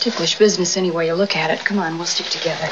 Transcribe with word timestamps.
ticklish 0.00 0.38
business 0.38 0.76
any 0.76 0.90
way 0.90 1.06
you 1.06 1.14
look 1.14 1.36
at 1.36 1.50
it. 1.50 1.64
Come 1.64 1.78
on, 1.78 1.96
we'll 1.96 2.06
stick 2.06 2.26
together. 2.26 2.66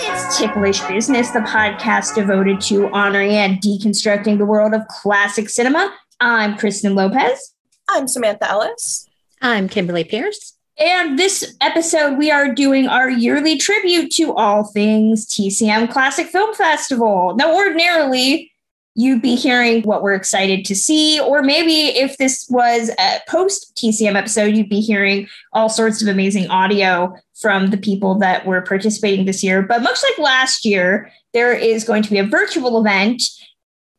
It's 0.00 0.38
Ticklish 0.38 0.80
Business, 0.82 1.30
the 1.30 1.40
podcast 1.40 2.14
devoted 2.14 2.60
to 2.62 2.88
honoring 2.90 3.32
and 3.32 3.60
deconstructing 3.60 4.38
the 4.38 4.46
world 4.46 4.72
of 4.74 4.86
classic 4.88 5.48
cinema. 5.48 5.94
I'm 6.20 6.56
Kristen 6.56 6.94
Lopez. 6.94 7.54
I'm 7.88 8.06
Samantha 8.06 8.48
Ellis. 8.48 9.06
I'm 9.40 9.68
Kimberly 9.68 10.04
Pierce. 10.04 10.57
And 10.78 11.18
this 11.18 11.56
episode, 11.60 12.18
we 12.18 12.30
are 12.30 12.54
doing 12.54 12.86
our 12.86 13.10
yearly 13.10 13.56
tribute 13.56 14.12
to 14.12 14.32
all 14.34 14.62
things 14.62 15.26
TCM 15.26 15.90
Classic 15.90 16.28
Film 16.28 16.54
Festival. 16.54 17.34
Now, 17.34 17.52
ordinarily, 17.52 18.52
you'd 18.94 19.20
be 19.20 19.34
hearing 19.34 19.82
what 19.82 20.02
we're 20.02 20.14
excited 20.14 20.64
to 20.66 20.76
see, 20.76 21.18
or 21.18 21.42
maybe 21.42 21.88
if 21.98 22.16
this 22.18 22.46
was 22.48 22.90
a 22.96 23.18
post 23.28 23.76
TCM 23.76 24.14
episode, 24.14 24.56
you'd 24.56 24.68
be 24.68 24.80
hearing 24.80 25.26
all 25.52 25.68
sorts 25.68 26.00
of 26.00 26.06
amazing 26.06 26.48
audio 26.48 27.12
from 27.34 27.70
the 27.70 27.76
people 27.76 28.14
that 28.16 28.46
were 28.46 28.60
participating 28.62 29.24
this 29.24 29.42
year. 29.42 29.62
But 29.62 29.82
much 29.82 29.98
like 30.04 30.18
last 30.18 30.64
year, 30.64 31.10
there 31.32 31.52
is 31.54 31.82
going 31.82 32.04
to 32.04 32.10
be 32.10 32.18
a 32.18 32.24
virtual 32.24 32.80
event. 32.80 33.22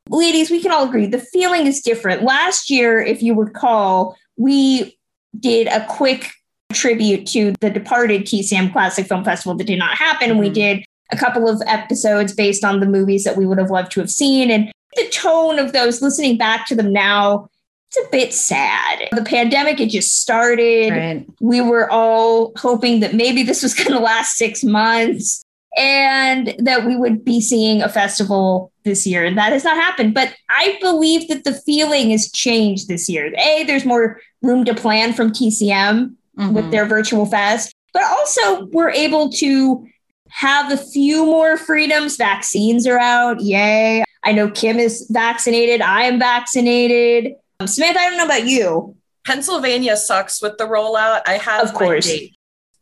Ladies, 0.07 0.49
we 0.49 0.61
can 0.61 0.71
all 0.71 0.87
agree 0.87 1.07
the 1.07 1.19
feeling 1.19 1.67
is 1.67 1.81
different. 1.81 2.23
Last 2.23 2.69
year, 2.69 3.01
if 3.01 3.21
you 3.21 3.35
recall, 3.35 4.17
we 4.37 4.97
did 5.37 5.67
a 5.67 5.85
quick 5.85 6.31
tribute 6.73 7.25
to 7.27 7.53
the 7.61 7.69
departed 7.69 8.23
TCM 8.23 8.71
Classic 8.71 9.07
Film 9.07 9.23
Festival 9.23 9.55
that 9.55 9.65
did 9.65 9.79
not 9.79 9.97
happen. 9.97 10.29
Mm-hmm. 10.29 10.39
We 10.39 10.49
did 10.49 10.85
a 11.11 11.17
couple 11.17 11.49
of 11.49 11.61
episodes 11.65 12.33
based 12.33 12.63
on 12.63 12.79
the 12.79 12.85
movies 12.85 13.23
that 13.23 13.37
we 13.37 13.45
would 13.45 13.57
have 13.57 13.71
loved 13.71 13.91
to 13.93 13.99
have 13.99 14.11
seen. 14.11 14.51
And 14.51 14.71
the 14.95 15.07
tone 15.09 15.59
of 15.59 15.73
those, 15.73 16.01
listening 16.01 16.37
back 16.37 16.67
to 16.67 16.75
them 16.75 16.93
now, 16.93 17.49
it's 17.89 18.07
a 18.07 18.11
bit 18.11 18.33
sad. 18.33 19.07
The 19.11 19.23
pandemic 19.23 19.79
had 19.79 19.89
just 19.89 20.21
started. 20.21 20.91
Right. 20.91 21.25
We 21.39 21.61
were 21.61 21.89
all 21.89 22.51
hoping 22.55 22.99
that 22.99 23.15
maybe 23.15 23.41
this 23.41 23.63
was 23.63 23.73
going 23.75 23.91
to 23.91 23.99
last 23.99 24.35
six 24.35 24.63
months 24.63 25.43
and 25.75 26.55
that 26.59 26.85
we 26.85 26.95
would 26.95 27.23
be 27.23 27.41
seeing 27.41 27.81
a 27.81 27.89
festival 27.89 28.71
this 28.83 29.07
year. 29.07 29.25
And 29.25 29.37
that 29.37 29.53
has 29.53 29.63
not 29.63 29.75
happened. 29.75 30.13
But 30.13 30.35
I 30.49 30.77
believe 30.81 31.27
that 31.29 31.43
the 31.43 31.53
feeling 31.53 32.11
has 32.11 32.31
changed 32.31 32.87
this 32.87 33.09
year. 33.09 33.33
A, 33.37 33.63
there's 33.63 33.85
more 33.85 34.19
room 34.41 34.65
to 34.65 34.75
plan 34.75 35.13
from 35.13 35.31
TCM 35.31 36.15
mm-hmm. 36.39 36.53
with 36.53 36.71
their 36.71 36.85
virtual 36.85 37.25
fest, 37.25 37.73
but 37.93 38.03
also 38.03 38.65
we're 38.67 38.91
able 38.91 39.29
to 39.33 39.85
have 40.29 40.71
a 40.71 40.77
few 40.77 41.25
more 41.25 41.57
freedoms. 41.57 42.17
Vaccines 42.17 42.87
are 42.87 42.99
out. 42.99 43.41
Yay. 43.41 44.03
I 44.23 44.31
know 44.31 44.49
Kim 44.49 44.77
is 44.77 45.07
vaccinated. 45.09 45.81
I 45.81 46.03
am 46.03 46.19
vaccinated. 46.19 47.35
Um, 47.59 47.67
Samantha, 47.67 47.99
I 47.99 48.09
don't 48.09 48.17
know 48.17 48.25
about 48.25 48.45
you. 48.45 48.95
Pennsylvania 49.25 49.95
sucks 49.97 50.41
with 50.41 50.57
the 50.57 50.65
rollout. 50.65 51.21
I 51.25 51.33
have 51.33 51.63
of 51.63 51.73
course. 51.73 52.05
Date, 52.05 52.35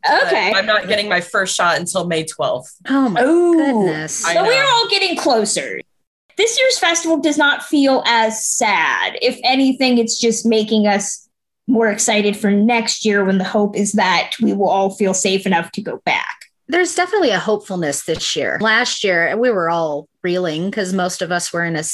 okay. 0.08 0.52
I'm 0.54 0.66
not 0.66 0.88
getting 0.88 1.08
my 1.08 1.20
first 1.20 1.54
shot 1.54 1.78
until 1.78 2.06
May 2.06 2.24
12th. 2.24 2.74
Oh 2.88 3.08
my 3.08 3.22
Ooh. 3.22 3.54
goodness. 3.54 4.16
So 4.16 4.42
we're 4.42 4.64
all 4.64 4.88
getting 4.88 5.16
closer. 5.16 5.80
This 6.36 6.58
year's 6.58 6.78
festival 6.78 7.18
does 7.18 7.36
not 7.36 7.64
feel 7.64 8.02
as 8.06 8.44
sad. 8.44 9.18
If 9.20 9.40
anything, 9.42 9.98
it's 9.98 10.20
just 10.20 10.46
making 10.46 10.86
us 10.86 11.27
more 11.68 11.88
excited 11.88 12.36
for 12.36 12.50
next 12.50 13.04
year 13.04 13.24
when 13.24 13.38
the 13.38 13.44
hope 13.44 13.76
is 13.76 13.92
that 13.92 14.32
we 14.42 14.52
will 14.52 14.68
all 14.68 14.90
feel 14.90 15.14
safe 15.14 15.46
enough 15.46 15.70
to 15.72 15.82
go 15.82 16.00
back. 16.04 16.46
There's 16.66 16.94
definitely 16.94 17.30
a 17.30 17.38
hopefulness 17.38 18.04
this 18.04 18.34
year. 18.34 18.58
Last 18.60 19.04
year, 19.04 19.36
we 19.36 19.50
were 19.50 19.70
all 19.70 20.08
reeling 20.22 20.68
because 20.70 20.92
most 20.92 21.22
of 21.22 21.30
us 21.30 21.52
were 21.52 21.64
in 21.64 21.76
a 21.76 21.84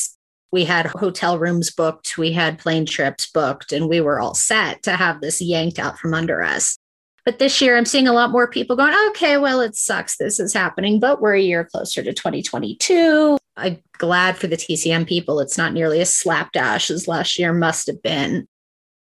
we 0.51 0.65
had 0.65 0.87
hotel 0.87 1.37
rooms 1.37 1.73
booked, 1.73 2.17
we 2.17 2.31
had 2.31 2.61
plane 2.61 2.87
trips 2.87 3.29
booked, 3.29 3.73
and 3.73 3.89
we 3.89 4.01
were 4.01 4.21
all 4.21 4.35
set 4.35 4.85
to 4.85 4.93
have 4.93 5.21
this 5.21 5.43
yanked 5.43 5.81
out 5.81 5.99
from 5.99 6.15
under 6.15 6.43
us. 6.43 6.79
But 7.25 7.41
this 7.41 7.61
year, 7.61 7.77
I'm 7.77 7.87
seeing 7.87 8.07
a 8.07 8.13
lot 8.13 8.31
more 8.31 8.47
people 8.47 8.77
going, 8.77 8.95
okay, 9.09 9.37
well, 9.37 9.61
it 9.61 9.75
sucks 9.75 10.17
this 10.17 10.39
is 10.39 10.55
happening, 10.55 11.01
but 11.01 11.21
we're 11.21 11.35
a 11.35 11.41
year 11.41 11.65
closer 11.65 12.05
to 12.05 12.13
2022. 12.13 13.37
I'm 13.57 13.83
glad 13.99 14.37
for 14.37 14.47
the 14.47 14.57
TCM 14.57 15.09
people. 15.09 15.41
It's 15.41 15.59
not 15.59 15.73
nearly 15.73 16.01
as 16.01 16.15
slapdash 16.15 16.89
as 16.89 17.09
last 17.09 17.37
year 17.37 17.53
must 17.53 17.89
have 17.89 18.01
been. 18.01 18.47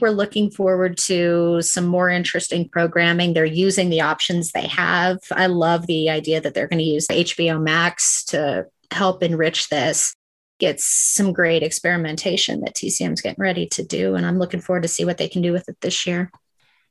We're 0.04 0.10
looking 0.10 0.52
forward 0.52 0.98
to 1.06 1.62
some 1.62 1.86
more 1.86 2.10
interesting 2.10 2.68
programming. 2.68 3.32
They're 3.32 3.46
using 3.46 3.90
the 3.90 4.02
options 4.02 4.52
they 4.52 4.68
have. 4.68 5.20
I 5.32 5.46
love 5.46 5.88
the 5.88 6.10
idea 6.10 6.42
that 6.42 6.54
they're 6.54 6.68
going 6.68 6.80
to 6.80 6.84
use 6.84 7.08
HBO 7.08 7.64
Max 7.64 8.26
to 8.26 8.66
help 8.92 9.24
enrich 9.24 9.70
this. 9.70 10.14
It's 10.60 10.84
some 10.84 11.32
great 11.32 11.64
experimentation 11.64 12.60
that 12.66 12.76
TCM's 12.76 13.22
getting 13.22 13.42
ready 13.42 13.66
to 13.68 13.82
do. 13.86 14.16
And 14.16 14.26
I'm 14.26 14.40
looking 14.40 14.60
forward 14.60 14.84
to 14.84 14.90
see 14.90 15.06
what 15.06 15.18
they 15.18 15.30
can 15.30 15.42
do 15.42 15.54
with 15.54 15.70
it 15.70 15.78
this 15.80 16.06
year. 16.06 16.30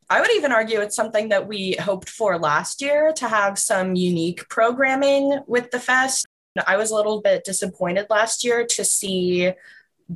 I 0.09 0.23
would 0.23 0.31
even 0.31 0.50
argue 0.50 0.81
it's 0.81 0.97
something 0.97 1.29
that 1.29 1.47
we 1.47 1.73
hoped 1.73 2.09
for 2.09 2.39
last 2.39 2.81
year 2.81 3.12
to 3.17 3.29
have 3.29 3.59
some 3.59 3.94
unique 3.94 4.49
programming 4.49 5.39
with 5.47 5.71
the 5.71 5.81
fest. 5.81 6.25
I 6.67 6.79
was 6.79 6.91
a 6.91 6.94
little 6.94 7.21
bit 7.21 7.44
disappointed 7.44 8.06
last 8.09 8.43
year 8.43 8.65
to 8.69 8.84
see 8.87 9.53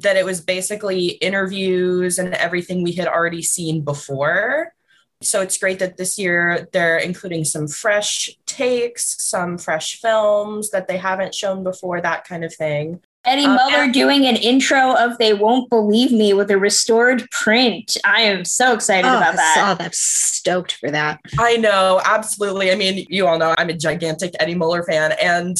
that 0.03 0.17
it 0.17 0.25
was 0.25 0.41
basically 0.41 1.09
interviews 1.09 2.19
and 2.19 2.35
everything 2.35 2.83
we 2.83 2.93
had 2.93 3.09
already 3.09 3.43
seen 3.43 3.83
before. 3.83 4.75
So 5.23 5.41
it's 5.41 5.57
great 5.57 5.79
that 5.79 5.97
this 5.97 6.19
year 6.19 6.69
they're 6.73 6.99
including 6.99 7.45
some 7.45 7.69
fresh 7.69 8.31
takes, 8.45 9.25
some 9.25 9.57
fresh 9.57 10.01
films 10.01 10.71
that 10.71 10.89
they 10.89 10.99
haven't 10.99 11.35
shown 11.35 11.65
before, 11.65 12.01
that 12.01 12.27
kind 12.27 12.45
of 12.45 12.55
thing. 12.55 13.01
Eddie 13.25 13.47
um, 13.47 13.57
Muller 13.57 13.91
doing 13.91 14.27
an 14.27 14.37
intro 14.37 14.95
of 14.95 15.19
They 15.19 15.35
Won't 15.35 15.69
Believe 15.71 16.13
Me 16.13 16.33
with 16.33 16.51
a 16.51 16.59
restored 16.59 17.29
print. 17.31 17.97
I 18.05 18.21
am 18.21 18.45
so 18.45 18.73
excited 18.75 19.09
oh, 19.09 19.17
about 19.17 19.37
that. 19.37 19.57
I 19.57 19.61
saw 19.61 19.75
that. 19.75 19.95
Stoked 19.95 20.73
for 20.73 20.91
that. 20.91 21.21
I 21.39 21.57
know, 21.57 22.01
absolutely. 22.05 22.71
I 22.71 22.77
mean, 22.77 23.05
you 23.09 23.27
all 23.27 23.39
know 23.39 23.55
I'm 23.59 23.71
a 23.71 23.77
gigantic 23.77 24.35
Eddie 24.39 24.55
Muller 24.55 24.85
fan. 24.85 25.13
And 25.21 25.57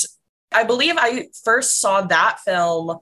I 0.53 0.63
believe 0.63 0.95
I 0.97 1.27
first 1.45 1.81
saw 1.81 2.03
that 2.03 2.39
film 2.45 3.01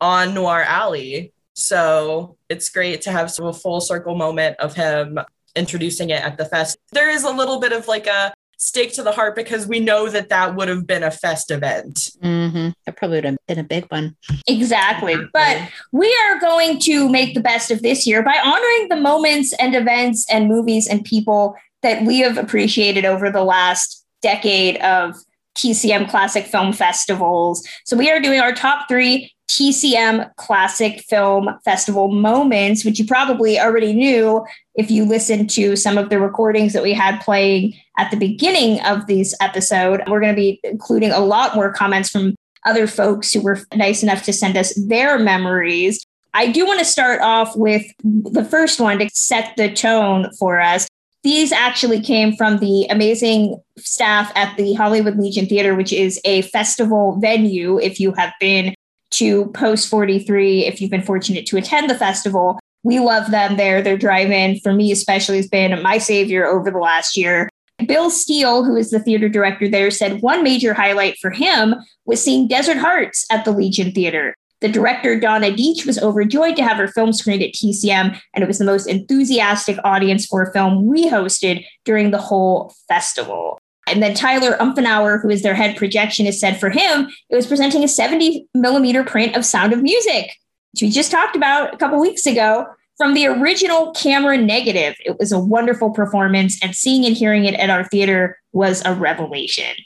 on 0.00 0.34
Noir 0.34 0.62
Alley. 0.62 1.32
So 1.54 2.36
it's 2.48 2.68
great 2.68 3.02
to 3.02 3.12
have 3.12 3.30
sort 3.30 3.50
of 3.50 3.56
a 3.56 3.58
full 3.58 3.80
circle 3.80 4.14
moment 4.14 4.56
of 4.58 4.74
him 4.74 5.18
introducing 5.54 6.10
it 6.10 6.22
at 6.22 6.36
the 6.36 6.44
fest. 6.44 6.76
There 6.92 7.10
is 7.10 7.24
a 7.24 7.30
little 7.30 7.60
bit 7.60 7.72
of 7.72 7.88
like 7.88 8.06
a 8.06 8.32
stake 8.58 8.92
to 8.94 9.02
the 9.02 9.12
heart 9.12 9.34
because 9.34 9.66
we 9.66 9.80
know 9.80 10.08
that 10.08 10.28
that 10.28 10.54
would 10.54 10.68
have 10.68 10.86
been 10.86 11.02
a 11.02 11.10
fest 11.10 11.50
event. 11.50 12.10
Mm-hmm. 12.22 12.70
That 12.84 12.96
probably 12.96 13.18
would 13.18 13.24
have 13.24 13.36
been 13.46 13.58
a 13.58 13.64
big 13.64 13.84
one. 13.86 14.16
Exactly. 14.46 15.16
But 15.32 15.68
we 15.92 16.14
are 16.26 16.38
going 16.40 16.78
to 16.80 17.08
make 17.08 17.34
the 17.34 17.40
best 17.40 17.70
of 17.70 17.82
this 17.82 18.06
year 18.06 18.22
by 18.22 18.38
honoring 18.44 18.88
the 18.88 18.96
moments 18.96 19.52
and 19.54 19.74
events 19.74 20.26
and 20.30 20.48
movies 20.48 20.86
and 20.86 21.04
people 21.04 21.56
that 21.82 22.04
we 22.04 22.20
have 22.20 22.38
appreciated 22.38 23.04
over 23.04 23.30
the 23.30 23.44
last 23.44 24.04
decade 24.22 24.76
of 24.78 25.14
TCM 25.56 26.08
Classic 26.08 26.46
Film 26.46 26.72
Festivals. 26.72 27.66
So 27.84 27.96
we 27.96 28.10
are 28.10 28.20
doing 28.20 28.40
our 28.40 28.52
top 28.52 28.88
three 28.88 29.32
TCM 29.48 30.34
Classic 30.36 31.00
Film 31.02 31.48
Festival 31.64 32.08
moments, 32.08 32.84
which 32.84 32.98
you 32.98 33.06
probably 33.06 33.58
already 33.58 33.92
knew 33.92 34.44
if 34.74 34.90
you 34.90 35.04
listened 35.04 35.50
to 35.50 35.76
some 35.76 35.96
of 35.98 36.10
the 36.10 36.20
recordings 36.20 36.72
that 36.72 36.82
we 36.82 36.92
had 36.92 37.20
playing 37.20 37.74
at 37.98 38.10
the 38.10 38.16
beginning 38.16 38.80
of 38.82 39.06
this 39.06 39.34
episode. 39.40 40.02
We're 40.06 40.20
going 40.20 40.34
to 40.34 40.40
be 40.40 40.60
including 40.64 41.12
a 41.12 41.20
lot 41.20 41.54
more 41.54 41.72
comments 41.72 42.10
from 42.10 42.34
other 42.64 42.86
folks 42.86 43.32
who 43.32 43.40
were 43.40 43.60
nice 43.74 44.02
enough 44.02 44.24
to 44.24 44.32
send 44.32 44.56
us 44.56 44.74
their 44.74 45.18
memories. 45.18 46.04
I 46.34 46.50
do 46.50 46.66
want 46.66 46.80
to 46.80 46.84
start 46.84 47.22
off 47.22 47.56
with 47.56 47.86
the 48.04 48.44
first 48.44 48.80
one 48.80 48.98
to 48.98 49.08
set 49.12 49.56
the 49.56 49.72
tone 49.72 50.30
for 50.38 50.60
us. 50.60 50.86
These 51.22 51.50
actually 51.50 52.00
came 52.02 52.36
from 52.36 52.58
the 52.58 52.86
amazing 52.86 53.60
staff 53.78 54.30
at 54.36 54.56
the 54.56 54.74
Hollywood 54.74 55.16
Legion 55.16 55.46
Theater, 55.46 55.74
which 55.74 55.92
is 55.92 56.20
a 56.24 56.42
festival 56.42 57.18
venue. 57.20 57.78
If 57.80 57.98
you 57.98 58.12
have 58.12 58.32
been 58.38 58.74
to 59.12 59.46
Post 59.46 59.88
43, 59.88 60.66
if 60.66 60.80
you've 60.80 60.90
been 60.90 61.02
fortunate 61.02 61.46
to 61.46 61.56
attend 61.56 61.88
the 61.88 61.94
festival, 61.94 62.58
we 62.82 63.00
love 63.00 63.30
them 63.30 63.56
there. 63.56 63.82
Their 63.82 63.96
drive 63.96 64.30
in, 64.30 64.60
for 64.60 64.72
me 64.72 64.92
especially, 64.92 65.36
has 65.36 65.48
been 65.48 65.82
my 65.82 65.98
savior 65.98 66.46
over 66.46 66.70
the 66.70 66.78
last 66.78 67.16
year. 67.16 67.48
Bill 67.86 68.10
Steele, 68.10 68.64
who 68.64 68.76
is 68.76 68.90
the 68.90 69.00
theater 69.00 69.28
director 69.28 69.68
there, 69.68 69.90
said 69.90 70.22
one 70.22 70.42
major 70.42 70.72
highlight 70.72 71.18
for 71.18 71.30
him 71.30 71.74
was 72.06 72.22
seeing 72.22 72.48
Desert 72.48 72.78
Hearts 72.78 73.26
at 73.30 73.44
the 73.44 73.52
Legion 73.52 73.92
Theater. 73.92 74.34
The 74.60 74.68
director, 74.68 75.20
Donna 75.20 75.50
Deitch, 75.50 75.84
was 75.84 75.98
overjoyed 75.98 76.56
to 76.56 76.62
have 76.62 76.78
her 76.78 76.88
film 76.88 77.12
screened 77.12 77.42
at 77.42 77.52
TCM, 77.52 78.18
and 78.34 78.42
it 78.42 78.46
was 78.46 78.58
the 78.58 78.64
most 78.64 78.86
enthusiastic 78.86 79.78
audience 79.84 80.24
for 80.24 80.42
a 80.42 80.52
film 80.52 80.86
we 80.86 81.10
hosted 81.10 81.64
during 81.84 82.10
the 82.10 82.18
whole 82.18 82.74
festival. 82.88 83.58
And 83.86 84.02
then 84.02 84.14
Tyler 84.14 84.56
Umfenauer, 84.58 85.22
who 85.22 85.30
is 85.30 85.42
their 85.42 85.54
head 85.54 85.76
projectionist, 85.76 86.34
said 86.34 86.58
for 86.58 86.70
him, 86.70 87.08
it 87.30 87.36
was 87.36 87.46
presenting 87.46 87.84
a 87.84 87.88
70 87.88 88.48
millimeter 88.54 89.04
print 89.04 89.36
of 89.36 89.44
Sound 89.44 89.72
of 89.72 89.82
Music, 89.82 90.32
which 90.72 90.82
we 90.82 90.90
just 90.90 91.10
talked 91.10 91.36
about 91.36 91.72
a 91.72 91.76
couple 91.76 92.00
weeks 92.00 92.26
ago 92.26 92.66
from 92.96 93.14
the 93.14 93.26
original 93.26 93.92
camera 93.92 94.36
negative. 94.38 94.96
It 95.04 95.18
was 95.18 95.30
a 95.30 95.38
wonderful 95.38 95.90
performance, 95.90 96.58
and 96.62 96.74
seeing 96.74 97.04
and 97.04 97.16
hearing 97.16 97.44
it 97.44 97.54
at 97.54 97.70
our 97.70 97.84
theater 97.84 98.38
was 98.52 98.82
a 98.84 98.94
revelation. 98.94 99.76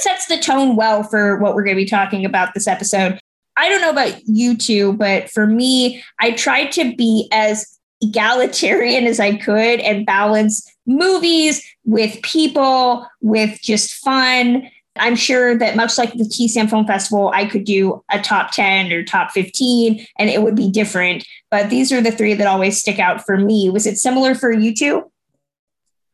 sets 0.00 0.26
the 0.26 0.38
tone 0.38 0.76
well 0.76 1.02
for 1.02 1.38
what 1.38 1.54
we're 1.54 1.64
going 1.64 1.76
to 1.76 1.82
be 1.82 1.88
talking 1.88 2.24
about 2.24 2.52
this 2.52 2.66
episode. 2.66 3.18
I 3.56 3.68
don't 3.68 3.80
know 3.80 3.90
about 3.90 4.20
you 4.26 4.56
two, 4.56 4.92
but 4.94 5.30
for 5.30 5.46
me, 5.46 6.02
I 6.20 6.32
tried 6.32 6.72
to 6.72 6.94
be 6.96 7.28
as 7.32 7.78
egalitarian 8.02 9.06
as 9.06 9.20
I 9.20 9.36
could 9.36 9.80
and 9.80 10.04
balance 10.04 10.68
movies 10.86 11.62
with 11.84 12.20
people, 12.22 13.06
with 13.20 13.60
just 13.62 13.94
fun. 13.94 14.70
I'm 14.96 15.16
sure 15.16 15.58
that 15.58 15.76
much 15.76 15.98
like 15.98 16.12
the 16.12 16.24
TCM 16.24 16.70
Film 16.70 16.86
Festival, 16.86 17.30
I 17.34 17.46
could 17.46 17.64
do 17.64 18.04
a 18.10 18.20
top 18.20 18.52
10 18.52 18.92
or 18.92 19.02
top 19.02 19.32
15 19.32 20.06
and 20.18 20.30
it 20.30 20.42
would 20.42 20.54
be 20.54 20.70
different. 20.70 21.26
But 21.50 21.68
these 21.68 21.90
are 21.92 22.00
the 22.00 22.12
three 22.12 22.34
that 22.34 22.46
always 22.46 22.78
stick 22.78 22.98
out 22.98 23.24
for 23.24 23.36
me. 23.36 23.70
Was 23.70 23.86
it 23.86 23.98
similar 23.98 24.34
for 24.34 24.52
you 24.52 24.74
two? 24.74 25.10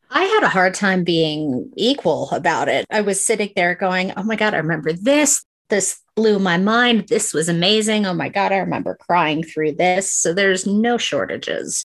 I 0.09 0.23
had 0.23 0.43
a 0.43 0.49
hard 0.49 0.73
time 0.73 1.03
being 1.03 1.71
equal 1.77 2.29
about 2.31 2.67
it. 2.67 2.85
I 2.89 3.01
was 3.01 3.23
sitting 3.23 3.51
there 3.55 3.75
going, 3.75 4.11
oh 4.17 4.23
my 4.23 4.35
God, 4.35 4.53
I 4.53 4.57
remember 4.57 4.91
this. 4.93 5.45
This 5.69 6.01
blew 6.15 6.37
my 6.37 6.57
mind. 6.57 7.07
This 7.07 7.33
was 7.33 7.47
amazing. 7.47 8.05
Oh 8.05 8.13
my 8.13 8.27
God, 8.27 8.51
I 8.51 8.57
remember 8.57 8.97
crying 8.99 9.41
through 9.43 9.73
this. 9.73 10.11
So 10.11 10.33
there's 10.33 10.67
no 10.67 10.97
shortages 10.97 11.85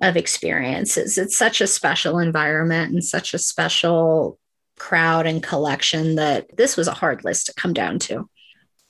of 0.00 0.16
experiences. 0.16 1.18
It's 1.18 1.36
such 1.36 1.60
a 1.60 1.66
special 1.66 2.18
environment 2.18 2.92
and 2.92 3.04
such 3.04 3.34
a 3.34 3.38
special 3.38 4.38
crowd 4.78 5.26
and 5.26 5.42
collection 5.42 6.16
that 6.16 6.56
this 6.56 6.76
was 6.76 6.88
a 6.88 6.94
hard 6.94 7.24
list 7.24 7.46
to 7.46 7.54
come 7.54 7.72
down 7.72 7.98
to. 8.00 8.28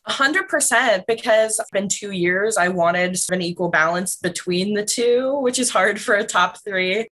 100% 0.09 1.05
because 1.07 1.59
it's 1.59 1.71
been 1.71 1.89
two 1.89 2.11
years. 2.13 2.57
I 2.57 2.69
wanted 2.69 3.19
an 3.31 3.43
equal 3.43 3.69
balance 3.69 4.17
between 4.17 4.75
the 4.75 4.85
two, 4.85 5.39
which 5.41 5.59
is 5.59 5.71
hard 5.71 6.01
for 6.01 6.15
a 6.15 6.25
top 6.25 6.59
three. 6.65 7.09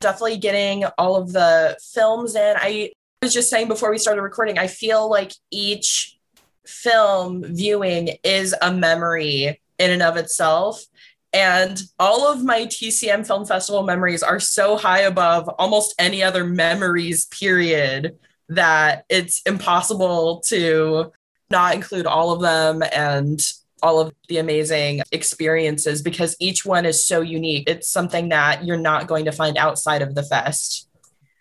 Definitely 0.00 0.38
getting 0.38 0.84
all 0.98 1.16
of 1.16 1.32
the 1.32 1.78
films 1.92 2.34
in. 2.34 2.56
I 2.58 2.92
was 3.22 3.34
just 3.34 3.50
saying 3.50 3.68
before 3.68 3.90
we 3.90 3.98
started 3.98 4.22
recording, 4.22 4.58
I 4.58 4.66
feel 4.66 5.08
like 5.08 5.32
each 5.50 6.18
film 6.66 7.42
viewing 7.44 8.16
is 8.22 8.54
a 8.60 8.72
memory 8.72 9.60
in 9.78 9.90
and 9.90 10.02
of 10.02 10.16
itself. 10.16 10.84
And 11.32 11.80
all 11.98 12.30
of 12.30 12.44
my 12.44 12.66
TCM 12.66 13.26
Film 13.26 13.46
Festival 13.46 13.84
memories 13.84 14.22
are 14.22 14.40
so 14.40 14.76
high 14.76 15.02
above 15.02 15.48
almost 15.58 15.94
any 15.98 16.22
other 16.22 16.44
memories, 16.44 17.26
period, 17.26 18.18
that 18.48 19.04
it's 19.08 19.40
impossible 19.46 20.42
to 20.46 21.12
not 21.50 21.74
include 21.74 22.06
all 22.06 22.32
of 22.32 22.40
them 22.40 22.82
and 22.92 23.40
all 23.82 24.00
of 24.00 24.12
the 24.28 24.38
amazing 24.38 25.02
experiences 25.12 26.02
because 26.02 26.36
each 26.40 26.66
one 26.66 26.84
is 26.84 27.06
so 27.06 27.20
unique. 27.20 27.68
It's 27.68 27.90
something 27.90 28.28
that 28.30 28.64
you're 28.64 28.76
not 28.76 29.06
going 29.06 29.24
to 29.24 29.32
find 29.32 29.56
outside 29.56 30.02
of 30.02 30.14
the 30.14 30.24
fest. 30.24 30.88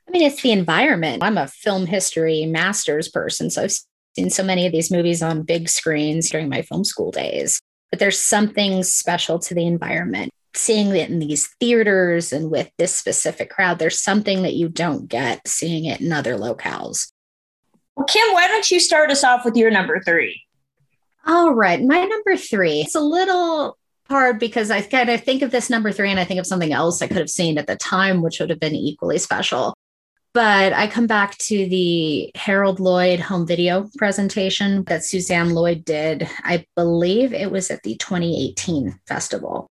I 0.08 0.12
mean, 0.12 0.22
it's 0.22 0.42
the 0.42 0.52
environment. 0.52 1.24
I'm 1.24 1.38
a 1.38 1.48
film 1.48 1.86
history 1.86 2.46
master's 2.46 3.10
person, 3.10 3.50
so 3.50 3.64
I've 3.64 3.78
seen 4.16 4.30
so 4.30 4.44
many 4.44 4.66
of 4.66 4.72
these 4.72 4.92
movies 4.92 5.22
on 5.22 5.44
big 5.44 5.68
screens 5.68 6.30
during 6.30 6.48
my 6.48 6.62
film 6.62 6.84
school 6.84 7.12
days 7.12 7.60
but 7.90 8.00
there's 8.00 8.20
something 8.20 8.84
special 8.84 9.40
to 9.40 9.54
the 9.54 9.66
environment. 9.66 10.32
Seeing 10.56 10.96
it 10.96 11.10
in 11.10 11.20
these 11.20 11.48
theaters 11.60 12.34
and 12.34 12.50
with 12.50 12.70
this 12.78 12.94
specific 12.96 13.50
crowd, 13.50 13.80
there's 13.80 14.02
something 14.02 14.44
that 14.44 14.56
you 14.56 14.68
don't 14.68 15.08
get 15.08 15.48
seeing 15.48 15.86
it 15.86 16.02
in 16.02 16.12
other 16.12 16.36
locales. 16.36 17.12
Well, 17.96 18.06
Kim, 18.06 18.34
why 18.34 18.48
don't 18.48 18.70
you 18.70 18.80
start 18.80 19.12
us 19.12 19.24
off 19.24 19.46
with 19.46 19.56
your 19.56 19.72
number 19.72 20.02
three? 20.02 20.42
All 21.26 21.54
right. 21.54 21.82
My 21.82 22.04
number 22.06 22.36
three, 22.36 22.82
it's 22.82 22.96
a 22.96 23.00
little 23.00 23.78
hard 24.10 24.40
because 24.40 24.72
I 24.72 24.82
kind 24.82 25.10
of 25.10 25.24
think 25.24 25.44
of 25.44 25.52
this 25.52 25.70
number 25.70 25.92
three 25.92 26.10
and 26.10 26.20
I 26.20 26.24
think 26.24 26.40
of 26.40 26.48
something 26.48 26.74
else 26.74 27.02
I 27.02 27.08
could 27.08 27.18
have 27.18 27.30
seen 27.30 27.58
at 27.58 27.68
the 27.68 27.76
time, 27.76 28.22
which 28.22 28.40
would 28.40 28.50
have 28.50 28.60
been 28.60 28.76
equally 28.76 29.20
special. 29.20 29.76
But 30.34 30.74
I 30.74 30.88
come 30.88 31.08
back 31.08 31.38
to 31.40 31.68
the 31.68 32.32
Harold 32.36 32.80
Lloyd 32.80 33.20
home 33.20 33.48
video 33.48 33.90
presentation 33.98 34.84
that 34.84 35.04
Suzanne 35.04 35.56
Lloyd 35.56 35.84
did. 35.84 36.30
I 36.44 36.66
believe 36.76 37.34
it 37.34 37.52
was 37.52 37.72
at 37.72 37.82
the 37.84 37.96
2018 37.96 39.00
festival. 39.08 39.68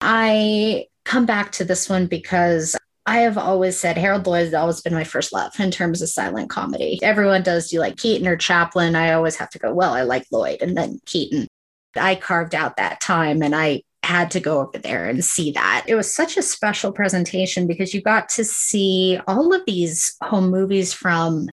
I 0.00 0.86
come 1.04 1.24
back 1.24 1.52
to 1.52 1.64
this 1.64 1.88
one 1.88 2.06
because 2.08 2.76
I 3.06 3.18
have 3.18 3.38
always 3.38 3.78
said 3.78 3.96
Harold 3.96 4.26
Lloyd 4.26 4.44
has 4.46 4.54
always 4.54 4.82
been 4.82 4.92
my 4.92 5.04
first 5.04 5.32
love 5.32 5.58
in 5.58 5.70
terms 5.70 6.02
of 6.02 6.10
silent 6.10 6.50
comedy. 6.50 6.98
Everyone 7.02 7.42
does 7.42 7.70
do 7.70 7.78
like 7.78 7.96
Keaton 7.96 8.26
or 8.26 8.36
Chaplin. 8.36 8.96
I 8.96 9.12
always 9.12 9.36
have 9.36 9.50
to 9.50 9.58
go, 9.58 9.72
well, 9.72 9.94
I 9.94 10.02
like 10.02 10.26
Lloyd 10.30 10.60
and 10.60 10.76
then 10.76 11.00
Keaton. 11.06 11.46
I 11.94 12.16
carved 12.16 12.54
out 12.54 12.76
that 12.76 13.00
time 13.00 13.42
and 13.42 13.54
I 13.54 13.82
had 14.06 14.30
to 14.30 14.40
go 14.40 14.60
over 14.60 14.78
there 14.78 15.06
and 15.06 15.24
see 15.24 15.50
that. 15.50 15.84
It 15.88 15.96
was 15.96 16.14
such 16.14 16.36
a 16.36 16.42
special 16.42 16.92
presentation 16.92 17.66
because 17.66 17.92
you 17.92 18.00
got 18.00 18.28
to 18.30 18.44
see 18.44 19.18
all 19.26 19.52
of 19.52 19.62
these 19.66 20.16
home 20.22 20.50
movies 20.50 20.92
from 20.92 21.48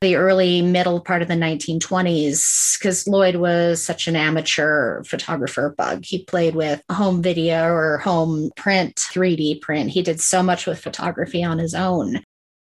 the 0.00 0.16
early 0.16 0.62
middle 0.62 1.00
part 1.00 1.20
of 1.20 1.28
the 1.28 1.34
1920s 1.34 2.78
because 2.78 3.06
Lloyd 3.06 3.36
was 3.36 3.84
such 3.84 4.08
an 4.08 4.16
amateur 4.16 5.02
photographer 5.02 5.74
bug. 5.76 6.04
He 6.04 6.24
played 6.24 6.54
with 6.54 6.80
home 6.90 7.22
video 7.22 7.66
or 7.66 7.98
home 7.98 8.50
print, 8.56 8.94
3D 8.96 9.60
print. 9.60 9.90
He 9.90 10.02
did 10.02 10.20
so 10.20 10.42
much 10.42 10.66
with 10.66 10.80
photography 10.80 11.44
on 11.44 11.58
his 11.58 11.74
own. 11.74 12.22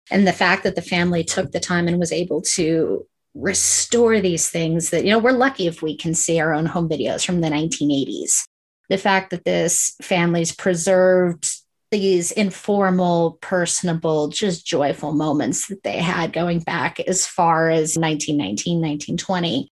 And 0.09 0.25
the 0.25 0.33
fact 0.33 0.63
that 0.63 0.75
the 0.75 0.81
family 0.81 1.23
took 1.23 1.51
the 1.51 1.59
time 1.59 1.88
and 1.88 2.00
was 2.00 2.13
able 2.13 2.41
to 2.53 3.06
restore 3.35 4.19
these 4.19 4.50
things 4.50 4.89
that, 4.89 5.03
you 5.03 5.12
know, 5.12 5.19
we're 5.19 5.31
lucky 5.31 5.68
if 5.68 5.83
we 5.83 5.95
can 5.95 6.15
see 6.15 6.39
our 6.39 6.53
own 6.53 6.65
home 6.65 6.89
videos 6.89 7.23
from 7.23 7.41
the 7.41 7.50
1980s 7.50 8.45
the 8.89 8.98
fact 8.98 9.31
that 9.31 9.45
this 9.45 9.95
family's 10.01 10.54
preserved 10.54 11.48
these 11.92 12.31
informal, 12.31 13.38
personable, 13.42 14.28
just 14.28 14.66
joyful 14.66 15.13
moments 15.13 15.68
that 15.68 15.84
they 15.84 15.98
had 15.98 16.34
going 16.34 16.60
back 16.60 17.00
as 17.01 17.25
far 17.25 17.69
as 17.69 17.98
1919, 17.98 18.78
1920. 18.78 19.69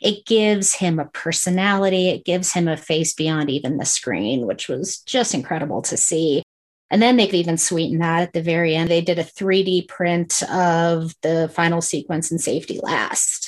It 0.00 0.24
gives 0.24 0.74
him 0.74 0.98
a 0.98 1.06
personality, 1.06 2.08
it 2.08 2.24
gives 2.24 2.52
him 2.52 2.68
a 2.68 2.76
face 2.76 3.12
beyond 3.12 3.50
even 3.50 3.76
the 3.76 3.84
screen, 3.84 4.46
which 4.46 4.68
was 4.68 4.98
just 4.98 5.34
incredible 5.34 5.82
to 5.82 5.96
see. 5.96 6.42
And 6.90 7.02
then 7.02 7.16
they 7.16 7.26
could 7.26 7.34
even 7.34 7.58
sweeten 7.58 7.98
that 7.98 8.22
at 8.22 8.32
the 8.32 8.40
very 8.40 8.74
end. 8.74 8.88
They 8.88 9.02
did 9.02 9.18
a 9.18 9.24
3D 9.24 9.88
print 9.88 10.42
of 10.50 11.14
the 11.22 11.50
final 11.52 11.82
sequence 11.82 12.30
in 12.30 12.38
Safety 12.38 12.80
Last 12.82 13.47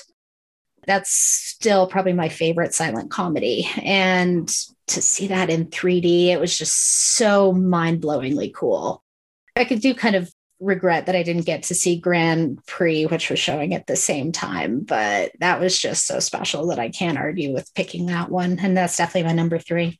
that's 0.86 1.10
still 1.10 1.86
probably 1.86 2.12
my 2.12 2.28
favorite 2.28 2.74
silent 2.74 3.10
comedy. 3.10 3.68
And 3.82 4.48
to 4.88 5.02
see 5.02 5.28
that 5.28 5.50
in 5.50 5.66
3D, 5.66 6.28
it 6.28 6.40
was 6.40 6.56
just 6.56 7.16
so 7.16 7.52
mind 7.52 8.02
blowingly 8.02 8.52
cool. 8.52 9.02
I 9.56 9.64
could 9.64 9.80
do 9.80 9.94
kind 9.94 10.16
of 10.16 10.32
regret 10.58 11.06
that 11.06 11.16
I 11.16 11.22
didn't 11.22 11.46
get 11.46 11.64
to 11.64 11.74
see 11.74 11.98
Grand 11.98 12.64
Prix, 12.66 13.06
which 13.06 13.30
was 13.30 13.38
showing 13.38 13.74
at 13.74 13.86
the 13.86 13.96
same 13.96 14.30
time, 14.30 14.80
but 14.80 15.32
that 15.40 15.60
was 15.60 15.78
just 15.78 16.06
so 16.06 16.20
special 16.20 16.66
that 16.68 16.78
I 16.78 16.90
can't 16.90 17.18
argue 17.18 17.52
with 17.52 17.72
picking 17.74 18.06
that 18.06 18.30
one. 18.30 18.58
And 18.58 18.76
that's 18.76 18.96
definitely 18.96 19.28
my 19.28 19.34
number 19.34 19.58
three. 19.58 19.98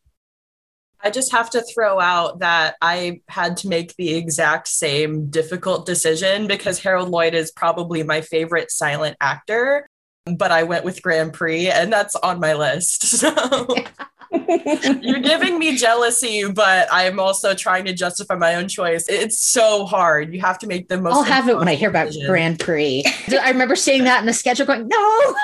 I 1.03 1.11
just 1.11 1.33
have 1.33 1.49
to 1.51 1.63
throw 1.63 1.99
out 1.99 2.41
that 2.41 2.77
I 2.83 3.23
had 3.27 3.57
to 3.59 3.69
make 3.69 3.97
the 3.97 4.15
exact 4.15 4.69
same 4.69 5.31
difficult 5.31 5.87
decision 5.87 6.47
because 6.47 6.79
Harold 6.79 7.09
Lloyd 7.09 7.33
is 7.33 7.51
probably 7.51 8.03
my 8.03 8.21
favorite 8.21 8.71
silent 8.71 9.17
actor 9.19 9.89
but 10.27 10.51
I 10.51 10.63
went 10.65 10.85
with 10.85 11.03
Grand 11.03 11.33
Prix, 11.33 11.71
and 11.71 11.93
that's 11.93 12.17
on 12.17 12.41
my 12.41 12.55
list. 12.55 13.05
So 14.31 14.39
you're 15.01 15.19
giving 15.19 15.59
me 15.59 15.77
jealousy, 15.77 16.49
but 16.51 16.87
I'm 16.93 17.19
also 17.19 17.53
trying 17.53 17.85
to 17.87 17.93
justify 17.93 18.37
my 18.37 18.55
own 18.55 18.69
choice. 18.69 19.09
It's 19.09 19.39
so 19.39 19.85
hard. 19.85 20.33
You 20.33 20.41
have 20.41 20.57
to 20.61 20.69
make 20.69 20.87
the 20.87 21.01
most. 21.01 21.15
I'll 21.15 21.23
have 21.25 21.49
it 21.49 21.57
when 21.59 21.67
I 21.67 21.75
hear 21.75 21.91
about 21.91 22.07
decision. 22.07 22.29
Grand 22.29 22.61
Prix. 22.61 23.05
I 23.29 23.51
remember 23.51 23.75
seeing 23.75 24.05
that 24.05 24.21
in 24.21 24.27
the 24.27 24.33
schedule, 24.33 24.67
going, 24.67 24.87
"No." 24.87 25.35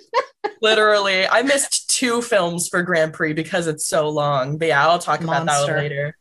Literally, 0.62 1.26
I 1.26 1.42
missed 1.42 1.90
two 1.90 2.22
films 2.22 2.68
for 2.68 2.82
Grand 2.82 3.12
Prix 3.12 3.34
because 3.34 3.66
it's 3.66 3.86
so 3.86 4.08
long. 4.08 4.56
But 4.56 4.68
yeah, 4.68 4.86
I'll 4.88 4.98
talk 4.98 5.20
Monster. 5.20 5.42
about 5.42 5.66
that 5.66 5.76
later. 5.76 6.16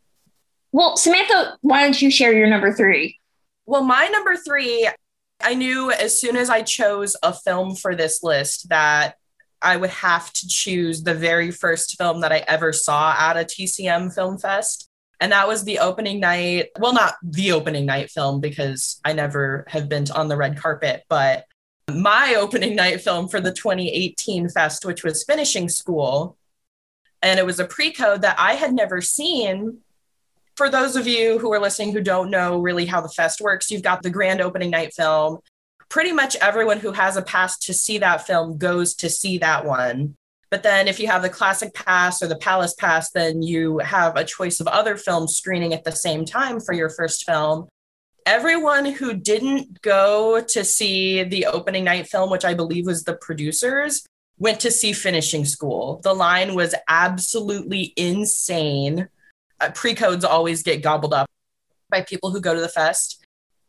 Well, 0.74 0.98
Samantha, 0.98 1.58
why 1.62 1.84
don't 1.84 2.02
you 2.02 2.12
share 2.12 2.34
your 2.34 2.48
number 2.48 2.74
three? 2.74 3.20
Well, 3.66 3.84
my 3.84 4.08
number 4.08 4.36
three, 4.36 4.90
I 5.44 5.54
knew 5.54 5.92
as 5.92 6.20
soon 6.20 6.36
as 6.36 6.50
I 6.50 6.62
chose 6.62 7.16
a 7.24 7.34
film 7.34 7.76
for 7.76 7.96
this 7.96 8.24
list 8.24 8.70
that 8.70 9.16
I 9.62 9.78
would 9.78 9.92
have 9.92 10.34
to 10.34 10.48
choose 10.48 11.04
the 11.04 11.14
very 11.14 11.52
first 11.52 11.98
film 11.98 12.22
that 12.22 12.32
I 12.32 12.44
ever 12.48 12.74
saw 12.74 13.16
at 13.18 13.38
a 13.38 13.46
TCM 13.46 14.14
Film 14.14 14.38
Fest. 14.38 14.90
And 15.20 15.32
that 15.32 15.48
was 15.48 15.64
the 15.64 15.80
opening 15.80 16.20
night. 16.20 16.70
Well, 16.80 16.94
not 16.94 17.16
the 17.22 17.52
opening 17.52 17.86
night 17.86 18.10
film 18.10 18.42
because 18.42 19.00
I 19.06 19.14
never 19.14 19.66
have 19.68 19.88
been 19.88 20.06
on 20.12 20.30
the 20.30 20.38
red 20.38 20.58
carpet, 20.58 21.04
but 21.10 21.46
my 21.94 22.36
opening 22.36 22.76
night 22.76 23.02
film 23.02 23.28
for 23.28 23.40
the 23.40 23.54
2018 23.54 24.50
fest, 24.50 24.84
which 24.84 25.04
was 25.04 25.24
Finishing 25.24 25.70
School. 25.70 26.38
And 27.22 27.40
it 27.40 27.46
was 27.46 27.60
a 27.60 27.66
pre 27.66 27.92
code 27.92 28.24
that 28.24 28.40
I 28.40 28.54
had 28.54 28.74
never 28.74 29.00
seen 29.00 29.80
for 30.62 30.70
those 30.70 30.96
of 30.96 31.08
you 31.08 31.40
who 31.40 31.52
are 31.52 31.60
listening 31.60 31.92
who 31.92 32.02
don't 32.02 32.30
know 32.30 32.60
really 32.60 32.86
how 32.86 33.02
the 33.02 33.10
fest 33.10 33.42
works, 33.42 33.72
you've 33.72 33.82
got 33.82 34.04
the 34.04 34.12
grand 34.12 34.40
opening 34.40 34.70
night 34.70 34.94
film. 34.94 35.40
Pretty 35.90 36.12
much 36.12 36.36
everyone 36.36 36.78
who 36.78 36.92
has 36.92 37.18
a 37.18 37.24
pass 37.24 37.58
to 37.58 37.74
see 37.74 37.98
that 37.98 38.28
film 38.28 38.60
goes 38.60 38.94
to 38.94 39.10
see 39.10 39.40
that 39.40 39.66
one. 39.66 40.16
But 40.52 40.62
then 40.62 40.88
if 40.88 41.00
you 41.00 41.08
have 41.08 41.24
the 41.24 41.32
classic 41.32 41.74
pass 41.74 42.22
or 42.22 42.28
the 42.28 42.36
palace 42.36 42.76
pass, 42.76 43.10
then 43.10 43.42
you 43.42 43.80
have 43.80 44.16
a 44.16 44.24
choice 44.24 44.60
of 44.60 44.68
other 44.68 44.98
films 44.98 45.36
screening 45.36 45.74
at 45.74 45.84
the 45.84 45.92
same 45.92 46.26
time 46.26 46.60
for 46.60 46.74
your 46.74 46.92
first 46.92 47.26
film. 47.26 47.68
everyone 48.28 48.86
who 48.86 49.16
didn't 49.16 49.82
go 49.82 50.42
to 50.42 50.64
see 50.64 51.24
the 51.24 51.48
opening 51.48 51.86
night 51.86 52.06
film, 52.06 52.30
which 52.30 52.46
I 52.46 52.54
believe 52.54 52.86
was 52.86 53.04
the 53.04 53.16
producers, 53.16 54.06
went 54.38 54.60
to 54.60 54.70
see 54.70 54.94
finishing 54.94 55.44
school. 55.44 56.02
The 56.04 56.14
line 56.14 56.54
was 56.54 56.76
absolutely 56.88 57.94
insane. 57.98 59.10
Uh, 59.62 59.70
Pre 59.72 59.94
codes 59.94 60.26
always 60.26 60.64
get 60.64 60.82
gobbled 60.82 61.14
up 61.14 61.28
by 61.90 62.02
people 62.02 62.32
who 62.32 62.42
go 62.42 62.56
to 62.56 62.60
the 62.60 62.68
fest. 62.68 63.22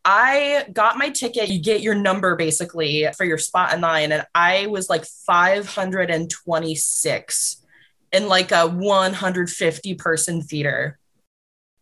I 0.04 0.66
got 0.72 0.98
my 0.98 1.10
ticket. 1.10 1.48
You 1.48 1.60
get 1.60 1.82
your 1.82 1.94
number 1.94 2.34
basically 2.34 3.06
for 3.16 3.22
your 3.24 3.38
spot 3.38 3.72
in 3.72 3.80
line. 3.80 4.10
And 4.10 4.26
I 4.34 4.66
was 4.66 4.90
like 4.90 5.04
526 5.04 7.64
in 8.12 8.28
like 8.28 8.50
a 8.50 8.66
150 8.66 9.94
person 9.94 10.42
theater. 10.42 10.98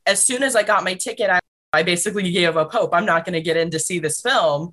As 0.06 0.22
soon 0.24 0.42
as 0.42 0.56
I 0.56 0.64
got 0.64 0.84
my 0.84 0.94
ticket, 0.94 1.28
I, 1.30 1.38
I 1.72 1.82
basically 1.82 2.30
gave 2.30 2.56
up 2.56 2.72
hope. 2.72 2.90
I'm 2.92 3.06
not 3.06 3.24
going 3.24 3.34
to 3.34 3.40
get 3.40 3.56
in 3.56 3.70
to 3.70 3.78
see 3.78 3.98
this 3.98 4.20
film. 4.20 4.72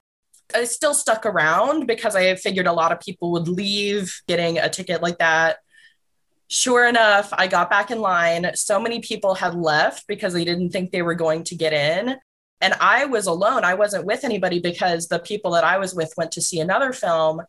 I 0.55 0.65
still 0.65 0.93
stuck 0.93 1.25
around 1.25 1.87
because 1.87 2.15
I 2.15 2.35
figured 2.35 2.67
a 2.67 2.73
lot 2.73 2.91
of 2.91 2.99
people 2.99 3.31
would 3.31 3.47
leave 3.47 4.21
getting 4.27 4.57
a 4.57 4.67
ticket 4.69 5.01
like 5.01 5.19
that. 5.19 5.59
Sure 6.49 6.87
enough, 6.87 7.29
I 7.33 7.47
got 7.47 7.69
back 7.69 7.91
in 7.91 7.99
line. 7.99 8.51
So 8.55 8.79
many 8.79 8.99
people 8.99 9.35
had 9.35 9.53
left 9.55 10.07
because 10.07 10.33
they 10.33 10.45
didn't 10.45 10.69
think 10.69 10.91
they 10.91 11.01
were 11.01 11.15
going 11.15 11.43
to 11.45 11.55
get 11.55 11.73
in. 11.73 12.15
And 12.61 12.73
I 12.79 13.05
was 13.05 13.27
alone. 13.27 13.65
I 13.65 13.73
wasn't 13.73 14.05
with 14.05 14.23
anybody 14.23 14.59
because 14.59 15.07
the 15.07 15.19
people 15.19 15.51
that 15.51 15.63
I 15.63 15.77
was 15.77 15.93
with 15.93 16.13
went 16.17 16.31
to 16.33 16.41
see 16.41 16.59
another 16.59 16.93
film. 16.93 17.41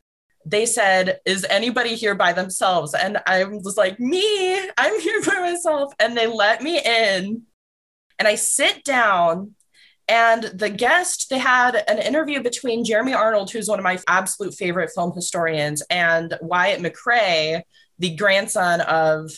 They 0.45 0.67
said, 0.67 1.21
Is 1.25 1.47
anybody 1.49 1.95
here 1.95 2.15
by 2.15 2.33
themselves? 2.33 2.95
And 2.95 3.19
I 3.27 3.45
was 3.45 3.77
like, 3.77 4.01
Me, 4.01 4.59
I'm 4.77 5.01
here 5.01 5.23
by 5.23 5.41
myself. 5.41 5.93
And 6.01 6.17
they 6.17 6.27
let 6.27 6.63
me 6.63 6.81
in. 6.85 7.43
And 8.19 8.29
I 8.29 8.35
sit 8.35 8.85
down 8.85 9.55
and 10.09 10.45
the 10.45 10.71
guest, 10.71 11.29
they 11.29 11.39
had 11.39 11.85
an 11.87 11.99
interview 11.99 12.43
between 12.43 12.85
Jeremy 12.85 13.13
Arnold, 13.13 13.51
who's 13.51 13.69
one 13.69 13.79
of 13.79 13.85
my 13.85 13.99
absolute 14.09 14.55
favorite 14.55 14.91
film 14.95 15.13
historians, 15.15 15.83
and 15.91 16.37
Wyatt 16.41 16.81
McCrea, 16.81 17.61
the 17.99 18.15
grandson 18.15 18.81
of 18.83 19.31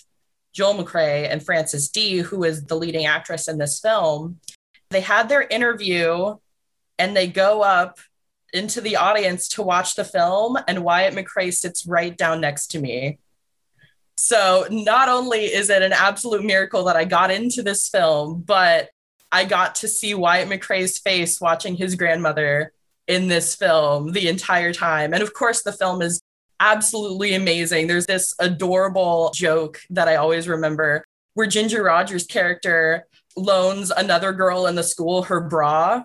Joel 0.53 0.83
McCrea 0.83 1.31
and 1.31 1.45
Frances 1.45 1.89
Dee, 1.89 2.19
who 2.19 2.45
is 2.45 2.65
the 2.65 2.77
leading 2.77 3.07
actress 3.07 3.49
in 3.49 3.59
this 3.59 3.81
film. 3.81 4.41
They 4.91 5.01
had 5.01 5.29
their 5.29 5.43
interview 5.43 6.37
and 6.99 7.17
they 7.17 7.29
go 7.29 7.63
up 7.63 7.99
into 8.53 8.81
the 8.81 8.97
audience 8.97 9.49
to 9.49 9.63
watch 9.63 9.95
the 9.95 10.05
film, 10.05 10.59
and 10.67 10.85
Wyatt 10.85 11.15
McCrea 11.15 11.53
sits 11.53 11.87
right 11.87 12.17
down 12.17 12.41
next 12.41 12.69
to 12.69 12.81
me. 12.81 13.19
So, 14.17 14.67
not 14.71 15.09
only 15.09 15.45
is 15.47 15.71
it 15.71 15.83
an 15.83 15.93
absolute 15.93 16.45
miracle 16.45 16.85
that 16.85 16.97
I 16.97 17.05
got 17.05 17.31
into 17.31 17.63
this 17.63 17.89
film, 17.89 18.43
but 18.43 18.91
I 19.33 19.45
got 19.45 19.77
to 19.77 19.89
see 19.89 20.15
Wyatt 20.15 20.49
McCrea's 20.49 20.99
face 20.99 21.41
watching 21.41 21.77
his 21.77 21.95
grandmother 21.95 22.73
in 23.07 23.29
this 23.29 23.55
film 23.55 24.13
the 24.13 24.29
entire 24.29 24.73
time. 24.73 25.15
And 25.15 25.23
of 25.23 25.33
course, 25.33 25.63
the 25.63 25.73
film 25.73 26.03
is 26.03 26.21
absolutely 26.61 27.35
amazing. 27.35 27.87
There's 27.87 28.07
this 28.07 28.35
adorable 28.39 29.33
joke 29.35 29.81
that 29.91 30.07
I 30.07 30.17
always 30.17 30.47
remember 30.47 31.05
where 31.35 31.47
Ginger 31.47 31.83
Rogers' 31.83 32.27
character 32.27 33.07
loans 33.37 33.91
another 33.91 34.33
girl 34.33 34.67
in 34.67 34.75
the 34.75 34.83
school 34.83 35.23
her 35.25 35.41
bra. 35.41 36.05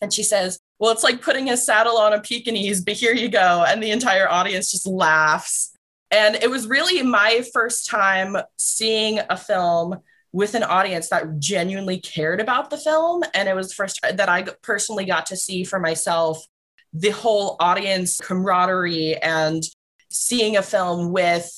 And 0.00 0.12
she 0.12 0.22
says, 0.22 0.58
Well, 0.78 0.92
it's 0.92 1.02
like 1.02 1.22
putting 1.22 1.50
a 1.50 1.56
saddle 1.56 1.96
on 1.96 2.12
a 2.12 2.20
Pekingese, 2.20 2.82
but 2.82 2.94
here 2.94 3.14
you 3.14 3.28
go. 3.28 3.64
And 3.66 3.82
the 3.82 3.90
entire 3.90 4.28
audience 4.28 4.70
just 4.70 4.86
laughs. 4.86 5.72
And 6.10 6.36
it 6.36 6.50
was 6.50 6.66
really 6.66 7.02
my 7.02 7.44
first 7.52 7.86
time 7.86 8.36
seeing 8.56 9.20
a 9.30 9.36
film 9.36 10.00
with 10.32 10.54
an 10.54 10.64
audience 10.64 11.08
that 11.08 11.38
genuinely 11.38 11.98
cared 11.98 12.40
about 12.40 12.68
the 12.68 12.76
film. 12.76 13.22
And 13.34 13.48
it 13.48 13.54
was 13.54 13.68
the 13.68 13.74
first 13.74 14.00
that 14.02 14.28
I 14.28 14.42
personally 14.62 15.04
got 15.04 15.26
to 15.26 15.36
see 15.36 15.64
for 15.64 15.78
myself 15.78 16.44
the 16.94 17.10
whole 17.10 17.56
audience 17.58 18.18
camaraderie 18.18 19.16
and 19.16 19.62
seeing 20.10 20.56
a 20.56 20.62
film 20.62 21.12
with 21.12 21.50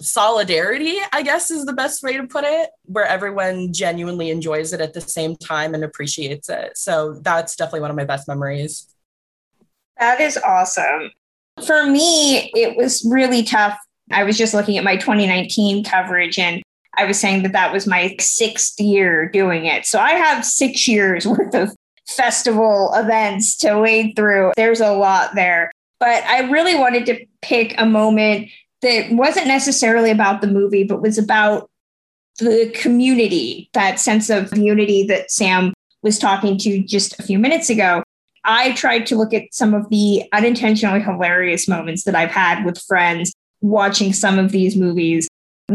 solidarity, 0.00 0.98
I 1.12 1.22
guess 1.22 1.50
is 1.50 1.66
the 1.66 1.74
best 1.74 2.02
way 2.02 2.16
to 2.16 2.26
put 2.26 2.44
it, 2.44 2.70
where 2.86 3.04
everyone 3.04 3.72
genuinely 3.72 4.30
enjoys 4.30 4.72
it 4.72 4.80
at 4.80 4.94
the 4.94 5.00
same 5.00 5.36
time 5.36 5.74
and 5.74 5.84
appreciates 5.84 6.48
it. 6.48 6.76
So 6.76 7.20
that's 7.20 7.54
definitely 7.54 7.80
one 7.80 7.90
of 7.90 7.96
my 7.96 8.04
best 8.04 8.26
memories. 8.26 8.88
That 9.98 10.20
is 10.20 10.38
awesome. 10.38 11.10
For 11.66 11.86
me, 11.86 12.50
it 12.54 12.76
was 12.76 13.06
really 13.08 13.42
tough. 13.42 13.78
I 14.10 14.24
was 14.24 14.36
just 14.36 14.54
looking 14.54 14.78
at 14.78 14.84
my 14.84 14.96
2019 14.96 15.84
coverage 15.84 16.38
and 16.38 16.62
I 16.96 17.04
was 17.04 17.18
saying 17.20 17.42
that 17.44 17.52
that 17.52 17.72
was 17.72 17.86
my 17.86 18.16
sixth 18.18 18.80
year 18.80 19.28
doing 19.28 19.66
it. 19.66 19.86
So 19.86 19.98
I 19.98 20.12
have 20.12 20.44
six 20.44 20.88
years 20.88 21.26
worth 21.26 21.54
of 21.54 21.74
festival 22.06 22.92
events 22.94 23.56
to 23.58 23.78
wade 23.78 24.14
through. 24.16 24.52
There's 24.56 24.80
a 24.80 24.92
lot 24.92 25.34
there. 25.34 25.70
But 26.00 26.24
I 26.24 26.50
really 26.50 26.74
wanted 26.74 27.06
to 27.06 27.26
pick 27.42 27.74
a 27.78 27.86
moment 27.86 28.48
that 28.82 29.12
wasn't 29.12 29.46
necessarily 29.46 30.10
about 30.10 30.40
the 30.40 30.48
movie, 30.48 30.84
but 30.84 31.00
was 31.00 31.18
about 31.18 31.70
the 32.38 32.70
community, 32.74 33.70
that 33.72 34.00
sense 34.00 34.28
of 34.28 34.56
unity 34.56 35.04
that 35.04 35.30
Sam 35.30 35.72
was 36.02 36.18
talking 36.18 36.58
to 36.58 36.82
just 36.82 37.18
a 37.20 37.22
few 37.22 37.38
minutes 37.38 37.70
ago. 37.70 38.02
I 38.44 38.72
tried 38.72 39.06
to 39.06 39.16
look 39.16 39.32
at 39.32 39.44
some 39.52 39.72
of 39.72 39.88
the 39.88 40.24
unintentionally 40.32 41.00
hilarious 41.00 41.68
moments 41.68 42.02
that 42.04 42.16
I've 42.16 42.32
had 42.32 42.64
with 42.64 42.82
friends 42.82 43.32
watching 43.60 44.12
some 44.12 44.40
of 44.40 44.50
these 44.50 44.74
movies 44.74 45.28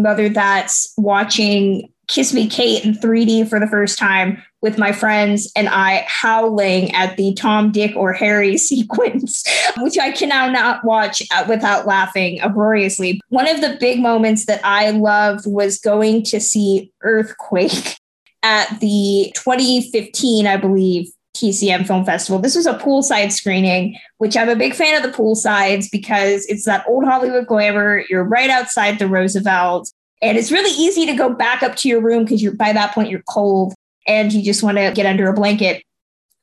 whether 0.04 0.30
that's 0.30 0.94
watching 0.98 1.92
Kiss 2.08 2.34
Me 2.34 2.48
Kate 2.48 2.86
in 2.86 2.94
3D 2.94 3.50
for 3.50 3.60
the 3.60 3.68
first 3.68 3.98
time 3.98 4.42
with 4.62 4.78
my 4.78 4.92
friends 4.92 5.52
and 5.56 5.70
I 5.70 6.06
howling 6.08 6.94
at 6.96 7.18
the 7.18 7.34
Tom, 7.34 7.72
Dick, 7.72 7.96
or 7.96 8.14
Harry 8.14 8.58
sequence, 8.58 9.44
which 9.78 9.98
I 9.98 10.12
can 10.12 10.30
now 10.30 10.50
not 10.50 10.84
watch 10.84 11.22
uh, 11.32 11.46
without 11.48 11.86
laughing 11.86 12.42
uproariously. 12.42 13.20
One 13.30 13.48
of 13.48 13.62
the 13.62 13.78
big 13.80 14.00
moments 14.00 14.46
that 14.46 14.62
I 14.64 14.92
loved 14.92 15.46
was 15.46 15.80
going 15.80 16.24
to 16.24 16.40
see 16.40 16.92
Earthquake 17.02 17.98
at 18.44 18.80
the 18.80 19.32
2015, 19.36 20.48
I 20.48 20.58
believe, 20.58 21.12
TCM 21.36 21.86
Film 21.86 22.04
Festival. 22.04 22.40
This 22.40 22.56
was 22.56 22.66
a 22.66 22.74
poolside 22.74 23.32
screening, 23.32 23.98
which 24.18 24.36
I'm 24.36 24.50
a 24.50 24.56
big 24.56 24.74
fan 24.74 24.96
of 24.96 25.04
the 25.04 25.16
poolsides 25.16 25.90
because 25.90 26.46
it's 26.48 26.66
that 26.66 26.86
old 26.88 27.06
Hollywood 27.06 27.46
glamour. 27.46 28.04
You're 28.10 28.24
right 28.24 28.50
outside 28.50 28.98
the 28.98 29.08
Roosevelt, 29.08 29.92
and 30.22 30.38
it's 30.38 30.52
really 30.52 30.72
easy 30.72 31.06
to 31.06 31.14
go 31.14 31.34
back 31.34 31.64
up 31.64 31.76
to 31.78 31.90
your 31.90 32.02
room 32.02 32.24
because 32.24 32.42
you're 32.42 32.56
by 32.56 32.74
that 32.74 32.94
point 32.94 33.10
you're 33.10 33.24
cold 33.28 33.74
and 34.06 34.32
you 34.34 34.44
just 34.44 34.64
want 34.64 34.78
to 34.78 34.92
get 34.94 35.06
under 35.06 35.30
a 35.30 35.34
blanket. 35.34 35.84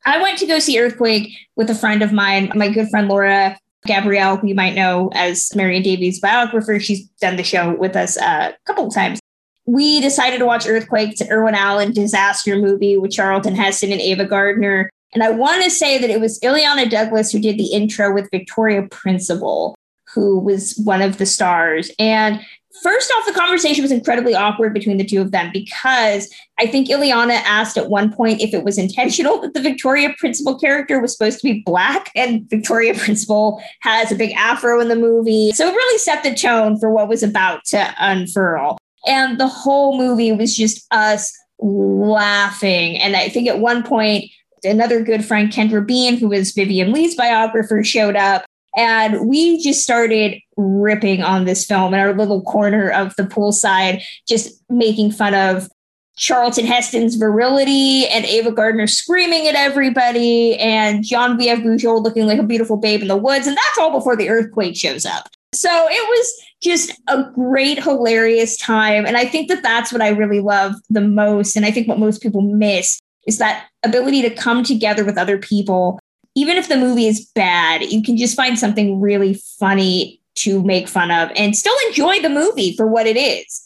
I 0.06 0.20
went 0.20 0.38
to 0.38 0.46
go 0.46 0.58
see 0.58 0.78
Earthquake 0.78 1.32
with 1.56 1.70
a 1.70 1.74
friend 1.74 2.02
of 2.02 2.12
mine, 2.12 2.52
my 2.54 2.68
good 2.68 2.88
friend 2.90 3.08
Laura 3.08 3.58
Gabrielle, 3.86 4.36
who 4.36 4.48
you 4.48 4.54
might 4.54 4.74
know 4.74 5.10
as 5.14 5.54
Marion 5.54 5.82
Davies' 5.82 6.20
biographer. 6.20 6.78
She's 6.78 7.06
done 7.20 7.36
the 7.36 7.42
show 7.42 7.74
with 7.74 7.96
us 7.96 8.18
uh, 8.18 8.52
a 8.52 8.66
couple 8.66 8.86
of 8.86 8.94
times 8.94 9.20
we 9.66 10.00
decided 10.00 10.38
to 10.38 10.46
watch 10.46 10.66
Earthquake. 10.66 11.12
It's 11.12 11.20
an 11.20 11.30
Irwin 11.30 11.54
Allen 11.54 11.92
disaster 11.92 12.56
movie 12.56 12.96
with 12.96 13.12
Charlton 13.12 13.54
Heston 13.54 13.92
and 13.92 14.00
Ava 14.00 14.24
Gardner. 14.24 14.90
And 15.12 15.22
I 15.22 15.30
want 15.30 15.62
to 15.64 15.70
say 15.70 15.98
that 15.98 16.10
it 16.10 16.20
was 16.20 16.40
Illeana 16.40 16.90
Douglas 16.90 17.30
who 17.30 17.38
did 17.38 17.56
the 17.56 17.72
intro 17.72 18.12
with 18.12 18.28
Victoria 18.30 18.82
Principal, 18.90 19.74
who 20.12 20.38
was 20.38 20.76
one 20.76 21.00
of 21.00 21.18
the 21.18 21.26
stars. 21.26 21.90
And 21.98 22.40
first 22.84 23.10
off, 23.16 23.26
the 23.26 23.32
conversation 23.32 23.82
was 23.82 23.90
incredibly 23.90 24.34
awkward 24.34 24.74
between 24.74 24.98
the 24.98 25.04
two 25.04 25.20
of 25.20 25.32
them 25.32 25.50
because 25.52 26.32
I 26.60 26.66
think 26.66 26.88
Illeana 26.88 27.40
asked 27.44 27.78
at 27.78 27.88
one 27.88 28.12
point 28.12 28.42
if 28.42 28.52
it 28.52 28.62
was 28.62 28.78
intentional 28.78 29.40
that 29.40 29.54
the 29.54 29.60
Victoria 29.60 30.14
Principal 30.18 30.58
character 30.58 31.00
was 31.00 31.16
supposed 31.16 31.40
to 31.40 31.44
be 31.44 31.62
black, 31.64 32.12
and 32.14 32.48
Victoria 32.48 32.94
Principal 32.94 33.60
has 33.80 34.12
a 34.12 34.14
big 34.14 34.32
afro 34.36 34.80
in 34.80 34.88
the 34.88 34.96
movie. 34.96 35.50
So 35.52 35.66
it 35.66 35.74
really 35.74 35.98
set 35.98 36.22
the 36.22 36.34
tone 36.34 36.78
for 36.78 36.90
what 36.90 37.08
was 37.08 37.22
about 37.22 37.64
to 37.66 37.94
unfurl. 37.98 38.78
And 39.06 39.40
the 39.40 39.48
whole 39.48 39.98
movie 39.98 40.32
was 40.32 40.56
just 40.56 40.86
us 40.90 41.32
laughing. 41.58 42.98
And 42.98 43.16
I 43.16 43.28
think 43.30 43.48
at 43.48 43.58
one 43.58 43.82
point, 43.82 44.30
another 44.62 45.02
good 45.02 45.24
friend, 45.24 45.50
Kendra 45.50 45.84
Bean, 45.86 46.18
who 46.18 46.28
was 46.28 46.52
Vivien 46.52 46.92
Leigh's 46.92 47.16
biographer, 47.16 47.82
showed 47.82 48.16
up. 48.16 48.44
And 48.76 49.28
we 49.28 49.62
just 49.62 49.82
started 49.82 50.40
ripping 50.56 51.22
on 51.22 51.44
this 51.44 51.64
film 51.64 51.94
in 51.94 52.00
our 52.00 52.12
little 52.12 52.42
corner 52.42 52.90
of 52.90 53.14
the 53.16 53.22
poolside, 53.22 54.02
just 54.28 54.62
making 54.68 55.12
fun 55.12 55.34
of 55.34 55.68
Charlton 56.16 56.66
Heston's 56.66 57.16
virility 57.16 58.06
and 58.06 58.24
Ava 58.24 58.52
Gardner 58.52 58.86
screaming 58.86 59.48
at 59.48 59.56
everybody 59.56 60.56
and 60.58 61.02
Genevieve 61.02 61.58
Bujold 61.58 62.04
looking 62.04 62.26
like 62.26 62.38
a 62.38 62.44
beautiful 62.44 62.76
babe 62.76 63.02
in 63.02 63.08
the 63.08 63.16
woods. 63.16 63.46
And 63.46 63.56
that's 63.56 63.78
all 63.78 63.90
before 63.90 64.16
the 64.16 64.28
earthquake 64.28 64.76
shows 64.76 65.04
up. 65.04 65.28
So 65.52 65.68
it 65.70 66.08
was 66.08 66.42
just 66.62 66.92
a 67.08 67.24
great, 67.34 67.82
hilarious 67.82 68.56
time. 68.56 69.06
And 69.06 69.16
I 69.16 69.24
think 69.24 69.48
that 69.48 69.62
that's 69.62 69.92
what 69.92 70.02
I 70.02 70.08
really 70.08 70.40
love 70.40 70.74
the 70.90 71.00
most. 71.00 71.56
And 71.56 71.64
I 71.64 71.70
think 71.70 71.88
what 71.88 71.98
most 71.98 72.22
people 72.22 72.42
miss 72.42 73.00
is 73.26 73.38
that 73.38 73.66
ability 73.84 74.22
to 74.22 74.30
come 74.30 74.62
together 74.62 75.04
with 75.04 75.18
other 75.18 75.38
people. 75.38 75.98
Even 76.34 76.56
if 76.56 76.68
the 76.68 76.76
movie 76.76 77.06
is 77.06 77.30
bad, 77.34 77.82
you 77.82 78.02
can 78.02 78.16
just 78.16 78.36
find 78.36 78.58
something 78.58 79.00
really 79.00 79.34
funny 79.58 80.20
to 80.36 80.62
make 80.62 80.88
fun 80.88 81.10
of 81.10 81.30
and 81.36 81.56
still 81.56 81.76
enjoy 81.86 82.20
the 82.20 82.28
movie 82.28 82.76
for 82.76 82.86
what 82.86 83.06
it 83.06 83.16
is. 83.16 83.64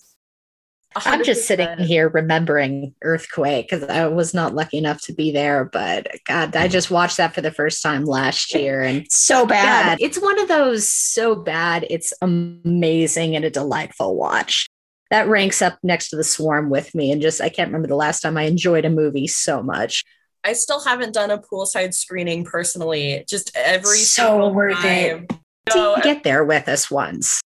I'm 0.97 1.25
just 1.25 1.47
sitting 1.47 1.79
here 1.79 2.09
remembering 2.09 2.95
Earthquake 3.03 3.69
because 3.69 3.89
I 3.89 4.07
was 4.07 4.35
not 4.35 4.55
lucky 4.55 4.79
enough 4.79 5.01
to 5.03 5.13
be 5.13 5.31
there. 5.31 5.65
But 5.65 6.09
God, 6.25 6.57
I 6.57 6.69
just 6.69 6.91
watched 6.91 7.19
that 7.19 7.35
for 7.35 7.41
the 7.41 7.53
first 7.53 7.83
time 7.83 8.05
last 8.05 8.55
year. 8.55 8.83
And 8.83 9.07
So 9.11 9.47
bad. 9.47 9.99
God, 9.99 10.05
it's 10.05 10.21
one 10.21 10.41
of 10.41 10.49
those 10.49 10.89
so 10.89 11.35
bad, 11.35 11.87
it's 11.91 12.13
amazing 12.21 13.37
and 13.37 13.45
a 13.45 13.51
delightful 13.51 14.17
watch. 14.17 14.69
That 15.11 15.29
ranks 15.29 15.63
up 15.63 15.79
next 15.83 16.11
to 16.11 16.17
the 16.17 16.25
swarm 16.25 16.69
with 16.69 16.95
me. 16.95 17.13
And 17.13 17.23
just, 17.23 17.41
I 17.41 17.49
can't 17.49 17.69
remember 17.69 17.89
the 17.89 17.97
last 17.97 18.21
time 18.21 18.37
I 18.37 18.43
enjoyed 18.43 18.85
a 18.85 18.91
movie 18.91 19.27
so 19.27 19.63
much. 19.63 20.05
I 20.49 20.55
still 20.55 20.83
haven't 20.83 21.13
done 21.13 21.31
a 21.31 21.37
poolside 21.37 21.93
screening 21.93 22.43
personally. 22.43 23.23
Just 23.29 23.55
every 23.55 23.99
So 23.99 24.49
worth 24.49 24.79
time. 24.79 25.27
So 25.71 25.97
No, 25.97 26.03
get 26.03 26.23
there 26.23 26.43
with 26.43 26.69
us 26.69 26.91
once. 26.91 27.43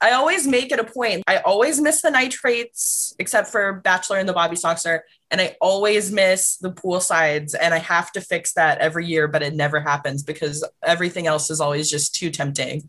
I 0.00 0.12
always 0.12 0.46
make 0.46 0.72
it 0.72 0.78
a 0.78 0.84
point. 0.84 1.24
I 1.26 1.38
always 1.38 1.78
miss 1.78 2.00
the 2.00 2.10
nitrates, 2.10 3.14
except 3.18 3.48
for 3.48 3.82
Bachelor 3.84 4.16
and 4.16 4.26
the 4.26 4.32
Bobby 4.32 4.56
Soxer, 4.56 5.00
and 5.30 5.42
I 5.42 5.56
always 5.60 6.10
miss 6.10 6.56
the 6.56 6.70
pool 6.70 7.00
sides. 7.00 7.52
And 7.52 7.74
I 7.74 7.78
have 7.80 8.10
to 8.12 8.22
fix 8.22 8.54
that 8.54 8.78
every 8.78 9.04
year, 9.04 9.28
but 9.28 9.42
it 9.42 9.54
never 9.54 9.78
happens 9.78 10.22
because 10.22 10.66
everything 10.82 11.26
else 11.26 11.50
is 11.50 11.60
always 11.60 11.90
just 11.90 12.14
too 12.14 12.30
tempting. 12.30 12.88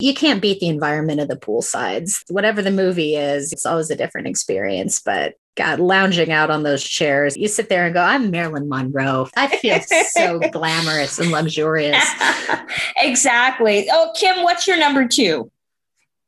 You 0.00 0.12
can't 0.12 0.42
beat 0.42 0.58
the 0.58 0.66
environment 0.66 1.20
of 1.20 1.28
the 1.28 1.36
pool 1.36 1.62
sides. 1.62 2.24
Whatever 2.28 2.62
the 2.62 2.72
movie 2.72 3.14
is, 3.14 3.52
it's 3.52 3.66
always 3.66 3.90
a 3.90 3.96
different 3.96 4.26
experience. 4.26 5.00
But 5.00 5.34
God, 5.56 5.80
lounging 5.80 6.30
out 6.30 6.50
on 6.50 6.62
those 6.62 6.82
chairs, 6.82 7.36
you 7.36 7.48
sit 7.48 7.68
there 7.68 7.84
and 7.84 7.94
go, 7.94 8.02
I'm 8.02 8.30
Marilyn 8.30 8.68
Monroe. 8.68 9.28
I 9.36 9.48
feel 9.56 9.80
so 10.10 10.38
glamorous 10.52 11.18
and 11.18 11.30
luxurious. 11.30 12.04
exactly. 12.96 13.88
Oh, 13.90 14.12
Kim, 14.16 14.42
what's 14.42 14.66
your 14.66 14.78
number 14.78 15.08
two? 15.08 15.50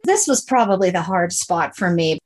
This 0.05 0.27
was 0.27 0.43
probably 0.43 0.91
the 0.91 1.03
hard 1.03 1.33
spot 1.33 1.77
for 1.77 1.89
me. 1.89 2.19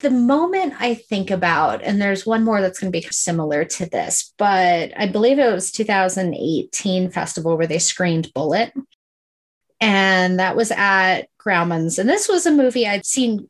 The 0.00 0.10
moment 0.10 0.74
I 0.78 0.94
think 0.94 1.30
about, 1.30 1.82
and 1.82 2.00
there's 2.00 2.26
one 2.26 2.44
more 2.44 2.60
that's 2.60 2.78
going 2.78 2.92
to 2.92 3.00
be 3.00 3.06
similar 3.10 3.64
to 3.64 3.86
this, 3.86 4.34
but 4.36 4.92
I 4.96 5.06
believe 5.06 5.38
it 5.38 5.50
was 5.50 5.72
2018 5.72 7.10
festival 7.10 7.56
where 7.56 7.66
they 7.66 7.78
screened 7.78 8.32
Bullitt. 8.34 8.74
And 9.80 10.38
that 10.38 10.56
was 10.56 10.70
at 10.70 11.22
Grauman's. 11.38 11.98
And 11.98 12.08
this 12.08 12.28
was 12.28 12.44
a 12.44 12.50
movie 12.50 12.86
I'd 12.86 13.06
seen 13.06 13.48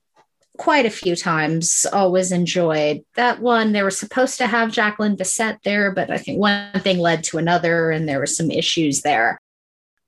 quite 0.56 0.86
a 0.86 0.90
few 0.90 1.16
times, 1.16 1.86
always 1.92 2.32
enjoyed. 2.32 3.04
That 3.14 3.40
one, 3.40 3.72
they 3.72 3.82
were 3.82 3.90
supposed 3.90 4.38
to 4.38 4.46
have 4.46 4.70
Jacqueline 4.72 5.16
Bisset 5.16 5.58
there, 5.64 5.90
but 5.92 6.10
I 6.10 6.18
think 6.18 6.38
one 6.38 6.80
thing 6.80 6.98
led 6.98 7.24
to 7.24 7.38
another, 7.38 7.90
and 7.90 8.08
there 8.08 8.18
were 8.18 8.26
some 8.26 8.50
issues 8.50 9.02
there 9.02 9.38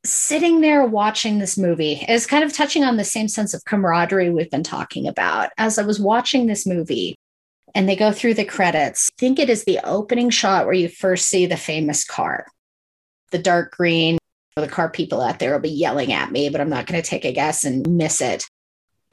sitting 0.06 0.60
there 0.60 0.84
watching 0.84 1.38
this 1.38 1.58
movie 1.58 2.04
is 2.08 2.26
kind 2.26 2.44
of 2.44 2.52
touching 2.52 2.84
on 2.84 2.96
the 2.96 3.04
same 3.04 3.28
sense 3.28 3.52
of 3.52 3.64
camaraderie 3.64 4.30
we've 4.30 4.50
been 4.50 4.62
talking 4.62 5.06
about. 5.06 5.50
As 5.58 5.78
I 5.78 5.82
was 5.82 6.00
watching 6.00 6.46
this 6.46 6.66
movie 6.66 7.16
and 7.74 7.88
they 7.88 7.96
go 7.96 8.12
through 8.12 8.34
the 8.34 8.44
credits, 8.44 9.10
I 9.12 9.20
think 9.20 9.38
it 9.38 9.50
is 9.50 9.64
the 9.64 9.80
opening 9.84 10.30
shot 10.30 10.64
where 10.64 10.74
you 10.74 10.88
first 10.88 11.28
see 11.28 11.46
the 11.46 11.56
famous 11.56 12.04
car, 12.04 12.46
the 13.30 13.38
dark 13.38 13.76
green. 13.76 14.18
The 14.54 14.68
car 14.68 14.88
people 14.88 15.20
out 15.20 15.38
there 15.38 15.52
will 15.52 15.60
be 15.60 15.68
yelling 15.68 16.14
at 16.14 16.32
me, 16.32 16.48
but 16.48 16.62
I'm 16.62 16.70
not 16.70 16.86
going 16.86 17.00
to 17.00 17.06
take 17.06 17.26
a 17.26 17.32
guess 17.32 17.64
and 17.64 17.86
miss 17.86 18.22
it. 18.22 18.48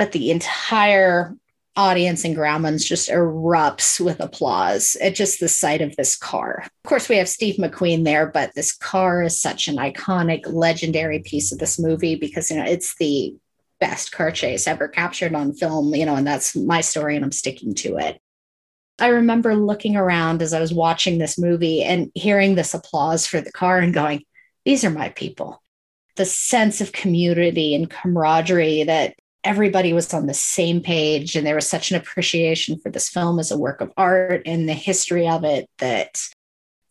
But 0.04 0.12
the 0.12 0.32
entire 0.32 1.34
audience 1.78 2.26
in 2.26 2.36
Grauman's 2.36 2.84
just 2.84 3.08
erupts 3.08 4.04
with 4.04 4.20
applause 4.20 4.98
at 5.00 5.16
just 5.16 5.40
the 5.40 5.48
sight 5.48 5.80
of 5.80 5.96
this 5.96 6.18
car. 6.18 6.66
Of 6.66 6.90
course, 6.90 7.08
we 7.08 7.16
have 7.16 7.30
Steve 7.30 7.56
McQueen 7.56 8.04
there, 8.04 8.28
but 8.28 8.54
this 8.54 8.74
car 8.74 9.24
is 9.24 9.42
such 9.42 9.70
an 9.70 9.78
iconic, 9.78 10.42
legendary 10.46 11.20
piece 11.20 11.54
of 11.54 11.60
this 11.60 11.80
movie 11.80 12.16
because 12.16 12.52
you 12.52 12.58
know 12.58 12.66
it's 12.66 12.98
the 12.98 13.38
best 13.80 14.12
car 14.12 14.30
chase 14.30 14.68
ever 14.68 14.90
captured 14.90 15.34
on 15.36 15.54
film, 15.54 15.96
you 15.96 16.06
know, 16.06 16.18
and 16.18 16.28
that's 16.28 16.54
my 16.54 16.82
story 16.82 17.16
and 17.16 17.24
I'm 17.24 17.32
sticking 17.32 17.74
to 17.76 17.96
it. 17.96 18.20
I 19.00 19.08
remember 19.08 19.56
looking 19.56 19.96
around 19.96 20.42
as 20.42 20.54
I 20.54 20.60
was 20.60 20.74
watching 20.74 21.18
this 21.18 21.40
movie 21.40 21.82
and 21.82 22.12
hearing 22.14 22.56
this 22.56 22.74
applause 22.74 23.26
for 23.26 23.40
the 23.40 23.54
car 23.54 23.78
and 23.80 23.94
going, 23.94 24.26
these 24.66 24.84
are 24.84 24.90
my 24.90 25.12
people. 25.12 25.64
The 26.18 26.26
sense 26.26 26.82
of 26.82 26.92
community 26.92 27.74
and 27.74 27.90
camaraderie 27.90 28.84
that 28.84 29.16
everybody 29.44 29.94
was 29.94 30.14
on 30.14 30.26
the 30.26 30.34
same 30.34 30.82
page 30.82 31.36
and 31.36 31.46
there 31.46 31.56
was 31.56 31.70
such 31.70 31.92
an 31.92 31.98
appreciation 31.98 32.80
for 32.80 32.90
this 32.90 33.10
film 33.10 33.40
as 33.40 33.52
a 33.52 33.58
work 33.58 33.82
of 33.82 33.92
art 33.98 34.42
and 34.46 34.68
the 34.68 34.74
history 34.74 35.28
of 35.28 35.44
it 35.44 35.70
that 35.80 36.22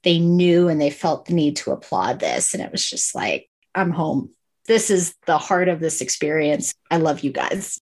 they 0.03 0.19
knew 0.19 0.69
and 0.69 0.81
they 0.81 0.91
felt 0.91 1.27
the 1.27 1.35
need 1.35 1.57
to 1.57 1.71
applaud 1.71 2.21
this 2.21 2.55
and 2.55 2.63
it 2.63 2.73
was 2.73 2.89
just 2.89 3.15
like 3.15 3.49
i'm 3.75 3.91
home 3.91 4.31
this 4.67 4.91
is 4.91 5.15
the 5.27 5.39
heart 5.39 5.69
of 5.69 5.81
this 5.81 6.01
experience 6.01 6.75
i 6.91 6.97
love 6.97 7.21
you 7.21 7.33
guys 7.33 7.81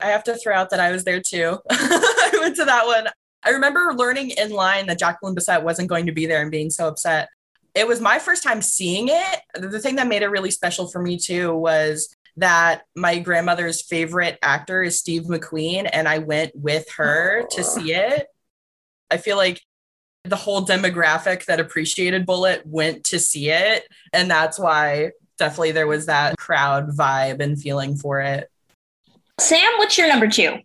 I 0.00 0.08
have 0.08 0.24
to 0.24 0.36
throw 0.36 0.54
out 0.54 0.70
that 0.70 0.80
I 0.80 0.92
was 0.92 1.04
there 1.04 1.20
too. 1.20 1.58
I 1.70 2.30
went 2.40 2.56
to 2.56 2.64
that 2.64 2.86
one. 2.86 3.08
I 3.42 3.50
remember 3.50 3.92
learning 3.94 4.30
in 4.30 4.50
line 4.50 4.86
that 4.86 4.98
Jacqueline 4.98 5.34
Bisset 5.34 5.62
wasn't 5.62 5.88
going 5.88 6.06
to 6.06 6.12
be 6.12 6.26
there 6.26 6.42
and 6.42 6.50
being 6.50 6.70
so 6.70 6.88
upset. 6.88 7.28
It 7.74 7.86
was 7.86 8.00
my 8.00 8.18
first 8.18 8.42
time 8.42 8.62
seeing 8.62 9.08
it. 9.08 9.40
The 9.54 9.80
thing 9.80 9.96
that 9.96 10.08
made 10.08 10.22
it 10.22 10.28
really 10.28 10.50
special 10.50 10.88
for 10.88 11.00
me 11.00 11.18
too 11.18 11.54
was 11.54 12.14
that 12.38 12.82
my 12.96 13.18
grandmother's 13.18 13.82
favorite 13.82 14.38
actor 14.42 14.82
is 14.82 14.98
Steve 14.98 15.24
McQueen, 15.24 15.88
and 15.92 16.08
I 16.08 16.18
went 16.18 16.52
with 16.54 16.86
her 16.96 17.46
to 17.50 17.64
see 17.64 17.92
it. 17.92 18.26
I 19.10 19.16
feel 19.16 19.36
like 19.36 19.60
the 20.24 20.36
whole 20.36 20.64
demographic 20.64 21.46
that 21.46 21.60
appreciated 21.60 22.26
Bullitt 22.26 22.66
went 22.66 23.04
to 23.04 23.18
see 23.18 23.50
it. 23.50 23.84
And 24.12 24.30
that's 24.30 24.58
why 24.58 25.12
definitely 25.38 25.72
there 25.72 25.86
was 25.86 26.06
that 26.06 26.36
crowd 26.36 26.90
vibe 26.90 27.40
and 27.40 27.60
feeling 27.60 27.96
for 27.96 28.20
it. 28.20 28.50
Sam, 29.40 29.70
what's 29.78 29.96
your 29.96 30.08
number 30.08 30.28
two? 30.28 30.58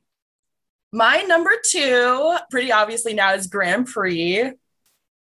My 0.91 1.21
number 1.21 1.51
two, 1.63 2.37
pretty 2.51 2.71
obviously 2.71 3.13
now, 3.13 3.33
is 3.33 3.47
Grand 3.47 3.87
Prix. 3.87 4.51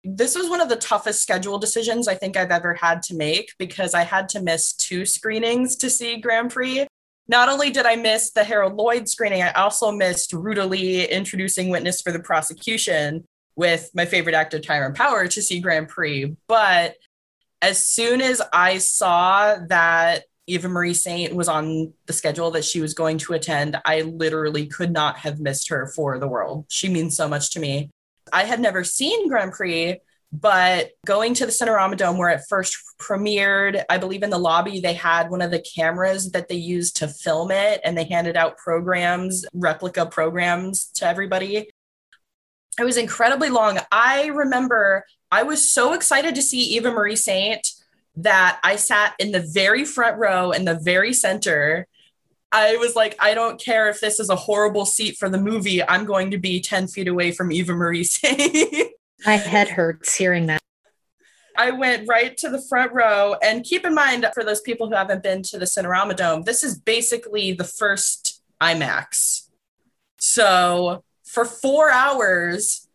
This 0.09 0.37
was 0.37 0.49
one 0.49 0.61
of 0.61 0.69
the 0.69 0.77
toughest 0.77 1.21
schedule 1.21 1.59
decisions 1.59 2.07
I 2.07 2.15
think 2.15 2.37
I've 2.37 2.53
ever 2.53 2.75
had 2.75 3.03
to 3.05 3.17
make 3.17 3.53
because 3.59 3.93
I 3.93 4.05
had 4.05 4.29
to 4.31 4.41
miss 4.41 4.73
two 4.73 5.05
screenings 5.05 5.75
to 5.77 5.91
see 5.91 6.19
Grand 6.19 6.53
Prix. 6.53 6.87
Not 7.27 7.49
only 7.49 7.71
did 7.71 7.87
I 7.87 7.97
miss 7.97 8.31
the 8.31 8.45
Harold 8.45 8.75
Lloyd 8.75 9.09
screening, 9.09 9.43
I 9.43 9.51
also 9.53 9.91
missed 9.91 10.33
Lee 10.33 11.09
introducing 11.09 11.71
witness 11.71 12.01
for 12.01 12.13
the 12.13 12.21
prosecution 12.21 13.25
with 13.57 13.91
my 13.95 14.07
favorite 14.07 14.37
actor, 14.37 14.61
Tyrone 14.61 14.95
Power, 14.95 15.27
to 15.27 15.43
see 15.43 15.59
Grand 15.59 15.89
Prix. 15.89 16.37
But 16.47 16.95
as 17.61 17.85
soon 17.85 18.21
as 18.21 18.41
I 18.53 18.79
saw 18.79 19.57
that 19.69 20.23
Eva 20.47 20.69
Marie 20.69 20.95
Saint 20.95 21.35
was 21.35 21.49
on 21.49 21.93
the 22.07 22.13
schedule 22.13 22.53
that 22.53 22.65
she 22.65 22.81
was 22.81 22.95
going 22.95 23.19
to 23.19 23.33
attend, 23.33 23.77
I 23.85 24.03
literally 24.03 24.67
could 24.67 24.93
not 24.93 25.19
have 25.19 25.41
missed 25.41 25.69
her 25.71 25.89
for 25.89 26.21
the 26.21 26.29
world. 26.29 26.67
She 26.69 26.89
means 26.89 27.17
so 27.17 27.29
much 27.29 27.51
to 27.51 27.61
me. 27.61 27.91
I 28.33 28.45
had 28.45 28.61
never 28.61 28.85
seen 28.85 29.29
Grand 29.29 29.53
Prix, 29.53 29.99
but 30.33 30.91
going 31.07 31.35
to 31.35 31.47
the 31.47 31.53
Cinerama 31.53 31.97
Dome 31.97 32.19
where 32.19 32.31
it 32.31 32.43
first 32.49 32.77
premiered, 33.01 33.83
I 33.89 33.99
believe 33.99 34.23
in 34.23 34.31
the 34.31 34.39
lobby, 34.39 34.81
they 34.81 34.95
had 34.95 35.31
one 35.31 35.43
of 35.43 35.51
the 35.51 35.65
cameras 35.75 36.31
that 36.33 36.49
they 36.49 36.57
used 36.57 36.97
to 36.97 37.09
film 37.09 37.51
it 37.51 37.81
and 37.85 37.97
they 37.97 38.05
handed 38.05 38.37
out 38.37 38.59
programs, 38.59 39.45
replica 39.55 40.07
programs 40.07 40.87
to 40.97 41.07
everybody. 41.07 41.69
It 42.79 42.85
was 42.85 42.97
incredibly 42.97 43.49
long. 43.49 43.79
I 43.91 44.27
remember 44.27 45.05
I 45.31 45.43
was 45.45 45.71
so 45.71 45.93
excited 45.93 46.35
to 46.35 46.43
see 46.43 46.61
Eva 46.77 46.91
Marie 46.91 47.17
Saint 47.17 47.67
that 48.17 48.61
I 48.65 48.77
sat 48.77 49.15
in 49.19 49.33
the 49.33 49.47
very 49.53 49.85
front 49.85 50.19
row 50.19 50.51
in 50.51 50.65
the 50.65 50.79
very 50.83 51.13
center. 51.13 51.87
I 52.53 52.77
was 52.77 52.95
like, 52.95 53.17
I 53.19 53.35
don't 53.35 53.61
care 53.61 53.89
if 53.89 54.01
this 54.01 54.21
is 54.21 54.31
a 54.31 54.37
horrible 54.37 54.87
seat 54.87 55.17
for 55.17 55.29
the 55.29 55.39
movie. 55.39 55.83
I'm 55.83 56.05
going 56.05 56.31
to 56.31 56.39
be 56.39 56.61
10 56.61 56.87
feet 56.89 57.09
away 57.09 57.33
from 57.33 57.53
Eva 57.53 57.75
Marie 57.75 58.05
Saint. 58.05 58.93
my 59.25 59.37
head 59.37 59.69
hurts 59.69 60.15
hearing 60.15 60.47
that 60.47 60.63
I 61.59 61.71
went 61.71 62.09
right 62.09 62.37
to 62.39 62.49
the 62.49 62.61
front 62.61 62.93
row. 62.93 63.35
And 63.43 63.65
keep 63.65 63.85
in 63.85 63.95
mind, 63.95 64.27
for 64.35 64.45
those 64.45 64.61
people 64.61 64.89
who 64.89 64.95
haven't 64.95 65.23
been 65.23 65.43
to 65.45 65.59
the 65.59 65.65
Cinerama 65.65 66.17
Dome, 66.17 66.43
this 66.43 66.63
is 66.63 66.79
basically 66.79 67.53
the 67.53 67.65
first 67.65 68.43
IMAX. 68.61 69.49
So 70.19 71.05
for 71.25 71.45
four 71.45 71.91
hours, 71.91 72.89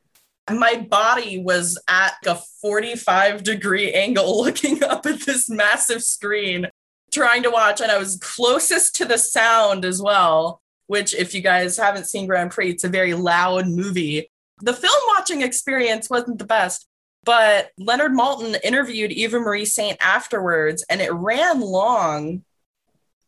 my 0.50 0.86
body 0.90 1.42
was 1.42 1.80
at 1.88 2.16
a 2.26 2.36
45 2.62 3.44
degree 3.44 3.92
angle 3.94 4.42
looking 4.44 4.84
up 4.84 5.06
at 5.06 5.22
this 5.22 5.50
massive 5.50 6.04
screen 6.04 6.68
trying 7.12 7.44
to 7.44 7.52
watch 7.52 7.82
and 7.82 7.92
i 7.92 7.98
was 7.98 8.18
closest 8.22 8.96
to 8.96 9.06
the 9.06 9.18
sound 9.18 9.86
as 9.86 10.02
well 10.02 10.62
which 10.88 11.14
if 11.14 11.34
you 11.34 11.42
guys 11.42 11.78
haven't 11.78 12.08
seen 12.08 12.28
grand 12.28 12.52
prix 12.52 12.70
it's 12.70 12.84
a 12.84 12.90
very 12.90 13.14
loud 13.14 13.68
movie 13.68 14.30
the 14.62 14.74
film 14.74 15.02
watching 15.08 15.42
experience 15.42 16.10
wasn't 16.10 16.38
the 16.38 16.46
best 16.46 16.88
but 17.24 17.72
leonard 17.78 18.12
Maltin 18.12 18.58
interviewed 18.64 19.12
eva 19.12 19.40
marie 19.40 19.66
saint 19.66 19.98
afterwards 20.02 20.84
and 20.90 21.02
it 21.02 21.12
ran 21.14 21.60
long 21.60 22.44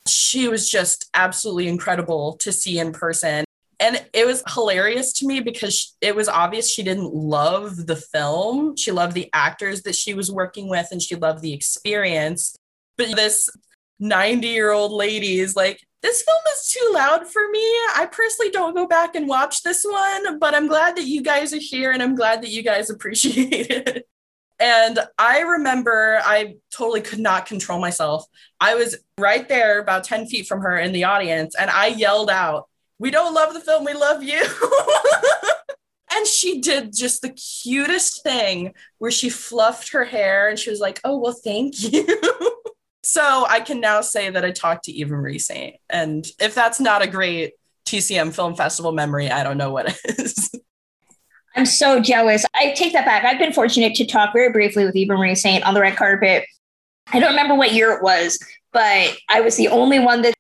she 0.07 0.47
was 0.47 0.69
just 0.69 1.09
absolutely 1.13 1.67
incredible 1.67 2.33
to 2.33 2.51
see 2.51 2.79
in 2.79 2.91
person 2.91 3.45
and 3.83 4.01
it 4.13 4.25
was 4.25 4.43
hilarious 4.47 5.11
to 5.13 5.27
me 5.27 5.41
because 5.41 5.97
it 5.99 6.15
was 6.15 6.29
obvious 6.29 6.71
she 6.71 6.83
didn't 6.83 7.13
love 7.13 7.85
the 7.85 7.97
film. 7.97 8.77
She 8.77 8.91
loved 8.91 9.13
the 9.13 9.29
actors 9.33 9.81
that 9.81 9.93
she 9.93 10.13
was 10.13 10.31
working 10.31 10.69
with 10.69 10.87
and 10.91 11.01
she 11.01 11.15
loved 11.15 11.41
the 11.41 11.51
experience. 11.51 12.55
But 12.97 13.15
this 13.17 13.49
90 13.99 14.47
year 14.47 14.71
old 14.71 14.91
ladies 14.91 15.55
like, 15.55 15.79
this 16.01 16.21
film 16.21 16.37
is 16.53 16.69
too 16.69 16.91
loud 16.93 17.25
for 17.27 17.49
me. 17.49 17.63
I 17.95 18.07
personally 18.11 18.51
don't 18.51 18.75
go 18.75 18.85
back 18.85 19.15
and 19.15 19.27
watch 19.27 19.63
this 19.63 19.85
one, 19.85 20.37
but 20.37 20.53
I'm 20.53 20.67
glad 20.67 20.97
that 20.97 21.05
you 21.05 21.23
guys 21.23 21.53
are 21.53 21.59
here 21.59 21.91
and 21.91 22.03
I'm 22.03 22.13
glad 22.15 22.41
that 22.41 22.49
you 22.49 22.61
guys 22.61 22.89
appreciate 22.89 23.71
it. 23.71 24.05
And 24.59 24.99
I 25.17 25.39
remember 25.39 26.19
I 26.23 26.55
totally 26.71 27.01
could 27.01 27.19
not 27.19 27.45
control 27.45 27.79
myself. 27.79 28.25
I 28.59 28.75
was 28.75 28.97
right 29.17 29.47
there, 29.47 29.79
about 29.79 30.03
10 30.03 30.27
feet 30.27 30.47
from 30.47 30.61
her 30.61 30.77
in 30.77 30.91
the 30.91 31.05
audience, 31.05 31.55
and 31.55 31.69
I 31.69 31.87
yelled 31.87 32.29
out, 32.29 32.69
We 32.99 33.11
don't 33.11 33.33
love 33.33 33.53
the 33.53 33.59
film, 33.59 33.83
we 33.83 33.93
love 33.93 34.23
you. 34.23 34.41
and 36.15 36.27
she 36.27 36.61
did 36.61 36.95
just 36.95 37.21
the 37.21 37.31
cutest 37.31 38.23
thing 38.23 38.73
where 38.99 39.11
she 39.11 39.29
fluffed 39.29 39.91
her 39.91 40.05
hair 40.05 40.49
and 40.49 40.59
she 40.59 40.69
was 40.69 40.79
like, 40.79 41.01
Oh, 41.03 41.17
well, 41.17 41.33
thank 41.33 41.81
you. 41.81 42.05
so 43.03 43.45
I 43.49 43.59
can 43.59 43.81
now 43.81 44.01
say 44.01 44.29
that 44.29 44.45
I 44.45 44.51
talked 44.51 44.85
to 44.85 44.91
Eva 44.91 45.13
Marie 45.13 45.39
Saint. 45.39 45.75
And 45.89 46.25
if 46.39 46.55
that's 46.55 46.79
not 46.79 47.01
a 47.01 47.07
great 47.07 47.53
TCM 47.85 48.33
Film 48.33 48.55
Festival 48.55 48.93
memory, 48.93 49.29
I 49.29 49.43
don't 49.43 49.57
know 49.57 49.71
what 49.71 49.95
is. 50.05 50.49
I'm 51.55 51.65
so 51.65 51.99
jealous. 51.99 52.45
I 52.55 52.71
take 52.71 52.93
that 52.93 53.05
back. 53.05 53.25
I've 53.25 53.37
been 53.37 53.53
fortunate 53.53 53.93
to 53.95 54.05
talk 54.07 54.33
very 54.33 54.51
briefly 54.51 54.85
with 54.85 54.95
Eva 54.95 55.15
Marie 55.15 55.35
Saint 55.35 55.63
on 55.65 55.73
the 55.73 55.81
red 55.81 55.95
carpet. 55.95 56.45
I 57.11 57.19
don't 57.19 57.31
remember 57.31 57.55
what 57.55 57.73
year 57.73 57.91
it 57.91 58.01
was, 58.01 58.39
but 58.71 59.15
I 59.29 59.41
was 59.41 59.55
the 59.57 59.67
only 59.67 59.99
one 59.99 60.23
that 60.23 60.33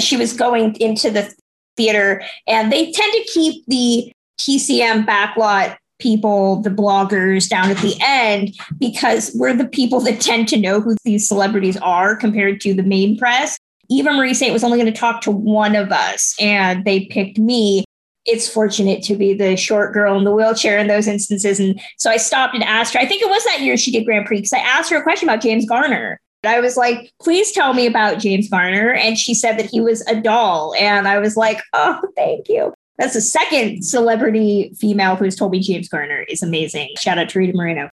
she 0.00 0.16
was 0.16 0.32
going 0.34 0.74
into 0.76 1.10
the 1.10 1.32
theater, 1.76 2.22
and 2.46 2.70
they 2.70 2.90
tend 2.92 3.12
to 3.12 3.24
keep 3.32 3.64
the 3.66 4.12
TCM 4.38 5.06
backlot 5.06 5.76
people, 5.98 6.62
the 6.62 6.70
bloggers 6.70 7.48
down 7.48 7.70
at 7.70 7.78
the 7.78 7.96
end, 8.00 8.54
because 8.78 9.32
we're 9.34 9.54
the 9.54 9.68
people 9.68 10.00
that 10.00 10.20
tend 10.20 10.48
to 10.48 10.56
know 10.56 10.80
who 10.80 10.96
these 11.04 11.26
celebrities 11.26 11.76
are 11.78 12.16
compared 12.16 12.60
to 12.62 12.74
the 12.74 12.82
main 12.82 13.18
press. 13.18 13.58
Eva 13.88 14.12
Marie 14.12 14.34
Saint 14.34 14.52
was 14.52 14.64
only 14.64 14.78
going 14.78 14.92
to 14.92 14.98
talk 14.98 15.20
to 15.22 15.30
one 15.30 15.76
of 15.76 15.92
us, 15.92 16.34
and 16.40 16.84
they 16.84 17.06
picked 17.06 17.38
me 17.38 17.84
it's 18.26 18.48
fortunate 18.48 19.04
to 19.04 19.14
be 19.14 19.32
the 19.32 19.56
short 19.56 19.94
girl 19.94 20.18
in 20.18 20.24
the 20.24 20.32
wheelchair 20.32 20.78
in 20.78 20.88
those 20.88 21.06
instances. 21.06 21.60
And 21.60 21.80
so 21.96 22.10
I 22.10 22.16
stopped 22.16 22.54
and 22.54 22.64
asked 22.64 22.94
her, 22.94 22.98
I 22.98 23.06
think 23.06 23.22
it 23.22 23.30
was 23.30 23.44
that 23.44 23.60
year 23.60 23.76
she 23.76 23.92
did 23.92 24.04
Grand 24.04 24.26
Prix, 24.26 24.38
because 24.38 24.52
I 24.52 24.58
asked 24.58 24.90
her 24.90 24.96
a 24.96 25.02
question 25.02 25.28
about 25.28 25.42
James 25.42 25.64
Garner. 25.64 26.20
I 26.44 26.60
was 26.60 26.76
like, 26.76 27.12
please 27.20 27.52
tell 27.52 27.72
me 27.74 27.86
about 27.86 28.18
James 28.18 28.48
Garner. 28.48 28.92
And 28.92 29.18
she 29.18 29.34
said 29.34 29.58
that 29.58 29.66
he 29.66 29.80
was 29.80 30.06
a 30.06 30.20
doll. 30.20 30.74
And 30.78 31.08
I 31.08 31.18
was 31.18 31.36
like, 31.36 31.60
oh, 31.72 32.00
thank 32.16 32.48
you. 32.48 32.74
That's 32.98 33.14
the 33.14 33.20
second 33.20 33.84
celebrity 33.84 34.72
female 34.78 35.16
who's 35.16 35.36
told 35.36 35.52
me 35.52 35.60
James 35.60 35.88
Garner 35.88 36.22
is 36.22 36.42
amazing. 36.42 36.94
Shout 36.98 37.18
out 37.18 37.28
to 37.30 37.38
Rita 37.38 37.56
Moreno. 37.56 37.90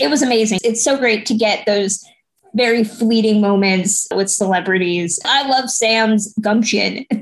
It 0.00 0.08
was 0.08 0.22
amazing. 0.22 0.60
It's 0.62 0.84
so 0.84 0.96
great 0.96 1.26
to 1.26 1.34
get 1.34 1.66
those 1.66 2.04
very 2.54 2.84
fleeting 2.84 3.40
moments 3.40 4.06
with 4.14 4.30
celebrities. 4.30 5.18
I 5.24 5.48
love 5.48 5.70
Sam's 5.70 6.34
gumption. 6.40 7.04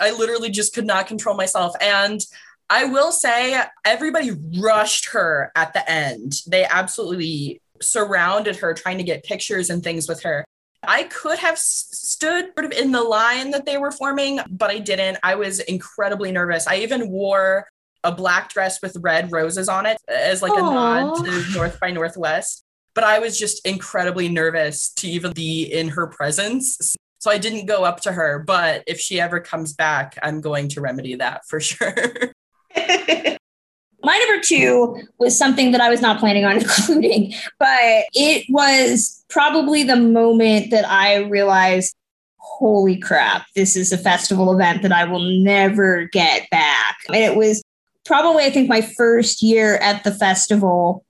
I 0.00 0.10
literally 0.10 0.50
just 0.50 0.74
could 0.74 0.86
not 0.86 1.06
control 1.06 1.36
myself. 1.36 1.74
And 1.80 2.20
I 2.68 2.84
will 2.84 3.12
say, 3.12 3.60
everybody 3.84 4.32
rushed 4.58 5.10
her 5.10 5.52
at 5.54 5.72
the 5.72 5.88
end. 5.90 6.40
They 6.46 6.64
absolutely 6.64 7.60
surrounded 7.80 8.56
her, 8.56 8.74
trying 8.74 8.98
to 8.98 9.04
get 9.04 9.24
pictures 9.24 9.70
and 9.70 9.82
things 9.82 10.08
with 10.08 10.22
her. 10.22 10.44
I 10.82 11.04
could 11.04 11.38
have 11.38 11.58
stood 11.58 12.52
sort 12.56 12.64
of 12.64 12.72
in 12.72 12.92
the 12.92 13.02
line 13.02 13.50
that 13.50 13.66
they 13.66 13.78
were 13.78 13.90
forming, 13.90 14.40
but 14.48 14.70
I 14.70 14.78
didn't. 14.78 15.18
I 15.22 15.34
was 15.34 15.60
incredibly 15.60 16.32
nervous. 16.32 16.66
I 16.66 16.76
even 16.76 17.10
wore 17.10 17.66
a 18.04 18.12
black 18.12 18.52
dress 18.52 18.80
with 18.80 18.96
red 19.00 19.32
roses 19.32 19.68
on 19.68 19.86
it 19.86 19.98
as 20.08 20.42
like 20.42 20.52
Aww. 20.52 20.58
a 20.58 20.74
nod 20.74 21.24
to 21.24 21.44
North 21.54 21.80
by 21.80 21.90
Northwest. 21.90 22.62
But 22.94 23.04
I 23.04 23.18
was 23.18 23.38
just 23.38 23.66
incredibly 23.66 24.28
nervous 24.28 24.90
to 24.94 25.08
even 25.08 25.32
be 25.32 25.64
in 25.64 25.88
her 25.88 26.06
presence. 26.06 26.96
So 27.18 27.30
I 27.30 27.38
didn't 27.38 27.66
go 27.66 27.84
up 27.84 28.00
to 28.02 28.12
her, 28.12 28.38
but 28.38 28.84
if 28.86 29.00
she 29.00 29.20
ever 29.20 29.40
comes 29.40 29.72
back, 29.74 30.18
I'm 30.22 30.40
going 30.40 30.68
to 30.68 30.80
remedy 30.80 31.16
that 31.16 31.42
for 31.48 31.60
sure. 31.60 32.32
My 34.02 34.16
number 34.18 34.42
two 34.42 35.02
was 35.18 35.36
something 35.36 35.72
that 35.72 35.80
I 35.80 35.88
was 35.88 36.00
not 36.00 36.20
planning 36.20 36.44
on 36.44 36.56
including, 36.60 37.32
but 37.58 38.04
it 38.14 38.44
was 38.48 39.24
probably 39.28 39.82
the 39.82 39.96
moment 39.96 40.70
that 40.70 40.88
I 40.88 41.16
realized 41.16 41.96
holy 42.38 42.96
crap, 42.96 43.46
this 43.54 43.76
is 43.76 43.92
a 43.92 43.98
festival 43.98 44.52
event 44.52 44.82
that 44.82 44.92
I 44.92 45.04
will 45.04 45.20
never 45.20 46.08
get 46.12 46.48
back. 46.50 46.96
And 47.08 47.16
it 47.16 47.36
was 47.36 47.62
probably, 48.04 48.44
I 48.44 48.50
think, 48.50 48.68
my 48.68 48.80
first 48.80 49.42
year 49.42 49.76
at 49.76 50.04
the 50.04 50.12
festival. 50.12 51.04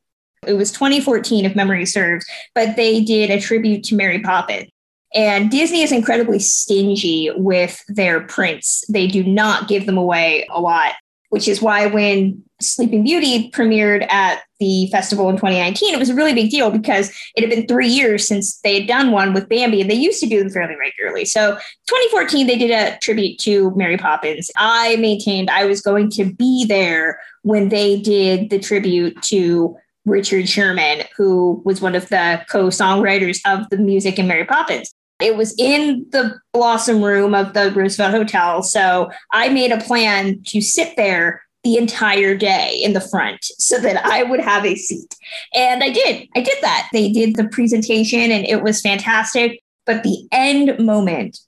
It 0.46 0.54
was 0.54 0.72
2014, 0.72 1.44
if 1.44 1.54
memory 1.54 1.86
serves, 1.86 2.26
but 2.54 2.76
they 2.76 3.02
did 3.02 3.30
a 3.30 3.40
tribute 3.40 3.84
to 3.84 3.94
Mary 3.94 4.20
Poppins. 4.20 4.70
And 5.14 5.50
Disney 5.50 5.82
is 5.82 5.92
incredibly 5.92 6.38
stingy 6.38 7.30
with 7.36 7.82
their 7.88 8.20
prints. 8.20 8.84
They 8.88 9.06
do 9.06 9.22
not 9.22 9.68
give 9.68 9.86
them 9.86 9.96
away 9.96 10.46
a 10.50 10.60
lot, 10.60 10.94
which 11.30 11.48
is 11.48 11.62
why 11.62 11.86
when 11.86 12.42
Sleeping 12.60 13.04
Beauty 13.04 13.50
premiered 13.50 14.10
at 14.10 14.42
the 14.60 14.88
festival 14.90 15.28
in 15.28 15.36
2019, 15.36 15.92
it 15.92 15.98
was 15.98 16.08
a 16.08 16.14
really 16.14 16.32
big 16.32 16.50
deal 16.50 16.70
because 16.70 17.10
it 17.34 17.42
had 17.42 17.50
been 17.50 17.66
three 17.66 17.88
years 17.88 18.26
since 18.26 18.58
they 18.60 18.80
had 18.80 18.88
done 18.88 19.10
one 19.10 19.34
with 19.34 19.48
Bambi, 19.48 19.82
and 19.82 19.90
they 19.90 19.94
used 19.94 20.20
to 20.20 20.28
do 20.28 20.38
them 20.38 20.50
fairly 20.50 20.74
regularly. 20.76 21.26
So 21.26 21.56
2014, 21.86 22.46
they 22.46 22.56
did 22.56 22.70
a 22.70 22.98
tribute 22.98 23.38
to 23.40 23.72
Mary 23.76 23.98
Poppins. 23.98 24.50
I 24.56 24.96
maintained 24.96 25.50
I 25.50 25.66
was 25.66 25.82
going 25.82 26.10
to 26.12 26.24
be 26.24 26.64
there 26.64 27.20
when 27.42 27.68
they 27.68 28.00
did 28.00 28.48
the 28.48 28.58
tribute 28.58 29.20
to 29.24 29.76
Richard 30.06 30.48
Sherman, 30.48 31.02
who 31.16 31.60
was 31.64 31.82
one 31.82 31.94
of 31.94 32.08
the 32.08 32.42
co 32.48 32.68
songwriters 32.68 33.40
of 33.44 33.68
the 33.68 33.76
music 33.76 34.18
in 34.18 34.26
Mary 34.26 34.44
Poppins. 34.44 34.92
It 35.20 35.36
was 35.36 35.54
in 35.58 36.06
the 36.10 36.38
Blossom 36.52 37.02
Room 37.02 37.34
of 37.34 37.54
the 37.54 37.72
Roosevelt 37.72 38.12
Hotel. 38.12 38.62
So 38.62 39.10
I 39.32 39.48
made 39.48 39.72
a 39.72 39.80
plan 39.80 40.42
to 40.46 40.60
sit 40.60 40.94
there 40.96 41.42
the 41.66 41.76
entire 41.76 42.36
day 42.36 42.80
in 42.80 42.92
the 42.92 43.00
front 43.00 43.40
so 43.42 43.76
that 43.80 44.06
I 44.06 44.22
would 44.22 44.38
have 44.38 44.64
a 44.64 44.76
seat. 44.76 45.16
And 45.52 45.82
I 45.82 45.90
did. 45.90 46.28
I 46.36 46.40
did 46.40 46.58
that. 46.62 46.88
They 46.92 47.10
did 47.10 47.34
the 47.34 47.48
presentation 47.48 48.30
and 48.30 48.46
it 48.46 48.62
was 48.62 48.80
fantastic. 48.80 49.60
But 49.84 50.04
the 50.04 50.28
end 50.30 50.78
moment 50.78 51.40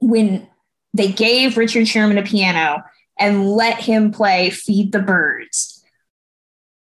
when 0.00 0.48
they 0.94 1.12
gave 1.12 1.56
Richard 1.56 1.86
Sherman 1.86 2.18
a 2.18 2.24
piano 2.24 2.82
and 3.20 3.48
let 3.48 3.78
him 3.78 4.10
play 4.10 4.50
Feed 4.50 4.90
the 4.90 4.98
Birds, 4.98 5.80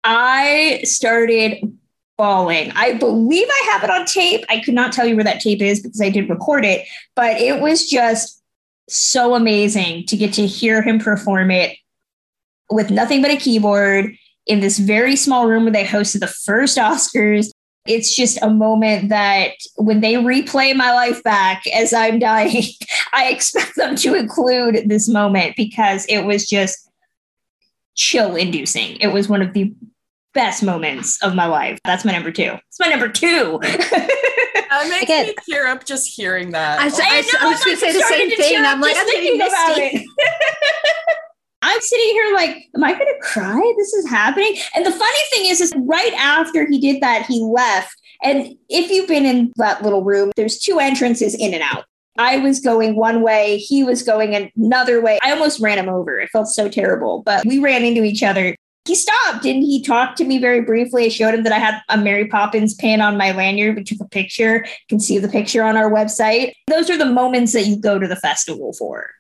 I 0.05 0.83
started 0.85 1.77
bawling. 2.17 2.71
I 2.77 2.93
believe 2.95 3.49
I 3.51 3.71
have 3.73 3.83
it 3.83 3.91
on 3.91 4.07
tape. 4.07 4.45
I 4.49 4.61
could 4.61 4.75
not 4.75 4.93
tell 4.93 5.05
you 5.05 5.17
where 5.17 5.25
that 5.25 5.41
tape 5.41 5.63
is 5.63 5.83
because 5.83 6.01
I 6.01 6.11
did 6.11 6.31
record 6.31 6.65
it, 6.65 6.87
but 7.17 7.41
it 7.41 7.61
was 7.61 7.91
just 7.91 8.41
so 8.89 9.35
amazing 9.35 10.07
to 10.07 10.17
get 10.17 10.35
to 10.35 10.47
hear 10.47 10.81
him 10.81 11.01
perform 11.01 11.51
it 11.51 11.77
with 12.73 12.91
nothing 12.91 13.23
but 13.23 13.31
a 13.31 13.37
keyboard 13.37 14.17
in 14.47 14.61
this 14.61 14.79
very 14.79 15.17
small 15.17 15.49
room 15.49 15.65
where 15.65 15.73
they 15.73 15.85
hosted 15.85 16.21
the 16.21 16.27
first 16.27 16.79
Oscars. 16.79 17.49
It's 17.87 18.15
just 18.15 18.41
a 18.43 18.51
moment 18.51 19.09
that 19.09 19.53
when 19.77 20.01
they 20.01 20.15
replay 20.15 20.75
my 20.75 20.93
life 20.93 21.23
back 21.23 21.67
as 21.69 21.93
I'm 21.93 22.19
dying, 22.19 22.65
I 23.13 23.29
expect 23.29 23.77
them 23.77 23.97
to 23.97 24.15
include 24.15 24.89
this 24.89 25.09
moment 25.09 25.57
because 25.57 26.07
it 26.09 26.25
was 26.25 26.49
just 26.49 26.89
chill 27.95 28.37
inducing. 28.37 28.97
It 28.97 29.09
was 29.09 29.29
one 29.29 29.43
of 29.43 29.53
the 29.53 29.75
best 30.33 30.63
moments 30.63 31.23
of 31.23 31.35
my 31.35 31.47
life. 31.47 31.79
That's 31.85 32.05
my 32.05 32.13
number 32.13 32.31
two. 32.31 32.57
It's 32.69 32.81
my 32.81 32.87
number 32.87 33.09
two. 33.09 33.59
that 34.73 34.87
makes 34.89 35.03
Again, 35.03 35.27
me 35.27 35.35
tear 35.49 35.67
up 35.67 35.85
just 35.85 36.09
hearing 36.09 36.53
that. 36.53 36.79
I, 36.79 36.85
I, 36.85 36.89
I, 36.89 37.47
I 37.47 37.51
was 37.51 37.65
going 37.65 37.77
to 37.77 37.81
say 37.81 37.93
the 37.93 38.03
same 38.03 38.31
thing. 38.31 38.57
I'm 38.59 38.81
like, 38.81 38.97
I'm 38.97 39.07
thinking 39.07 39.41
about 39.41 39.77
it. 39.77 40.07
I'm 41.63 41.81
sitting 41.81 42.11
here 42.11 42.35
like, 42.35 42.69
am 42.75 42.85
I 42.85 42.93
going 42.93 43.07
to 43.07 43.21
cry? 43.23 43.75
This 43.79 43.93
is 43.93 44.09
happening. 44.09 44.57
And 44.75 44.85
the 44.85 44.91
funny 44.91 45.19
thing 45.33 45.47
is, 45.47 45.61
is 45.61 45.73
right 45.77 46.13
after 46.15 46.69
he 46.69 46.79
did 46.79 47.01
that, 47.01 47.27
he 47.27 47.41
left. 47.41 47.95
And 48.23 48.57
if 48.69 48.91
you've 48.91 49.09
been 49.09 49.25
in 49.25 49.53
that 49.57 49.83
little 49.83 50.05
room, 50.05 50.33
there's 50.37 50.59
two 50.59 50.79
entrances 50.79 51.35
in 51.35 51.55
and 51.55 51.63
out. 51.63 51.85
I 52.19 52.39
was 52.39 52.61
going 52.61 52.95
one 52.97 53.23
way, 53.23 53.57
he 53.57 53.85
was 53.85 54.03
going 54.03 54.51
another 54.55 55.01
way. 55.01 55.19
I 55.23 55.33
almost 55.33 55.61
ran 55.61 55.79
him 55.79 55.89
over. 55.89 56.21
It 56.21 56.29
felt 56.31 56.49
so 56.49 56.69
terrible, 56.69 57.23
but 57.25 57.47
we 57.47 57.59
ran 57.59 57.85
into 57.85 58.05
each 58.05 58.23
other 58.23 58.55
he 58.85 58.95
stopped 58.97 59.45
and 59.45 59.63
he 59.63 59.83
talked 59.83 60.19
to 60.19 60.25
me 60.25 60.39
very 60.39 60.61
briefly. 60.61 61.07
I 61.07 61.09
showed 61.09 61.35
him 61.35 61.45
that 61.45 61.53
I 61.53 61.59
had 61.59 61.81
a 61.89 61.97
Mary 61.97 62.27
Poppins 62.27 62.75
pin 62.75 63.01
on 63.01 63.17
my 63.17 63.31
lanyard. 63.31 63.77
We 63.77 63.85
took 63.85 64.01
a 64.01 64.09
picture. 64.09 64.65
You 64.67 64.87
can 64.89 65.01
see 65.01 65.19
the 65.19 65.29
picture 65.29 65.63
on 65.63 65.77
our 65.77 65.91
website. 65.91 66.53
Those 66.67 66.91
are 66.91 66.99
the 66.99 67.07
moments 67.07 67.53
that 67.53 67.67
you 67.67 67.77
go 67.77 67.99
to 67.99 68.09
the 68.09 68.17
festival 68.17 68.73
for. 68.73 69.11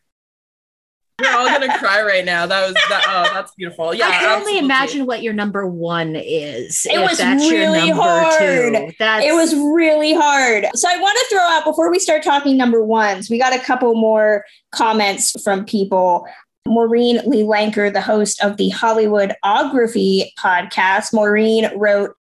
We're 1.21 1.31
all 1.31 1.47
gonna 1.47 1.79
cry 1.79 2.03
right 2.03 2.25
now. 2.25 2.47
That 2.47 2.67
was 2.67 2.75
that. 2.75 3.05
Oh, 3.07 3.33
that's 3.33 3.53
beautiful. 3.55 3.95
Yeah, 3.95 4.07
I 4.07 4.11
can 4.11 4.25
absolutely. 4.25 4.53
only 4.53 4.65
imagine 4.65 5.07
what 5.07 5.23
your 5.23 5.33
number 5.33 5.67
one 5.67 6.17
is. 6.17 6.87
It 6.91 6.99
was 6.99 7.21
really 7.21 7.91
hard. 7.91 8.75
It 8.99 9.35
was 9.35 9.55
really 9.55 10.15
hard. 10.15 10.67
So 10.75 10.89
I 10.91 10.99
want 10.99 11.19
to 11.19 11.27
throw 11.35 11.43
out 11.43 11.65
before 11.65 11.91
we 11.91 11.99
start 11.99 12.23
talking 12.23 12.57
number 12.57 12.83
ones. 12.83 13.31
We 13.31 13.39
got 13.39 13.55
a 13.55 13.61
couple 13.61 13.95
more 13.95 14.45
comments 14.73 15.41
from 15.43 15.65
people. 15.65 16.27
Maureen 16.67 17.21
Lee 17.27 17.43
Lanker, 17.43 17.93
the 17.93 18.01
host 18.01 18.43
of 18.43 18.57
the 18.57 18.71
Hollywoodography 18.71 20.33
podcast, 20.39 21.13
Maureen 21.13 21.69
wrote, 21.77 22.15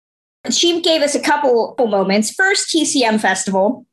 she 0.51 0.81
gave 0.81 1.03
us 1.03 1.15
a 1.17 1.21
couple 1.21 1.75
moments. 1.79 2.31
First, 2.31 2.73
TCM 2.73 3.21
Festival. 3.21 3.85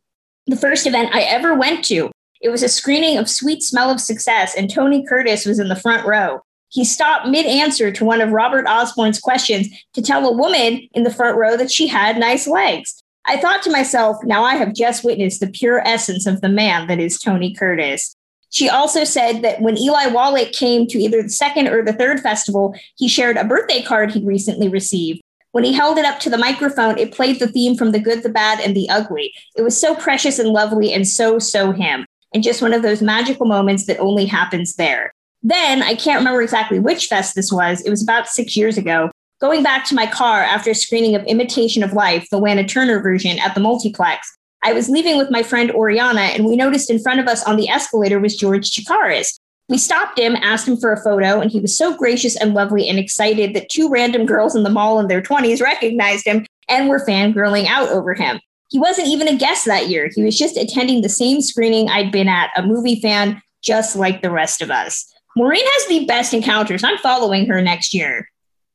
the 0.47 0.55
first 0.55 0.85
event 0.85 1.13
I 1.13 1.21
ever 1.21 1.53
went 1.55 1.83
to. 1.85 2.11
It 2.45 2.51
was 2.51 2.61
a 2.61 2.69
screening 2.69 3.17
of 3.17 3.27
Sweet 3.27 3.63
Smell 3.63 3.89
of 3.89 3.99
Success, 3.99 4.53
and 4.53 4.69
Tony 4.69 5.03
Curtis 5.03 5.47
was 5.47 5.57
in 5.57 5.67
the 5.67 5.75
front 5.75 6.05
row. 6.05 6.43
He 6.69 6.85
stopped 6.85 7.27
mid 7.27 7.47
answer 7.47 7.91
to 7.91 8.05
one 8.05 8.21
of 8.21 8.33
Robert 8.33 8.67
Osborne's 8.67 9.19
questions 9.19 9.67
to 9.93 10.01
tell 10.03 10.27
a 10.27 10.31
woman 10.31 10.87
in 10.93 11.01
the 11.01 11.11
front 11.11 11.37
row 11.37 11.57
that 11.57 11.71
she 11.71 11.87
had 11.87 12.19
nice 12.19 12.47
legs. 12.47 13.01
I 13.25 13.37
thought 13.37 13.63
to 13.63 13.71
myself, 13.71 14.17
now 14.23 14.43
I 14.43 14.57
have 14.57 14.75
just 14.75 15.03
witnessed 15.03 15.39
the 15.39 15.47
pure 15.47 15.81
essence 15.87 16.27
of 16.27 16.41
the 16.41 16.49
man 16.49 16.85
that 16.85 16.99
is 16.99 17.17
Tony 17.17 17.51
Curtis. 17.51 18.15
She 18.51 18.69
also 18.69 19.05
said 19.05 19.41
that 19.41 19.59
when 19.59 19.79
Eli 19.79 20.05
Wallach 20.05 20.51
came 20.51 20.85
to 20.89 20.99
either 20.99 21.23
the 21.23 21.29
second 21.29 21.69
or 21.69 21.83
the 21.83 21.93
third 21.93 22.19
festival, 22.19 22.75
he 22.95 23.07
shared 23.07 23.37
a 23.37 23.43
birthday 23.43 23.81
card 23.81 24.11
he'd 24.11 24.23
recently 24.23 24.67
received. 24.67 25.19
When 25.53 25.63
he 25.63 25.73
held 25.73 25.97
it 25.97 26.05
up 26.05 26.19
to 26.19 26.29
the 26.29 26.37
microphone, 26.37 26.99
it 26.99 27.11
played 27.11 27.39
the 27.39 27.47
theme 27.47 27.75
from 27.75 27.91
The 27.91 27.99
Good, 27.99 28.21
the 28.21 28.29
Bad, 28.29 28.59
and 28.59 28.75
the 28.75 28.87
Ugly. 28.87 29.33
It 29.55 29.63
was 29.63 29.75
so 29.75 29.95
precious 29.95 30.37
and 30.37 30.49
lovely 30.49 30.93
and 30.93 31.07
so, 31.07 31.39
so 31.39 31.71
him. 31.71 32.05
And 32.35 32.43
just 32.43 32.61
one 32.61 32.73
of 32.73 32.81
those 32.81 33.01
magical 33.01 33.45
moments 33.45 33.85
that 33.85 33.97
only 33.97 34.25
happens 34.25 34.75
there. 34.75 35.13
Then, 35.41 35.81
I 35.81 35.95
can't 35.95 36.17
remember 36.17 36.41
exactly 36.41 36.79
which 36.79 37.07
fest 37.07 37.33
this 37.33 37.49
was. 37.49 37.79
It 37.81 37.89
was 37.89 38.03
about 38.03 38.27
six 38.27 38.57
years 38.57 38.77
ago. 38.77 39.09
Going 39.39 39.63
back 39.63 39.85
to 39.85 39.95
my 39.95 40.05
car 40.05 40.41
after 40.41 40.71
a 40.71 40.75
screening 40.75 41.15
of 41.15 41.23
Imitation 41.23 41.81
of 41.81 41.93
Life, 41.93 42.27
the 42.29 42.37
Lana 42.37 42.67
Turner 42.67 42.99
version 42.99 43.39
at 43.39 43.55
the 43.55 43.61
multiplex, 43.61 44.29
I 44.65 44.73
was 44.73 44.89
leaving 44.89 45.17
with 45.17 45.31
my 45.31 45.43
friend 45.43 45.71
Oriana, 45.71 46.23
and 46.23 46.43
we 46.43 46.57
noticed 46.57 46.89
in 46.89 46.99
front 46.99 47.21
of 47.21 47.27
us 47.27 47.41
on 47.43 47.55
the 47.55 47.69
escalator 47.69 48.19
was 48.19 48.35
George 48.35 48.69
Chakiris. 48.69 49.39
We 49.69 49.77
stopped 49.77 50.19
him, 50.19 50.35
asked 50.35 50.67
him 50.67 50.75
for 50.75 50.91
a 50.91 51.01
photo, 51.01 51.39
and 51.39 51.49
he 51.49 51.61
was 51.61 51.77
so 51.77 51.95
gracious 51.95 52.35
and 52.35 52.53
lovely 52.53 52.89
and 52.89 52.99
excited 52.99 53.53
that 53.53 53.69
two 53.69 53.87
random 53.89 54.25
girls 54.25 54.57
in 54.57 54.63
the 54.63 54.69
mall 54.69 54.99
in 54.99 55.07
their 55.07 55.21
20s 55.21 55.61
recognized 55.61 56.27
him 56.27 56.45
and 56.67 56.89
were 56.89 57.05
fangirling 57.05 57.67
out 57.67 57.87
over 57.87 58.13
him. 58.13 58.41
He 58.69 58.79
wasn't 58.79 59.07
even 59.07 59.27
a 59.27 59.37
guest 59.37 59.65
that 59.65 59.89
year. 59.89 60.09
He 60.13 60.23
was 60.23 60.37
just 60.37 60.57
attending 60.57 61.01
the 61.01 61.09
same 61.09 61.41
screening 61.41 61.89
I'd 61.89 62.11
been 62.11 62.27
at, 62.27 62.49
a 62.57 62.63
movie 62.63 62.99
fan 62.99 63.41
just 63.61 63.95
like 63.95 64.21
the 64.21 64.31
rest 64.31 64.61
of 64.61 64.71
us. 64.71 65.11
Maureen 65.35 65.65
has 65.65 65.87
the 65.87 66.05
best 66.05 66.33
encounters. 66.33 66.83
I'm 66.83 66.97
following 66.99 67.47
her 67.47 67.61
next 67.61 67.93
year. 67.93 68.29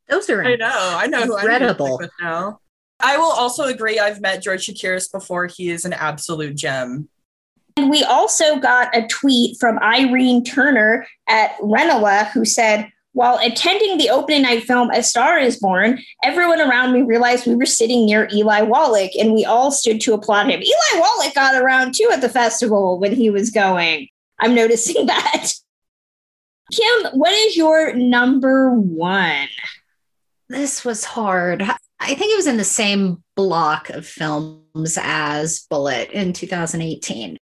Those 0.09 0.29
are 0.29 0.45
I 0.45 0.57
know. 0.57 0.69
I 0.69 1.07
know 1.07 1.23
who 1.23 1.37
I'm 1.37 1.45
incredible. 1.45 2.01
now. 2.21 2.61
I 2.99 3.17
will 3.17 3.31
also 3.31 3.65
agree. 3.65 3.99
I've 3.99 4.21
met 4.21 4.43
George 4.43 4.67
Chakiris 4.67 5.11
before. 5.11 5.47
He 5.47 5.71
is 5.71 5.85
an 5.85 5.93
absolute 5.93 6.57
gem. 6.57 7.09
And 7.77 7.89
we 7.89 8.03
also 8.03 8.59
got 8.59 8.95
a 8.95 9.07
tweet 9.07 9.57
from 9.59 9.79
Irene 9.79 10.45
Turner 10.45 11.07
at 11.29 11.57
Renola 11.59 12.29
who 12.31 12.45
said, 12.45 12.91
while 13.13 13.39
attending 13.43 13.99
the 13.99 14.11
opening 14.11 14.43
night 14.43 14.65
film 14.65 14.91
A 14.91 15.03
Star 15.03 15.39
is 15.39 15.59
Born, 15.59 16.01
everyone 16.23 16.61
around 16.61 16.93
me 16.93 17.03
realized 17.03 17.47
we 17.47 17.57
were 17.57 17.67
sitting 17.67 18.07
near 18.07 18.29
Eli 18.33 18.63
Wallach 18.63 19.11
and 19.19 19.33
we 19.33 19.45
all 19.45 19.73
stood 19.73 20.01
to 20.03 20.15
applaud 20.15 20.49
him. 20.49 20.63
Eli 20.63 21.01
Wallach 21.01 21.35
got 21.35 21.61
around 21.61 21.95
too 21.95 22.09
at 22.13 22.21
the 22.21 22.29
festival 22.29 22.99
when 22.99 23.13
he 23.13 23.31
was 23.31 23.51
going. 23.51 24.09
I'm 24.39 24.55
noticing 24.55 25.07
that. 25.07 25.53
Kim, 26.73 27.19
what 27.19 27.33
is 27.33 27.57
your 27.57 27.95
number 27.95 28.71
one? 28.71 29.49
This 30.49 30.85
was 30.85 31.05
hard. 31.05 31.63
I 31.63 32.15
think 32.15 32.33
it 32.33 32.37
was 32.37 32.47
in 32.47 32.57
the 32.57 32.65
same 32.65 33.23
block 33.37 33.91
of 33.91 34.07
films 34.07 34.99
as 35.01 35.67
Bullitt 35.69 36.13
in 36.13 36.33
2018. 36.33 37.37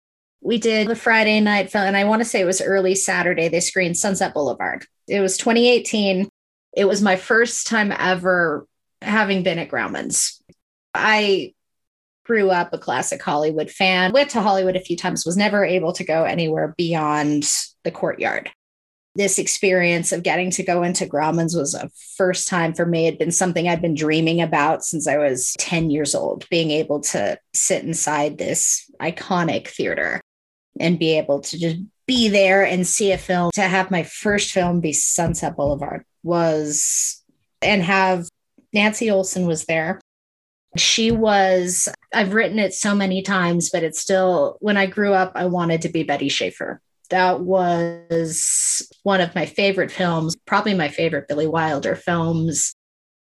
We 0.48 0.56
did 0.56 0.88
the 0.88 0.96
Friday 0.96 1.40
night 1.40 1.70
film, 1.70 1.84
and 1.84 1.94
I 1.94 2.04
want 2.04 2.20
to 2.20 2.24
say 2.24 2.40
it 2.40 2.46
was 2.46 2.62
early 2.62 2.94
Saturday. 2.94 3.48
They 3.48 3.60
screened 3.60 3.98
Sunset 3.98 4.32
Boulevard. 4.32 4.86
It 5.06 5.20
was 5.20 5.36
2018. 5.36 6.26
It 6.74 6.86
was 6.86 7.02
my 7.02 7.16
first 7.16 7.66
time 7.66 7.92
ever 7.92 8.66
having 9.02 9.42
been 9.42 9.58
at 9.58 9.68
Grauman's. 9.68 10.42
I 10.94 11.52
grew 12.24 12.48
up 12.48 12.72
a 12.72 12.78
classic 12.78 13.22
Hollywood 13.22 13.70
fan, 13.70 14.12
went 14.12 14.30
to 14.30 14.40
Hollywood 14.40 14.74
a 14.74 14.80
few 14.80 14.96
times, 14.96 15.26
was 15.26 15.36
never 15.36 15.66
able 15.66 15.92
to 15.92 16.02
go 16.02 16.24
anywhere 16.24 16.74
beyond 16.78 17.46
the 17.84 17.90
courtyard 17.90 18.50
this 19.16 19.38
experience 19.40 20.12
of 20.12 20.22
getting 20.22 20.48
to 20.48 20.62
go 20.62 20.84
into 20.84 21.04
Grauman's 21.04 21.56
was 21.56 21.74
a 21.74 21.90
first 22.16 22.46
time 22.46 22.72
for 22.72 22.86
me. 22.86 23.06
It 23.06 23.14
had 23.14 23.18
been 23.18 23.32
something 23.32 23.68
I'd 23.68 23.82
been 23.82 23.96
dreaming 23.96 24.40
about 24.40 24.84
since 24.84 25.08
I 25.08 25.16
was 25.16 25.56
10 25.58 25.90
years 25.90 26.14
old, 26.14 26.48
being 26.50 26.70
able 26.70 27.00
to 27.00 27.36
sit 27.52 27.82
inside 27.82 28.38
this 28.38 28.88
iconic 29.00 29.66
theater 29.66 30.20
and 30.80 30.98
be 30.98 31.18
able 31.18 31.40
to 31.40 31.58
just 31.58 31.76
be 32.06 32.28
there 32.28 32.64
and 32.64 32.86
see 32.86 33.12
a 33.12 33.18
film. 33.18 33.50
To 33.54 33.62
have 33.62 33.90
my 33.90 34.02
first 34.02 34.52
film 34.52 34.80
be 34.80 34.92
Sunset 34.92 35.56
Boulevard 35.56 36.04
was, 36.22 37.22
and 37.62 37.82
have 37.82 38.28
Nancy 38.72 39.10
Olson 39.10 39.46
was 39.46 39.64
there. 39.64 40.00
She 40.76 41.10
was, 41.10 41.88
I've 42.12 42.34
written 42.34 42.58
it 42.58 42.74
so 42.74 42.94
many 42.94 43.22
times, 43.22 43.70
but 43.70 43.82
it's 43.82 44.00
still, 44.00 44.58
when 44.60 44.76
I 44.76 44.86
grew 44.86 45.12
up, 45.12 45.32
I 45.34 45.46
wanted 45.46 45.82
to 45.82 45.88
be 45.88 46.02
Betty 46.02 46.28
Schaefer 46.28 46.80
that 47.10 47.40
was 47.40 48.86
one 49.02 49.20
of 49.20 49.34
my 49.34 49.46
favorite 49.46 49.90
films, 49.90 50.36
probably 50.46 50.74
my 50.74 50.88
favorite 50.88 51.28
Billy 51.28 51.46
Wilder 51.46 51.96
films. 51.96 52.74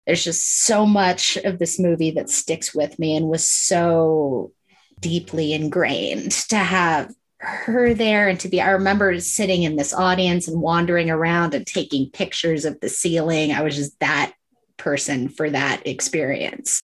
There's 0.05 0.23
just 0.23 0.63
so 0.63 0.85
much 0.85 1.37
of 1.37 1.59
this 1.59 1.79
movie 1.79 2.11
that 2.11 2.29
sticks 2.29 2.73
with 2.73 2.97
me 2.99 3.15
and 3.15 3.27
was 3.27 3.47
so 3.47 4.51
deeply 4.99 5.53
ingrained 5.53 6.31
to 6.31 6.57
have 6.57 7.13
her 7.39 7.93
there 7.93 8.27
and 8.27 8.39
to 8.39 8.47
be. 8.47 8.61
I 8.61 8.71
remember 8.71 9.19
sitting 9.19 9.63
in 9.63 9.75
this 9.75 9.93
audience 9.93 10.47
and 10.47 10.61
wandering 10.61 11.09
around 11.09 11.53
and 11.53 11.65
taking 11.65 12.09
pictures 12.09 12.65
of 12.65 12.79
the 12.79 12.89
ceiling. 12.89 13.51
I 13.51 13.61
was 13.61 13.75
just 13.75 13.99
that 13.99 14.33
person 14.77 15.29
for 15.29 15.49
that 15.49 15.85
experience. 15.85 16.81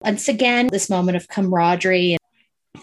Once 0.00 0.28
again, 0.28 0.68
this 0.70 0.90
moment 0.90 1.16
of 1.16 1.28
camaraderie. 1.28 2.16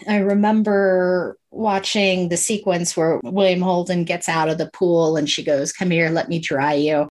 I 0.08 0.16
remember 0.18 1.36
watching 1.50 2.28
the 2.28 2.36
sequence 2.36 2.96
where 2.96 3.20
William 3.22 3.60
Holden 3.60 4.04
gets 4.04 4.28
out 4.28 4.48
of 4.48 4.58
the 4.58 4.70
pool 4.72 5.16
and 5.16 5.28
she 5.28 5.44
goes, 5.44 5.72
Come 5.72 5.90
here, 5.90 6.10
let 6.10 6.28
me 6.28 6.38
dry 6.38 6.74
you. 6.74 7.08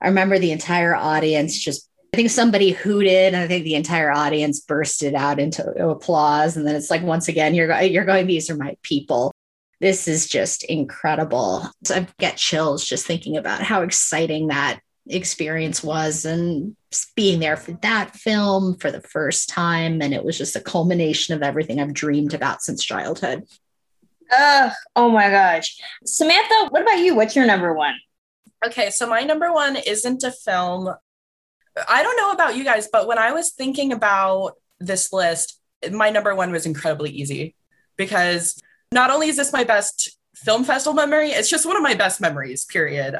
I 0.00 0.08
remember 0.08 0.38
the 0.38 0.52
entire 0.52 0.94
audience 0.94 1.58
just, 1.58 1.88
I 2.14 2.16
think 2.16 2.30
somebody 2.30 2.70
hooted, 2.70 3.34
and 3.34 3.36
I 3.36 3.46
think 3.46 3.64
the 3.64 3.74
entire 3.74 4.10
audience 4.10 4.60
bursted 4.60 5.14
out 5.14 5.38
into 5.38 5.64
applause. 5.86 6.56
And 6.56 6.66
then 6.66 6.74
it's 6.74 6.90
like, 6.90 7.02
once 7.02 7.28
again, 7.28 7.54
you're, 7.54 7.80
you're 7.82 8.04
going, 8.04 8.26
These 8.26 8.48
are 8.48 8.56
my 8.56 8.76
people. 8.82 9.32
This 9.80 10.06
is 10.06 10.28
just 10.28 10.62
incredible. 10.64 11.68
So 11.84 11.96
I 11.96 12.06
get 12.18 12.36
chills 12.36 12.86
just 12.86 13.06
thinking 13.06 13.36
about 13.36 13.62
how 13.62 13.82
exciting 13.82 14.48
that 14.48 14.80
experience 15.08 15.82
was 15.82 16.24
and 16.24 16.76
being 17.16 17.40
there 17.40 17.56
for 17.56 17.72
that 17.82 18.14
film 18.14 18.76
for 18.76 18.90
the 18.90 19.00
first 19.00 19.48
time. 19.48 20.02
And 20.02 20.12
it 20.12 20.24
was 20.24 20.36
just 20.36 20.56
a 20.56 20.60
culmination 20.60 21.34
of 21.34 21.42
everything 21.42 21.80
I've 21.80 21.94
dreamed 21.94 22.34
about 22.34 22.62
since 22.62 22.84
childhood. 22.84 23.44
Uh, 24.30 24.70
oh 24.94 25.10
my 25.10 25.30
gosh. 25.30 25.80
Samantha, 26.04 26.68
what 26.68 26.82
about 26.82 26.98
you? 26.98 27.14
What's 27.14 27.34
your 27.34 27.46
number 27.46 27.74
one? 27.74 27.94
Okay, 28.64 28.90
so 28.90 29.06
my 29.06 29.22
number 29.22 29.52
one 29.52 29.76
isn't 29.76 30.22
a 30.22 30.30
film. 30.30 30.92
I 31.88 32.02
don't 32.02 32.16
know 32.16 32.32
about 32.32 32.56
you 32.56 32.64
guys, 32.64 32.88
but 32.92 33.06
when 33.06 33.18
I 33.18 33.32
was 33.32 33.52
thinking 33.52 33.92
about 33.92 34.52
this 34.78 35.12
list, 35.12 35.58
my 35.90 36.10
number 36.10 36.34
one 36.34 36.52
was 36.52 36.66
incredibly 36.66 37.10
easy 37.10 37.54
because 37.96 38.60
not 38.92 39.10
only 39.10 39.28
is 39.28 39.36
this 39.36 39.52
my 39.52 39.64
best 39.64 40.16
film 40.34 40.64
festival 40.64 40.94
memory, 40.94 41.30
it's 41.30 41.48
just 41.48 41.66
one 41.66 41.76
of 41.76 41.82
my 41.82 41.94
best 41.94 42.20
memories, 42.20 42.64
period. 42.64 43.18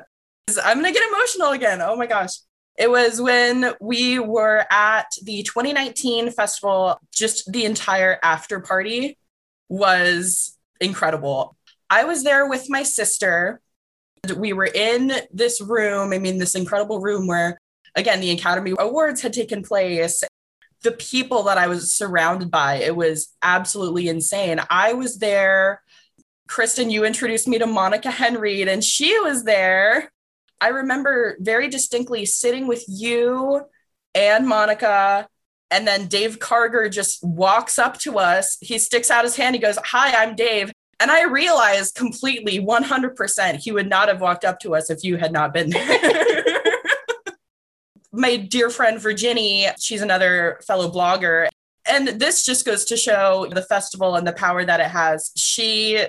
I'm 0.65 0.81
going 0.81 0.93
to 0.93 0.99
get 0.99 1.09
emotional 1.09 1.53
again. 1.53 1.81
Oh 1.81 1.97
my 1.97 2.07
gosh. 2.07 2.33
It 2.77 2.91
was 2.91 3.21
when 3.21 3.73
we 3.81 4.19
were 4.19 4.65
at 4.71 5.07
the 5.23 5.43
2019 5.43 6.31
festival, 6.31 6.99
just 7.13 7.53
the 7.53 7.65
entire 7.67 8.19
after 8.23 8.59
party 8.59 9.19
was 9.69 10.57
incredible. 10.81 11.57
I 11.91 12.05
was 12.05 12.25
there 12.25 12.49
with 12.49 12.71
my 12.71 12.83
sister. 12.83 13.61
We 14.37 14.53
were 14.53 14.71
in 14.73 15.13
this 15.33 15.61
room, 15.61 16.13
I 16.13 16.19
mean, 16.19 16.39
this 16.39 16.55
incredible 16.55 17.01
room 17.01 17.27
where, 17.27 17.59
again, 17.95 18.21
the 18.21 18.31
Academy 18.31 18.73
Awards 18.79 19.21
had 19.21 19.33
taken 19.33 19.63
place. 19.63 20.23
The 20.83 20.93
people 20.93 21.45
that 21.45 21.59
I 21.59 21.67
was 21.67 21.93
surrounded 21.93 22.51
by, 22.51 22.77
it 22.77 22.97
was 22.97 23.35
absolutely 23.43 24.09
insane. 24.09 24.61
I 24.71 24.95
was 24.95 25.19
there. 25.19 25.83
Kristen, 26.49 26.91
you 26.91 27.05
introduced 27.05 27.47
me 27.47 27.59
to 27.59 27.67
Monica 27.67 28.09
Henreid, 28.09 28.67
and 28.67 28.83
she 28.83 29.19
was 29.21 29.45
there. 29.45 30.11
I 30.61 30.69
remember 30.69 31.37
very 31.41 31.69
distinctly 31.69 32.27
sitting 32.27 32.67
with 32.67 32.85
you 32.89 33.63
and 34.15 34.47
Monica 34.47 35.29
and 35.71 35.87
then 35.87 36.07
Dave 36.07 36.39
Karger 36.39 36.91
just 36.91 37.23
walks 37.23 37.79
up 37.79 37.99
to 38.01 38.19
us. 38.19 38.59
He 38.61 38.79
sticks 38.79 39.11
out 39.11 39.25
his 39.25 39.37
hand. 39.37 39.55
He 39.55 39.61
goes, 39.61 39.79
Hi, 39.85 40.23
I'm 40.23 40.35
Dave. 40.35 40.73
And 40.99 41.11
I 41.11 41.25
realized 41.25 41.95
completely 41.95 42.59
100% 42.59 43.57
he 43.57 43.73
would 43.73 43.89
not 43.89 44.09
have 44.09 44.21
walked 44.21 44.45
up 44.45 44.59
to 44.61 44.75
us 44.75 44.91
if 44.91 45.03
you 45.03 45.17
had 45.17 45.33
not 45.33 45.55
been 45.55 45.71
there. 45.71 46.45
My 48.13 48.37
dear 48.37 48.71
friend 48.71 49.01
Virginie, 49.01 49.69
she's 49.79 50.03
another 50.03 50.61
fellow 50.67 50.91
blogger. 50.91 51.49
And 51.87 52.09
this 52.09 52.45
just 52.45 52.67
goes 52.67 52.85
to 52.87 52.97
show 52.97 53.47
the 53.51 53.63
festival 53.63 54.17
and 54.17 54.27
the 54.27 54.33
power 54.33 54.65
that 54.65 54.81
it 54.81 54.89
has. 54.89 55.31
She 55.37 56.05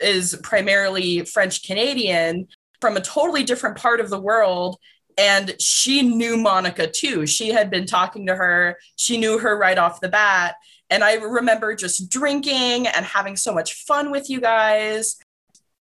is 0.00 0.38
primarily 0.42 1.24
French 1.24 1.64
Canadian 1.64 2.48
from 2.80 2.96
a 2.96 3.00
totally 3.00 3.44
different 3.44 3.76
part 3.76 4.00
of 4.00 4.10
the 4.10 4.18
world 4.18 4.78
And 5.18 5.60
she 5.60 6.02
knew 6.02 6.36
Monica 6.36 6.86
too. 6.86 7.26
She 7.26 7.48
had 7.48 7.70
been 7.70 7.86
talking 7.86 8.26
to 8.26 8.36
her, 8.36 8.78
she 8.96 9.18
knew 9.18 9.38
her 9.38 9.56
right 9.58 9.78
off 9.78 10.00
the 10.00 10.08
bat. 10.08 10.56
And 10.90 11.02
I 11.02 11.14
remember 11.14 11.74
just 11.74 12.10
drinking 12.10 12.86
and 12.86 13.06
having 13.06 13.36
so 13.36 13.54
much 13.54 13.74
fun 13.84 14.10
with 14.10 14.28
you 14.28 14.40
guys, 14.40 15.16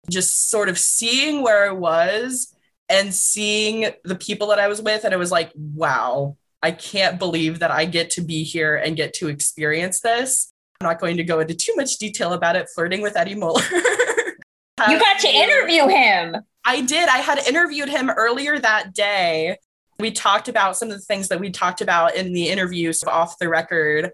just 0.10 0.50
sort 0.50 0.70
of 0.70 0.78
seeing 0.78 1.42
where 1.42 1.70
I 1.70 1.72
was 1.72 2.54
and 2.90 3.14
seeing 3.14 3.92
the 4.04 4.16
people 4.16 4.48
that 4.48 4.60
I 4.60 4.68
was 4.68 4.82
with. 4.82 5.04
And 5.04 5.14
it 5.14 5.18
was 5.18 5.32
like, 5.32 5.52
wow, 5.56 6.38
I 6.64 6.72
can't 6.72 7.20
believe 7.20 7.60
that 7.60 7.72
I 7.72 7.86
get 7.86 8.12
to 8.12 8.22
be 8.22 8.44
here 8.44 8.76
and 8.76 8.96
get 8.96 9.14
to 9.16 9.28
experience 9.28 10.02
this. 10.02 10.52
I'm 10.80 10.88
not 10.88 11.00
going 11.00 11.18
to 11.18 11.24
go 11.24 11.40
into 11.40 11.56
too 11.56 11.74
much 11.76 11.98
detail 11.98 12.34
about 12.34 12.56
it, 12.56 12.68
flirting 12.74 13.02
with 13.02 13.18
Eddie 13.18 13.36
Muller. 13.36 13.62
you 13.72 15.00
got 15.00 15.20
to 15.20 15.28
interview 15.28 15.88
him. 15.88 16.36
I 16.64 16.82
did. 16.82 17.10
I 17.10 17.18
had 17.18 17.40
interviewed 17.48 17.90
him 17.90 18.10
earlier 18.10 18.60
that 18.60 18.94
day. 18.94 19.58
We 20.00 20.12
talked 20.12 20.48
about 20.48 20.78
some 20.78 20.92
of 20.92 20.96
the 20.96 21.04
things 21.04 21.30
that 21.30 21.40
we 21.40 21.50
talked 21.50 21.82
about 21.82 22.16
in 22.16 22.34
the 22.34 22.50
interviews 22.50 23.04
off 23.04 23.40
the 23.40 23.50
record. 23.50 24.12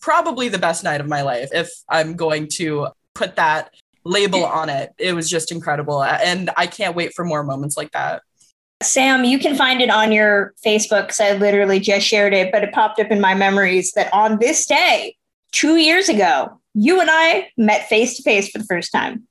Probably 0.00 0.48
the 0.48 0.58
best 0.58 0.84
night 0.84 1.00
of 1.00 1.08
my 1.08 1.22
life, 1.22 1.48
if 1.52 1.70
I'm 1.88 2.14
going 2.14 2.48
to 2.54 2.88
put 3.14 3.36
that 3.36 3.74
label 4.04 4.44
on 4.44 4.68
it. 4.68 4.92
It 4.98 5.14
was 5.14 5.28
just 5.28 5.52
incredible. 5.52 6.02
And 6.02 6.50
I 6.56 6.66
can't 6.66 6.96
wait 6.96 7.12
for 7.14 7.24
more 7.24 7.42
moments 7.42 7.76
like 7.76 7.92
that. 7.92 8.22
Sam, 8.82 9.24
you 9.24 9.38
can 9.38 9.56
find 9.56 9.82
it 9.82 9.90
on 9.90 10.10
your 10.10 10.54
Facebook 10.64 11.02
because 11.02 11.20
I 11.20 11.32
literally 11.32 11.80
just 11.80 12.06
shared 12.06 12.32
it, 12.32 12.50
but 12.50 12.64
it 12.64 12.72
popped 12.72 12.98
up 12.98 13.10
in 13.10 13.20
my 13.20 13.34
memories 13.34 13.92
that 13.92 14.12
on 14.12 14.38
this 14.38 14.64
day, 14.66 15.16
two 15.52 15.76
years 15.76 16.08
ago, 16.08 16.60
you 16.74 17.00
and 17.00 17.10
I 17.12 17.50
met 17.58 17.88
face 17.88 18.16
to 18.16 18.22
face 18.22 18.48
for 18.50 18.58
the 18.58 18.64
first 18.64 18.90
time. 18.92 19.26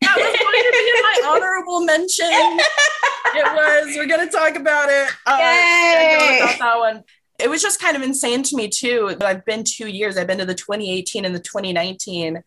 That 0.00 0.16
was 0.16 0.24
going 0.24 0.38
to 0.38 0.72
be 0.72 1.02
my 1.02 1.22
honorable 1.34 1.84
mention. 1.84 2.26
it 3.34 3.54
was. 3.54 3.96
We're 3.96 4.06
going 4.06 4.26
to 4.26 4.32
talk 4.34 4.56
about 4.56 4.88
it. 4.88 5.10
Uh, 5.26 5.38
Yay! 5.38 6.38
about 6.42 6.58
that 6.58 6.78
one. 6.78 7.02
It 7.38 7.50
was 7.50 7.60
just 7.60 7.80
kind 7.80 7.96
of 7.96 8.02
insane 8.02 8.44
to 8.44 8.56
me 8.56 8.68
too. 8.68 9.16
I've 9.20 9.44
been 9.44 9.64
two 9.64 9.88
years. 9.88 10.16
I've 10.16 10.26
been 10.26 10.38
to 10.38 10.46
the 10.46 10.54
2018 10.54 11.24
and 11.24 11.34
the 11.34 11.40
2019, 11.40 12.42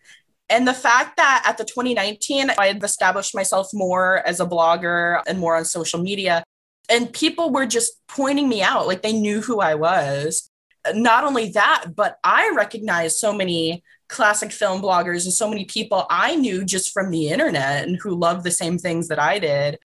and 0.49 0.67
the 0.67 0.73
fact 0.73 1.17
that 1.17 1.43
at 1.45 1.57
the 1.57 1.65
2019, 1.65 2.51
I 2.57 2.67
had 2.67 2.83
established 2.83 3.36
myself 3.36 3.69
more 3.73 4.25
as 4.25 4.39
a 4.39 4.45
blogger 4.45 5.21
and 5.27 5.39
more 5.39 5.55
on 5.55 5.65
social 5.65 6.01
media, 6.01 6.43
and 6.89 7.12
people 7.12 7.51
were 7.51 7.65
just 7.65 7.93
pointing 8.07 8.47
me 8.47 8.62
out 8.62 8.88
like 8.88 9.01
they 9.01 9.13
knew 9.13 9.41
who 9.41 9.60
I 9.60 9.75
was. 9.75 10.49
Not 10.93 11.25
only 11.25 11.49
that, 11.51 11.88
but 11.95 12.17
I 12.23 12.53
recognized 12.55 13.17
so 13.17 13.33
many 13.33 13.83
classic 14.07 14.53
film 14.53 14.81
bloggers 14.81 15.25
and 15.25 15.33
so 15.33 15.49
many 15.49 15.65
people 15.65 16.05
I 16.10 16.36
knew 16.36 16.63
just 16.63 16.93
from 16.93 17.12
the 17.12 17.27
internet 17.27 17.86
and 17.86 17.97
who 18.01 18.15
loved 18.15 18.45
the 18.45 18.51
same 18.51 18.77
things 18.77 19.10
that 19.10 19.19
I 19.19 19.39
did. 19.39 19.79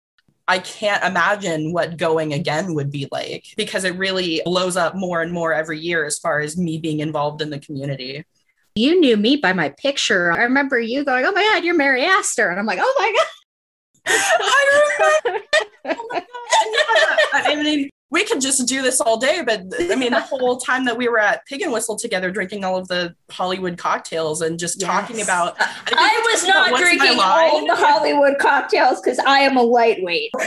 I 0.45 0.59
can't 0.59 1.03
imagine 1.03 1.71
what 1.71 1.95
going 1.95 2.33
again 2.33 2.73
would 2.73 2.91
be 2.91 3.07
like 3.11 3.45
because 3.55 3.85
it 3.85 3.95
really 3.95 4.41
blows 4.43 4.75
up 4.75 4.95
more 4.95 5.21
and 5.21 5.31
more 5.31 5.53
every 5.53 5.79
year 5.79 6.05
as 6.05 6.19
far 6.19 6.39
as 6.41 6.57
me 6.57 6.79
being 6.79 6.99
involved 6.99 7.41
in 7.41 7.49
the 7.49 7.59
community 7.59 8.25
you 8.75 8.99
knew 8.99 9.17
me 9.17 9.35
by 9.35 9.53
my 9.53 9.69
picture. 9.69 10.31
I 10.31 10.43
remember 10.43 10.79
you 10.79 11.03
going, 11.03 11.25
"Oh 11.25 11.31
my 11.31 11.41
god, 11.41 11.63
you're 11.63 11.75
Mary 11.75 12.03
Astor," 12.03 12.49
and 12.49 12.59
I'm 12.59 12.65
like, 12.65 12.79
"Oh 12.81 12.95
my 12.99 13.13
god." 13.15 13.25
I 14.41 15.19
remember. 15.23 15.45
oh 15.85 16.07
my 16.11 16.19
god. 16.19 16.27
I 17.33 17.61
mean, 17.61 17.89
we 18.11 18.25
could 18.25 18.41
just 18.41 18.67
do 18.67 18.81
this 18.81 18.99
all 18.99 19.17
day, 19.17 19.43
but 19.45 19.61
I 19.79 19.93
mean, 19.95 20.11
the 20.11 20.21
whole 20.21 20.57
time 20.57 20.83
that 20.85 20.97
we 20.97 21.07
were 21.07 21.19
at 21.19 21.45
Pig 21.45 21.61
and 21.61 21.71
Whistle 21.71 21.95
together, 21.95 22.31
drinking 22.31 22.63
all 22.63 22.75
of 22.75 22.87
the 22.87 23.13
Hollywood 23.29 23.77
cocktails 23.77 24.41
and 24.41 24.57
just 24.57 24.81
yes. 24.81 24.89
talking 24.89 25.21
about. 25.21 25.55
I, 25.59 25.75
I 25.91 26.31
was 26.31 26.47
not 26.47 26.75
drinking 26.75 27.19
all 27.19 27.67
the 27.67 27.75
Hollywood 27.75 28.39
cocktails 28.39 28.99
because 28.99 29.19
I 29.19 29.41
am 29.41 29.57
a 29.57 29.61
lightweight. 29.61 30.31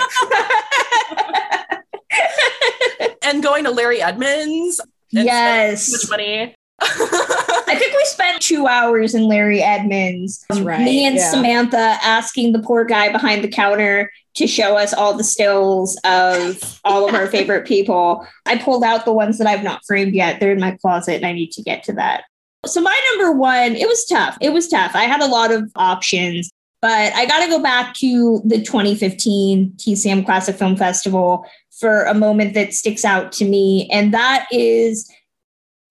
and 3.23 3.43
going 3.43 3.65
to 3.65 3.71
Larry 3.71 4.03
Edmunds. 4.03 4.81
yes. 5.11 5.87
So 5.87 5.99
much 5.99 6.11
money. 6.11 6.55
I 7.73 7.79
think 7.79 7.95
we 7.97 8.05
spent 8.05 8.43
two 8.43 8.67
hours 8.67 9.15
in 9.15 9.25
Larry 9.25 9.63
Edmunds. 9.63 10.45
Um, 10.51 10.63
right, 10.63 10.81
me 10.81 11.07
and 11.07 11.17
yeah. 11.17 11.31
Samantha 11.31 11.97
asking 12.03 12.53
the 12.53 12.59
poor 12.59 12.85
guy 12.85 13.11
behind 13.11 13.43
the 13.43 13.49
counter 13.49 14.13
to 14.35 14.47
show 14.47 14.77
us 14.77 14.93
all 14.93 15.17
the 15.17 15.25
stills 15.25 15.99
of 16.05 16.81
all 16.85 17.09
of 17.09 17.15
our 17.15 17.27
favorite 17.27 17.67
people. 17.67 18.27
I 18.45 18.59
pulled 18.59 18.85
out 18.85 19.07
the 19.07 19.13
ones 19.15 19.39
that 19.39 19.47
I've 19.47 19.63
not 19.63 19.81
framed 19.87 20.15
yet. 20.15 20.39
They're 20.39 20.53
in 20.53 20.61
my 20.61 20.77
closet 20.83 21.15
and 21.17 21.25
I 21.25 21.33
need 21.33 21.53
to 21.53 21.63
get 21.63 21.83
to 21.85 21.95
that. 21.95 22.25
So, 22.67 22.83
my 22.83 23.01
number 23.11 23.33
one, 23.33 23.75
it 23.75 23.89
was 23.89 24.05
tough. 24.05 24.37
It 24.43 24.53
was 24.53 24.69
tough. 24.69 24.95
I 24.95 25.05
had 25.05 25.23
a 25.23 25.27
lot 25.27 25.51
of 25.51 25.73
options, 25.75 26.51
but 26.83 27.13
I 27.15 27.25
got 27.25 27.43
to 27.43 27.49
go 27.49 27.63
back 27.63 27.95
to 27.95 28.43
the 28.45 28.59
2015 28.59 29.73
TCM 29.79 30.27
Classic 30.27 30.55
Film 30.55 30.77
Festival 30.77 31.47
for 31.71 32.05
a 32.05 32.15
moment 32.15 32.53
that 32.53 32.75
sticks 32.75 33.05
out 33.05 33.33
to 33.33 33.47
me. 33.47 33.89
And 33.91 34.13
that 34.13 34.47
is 34.53 35.11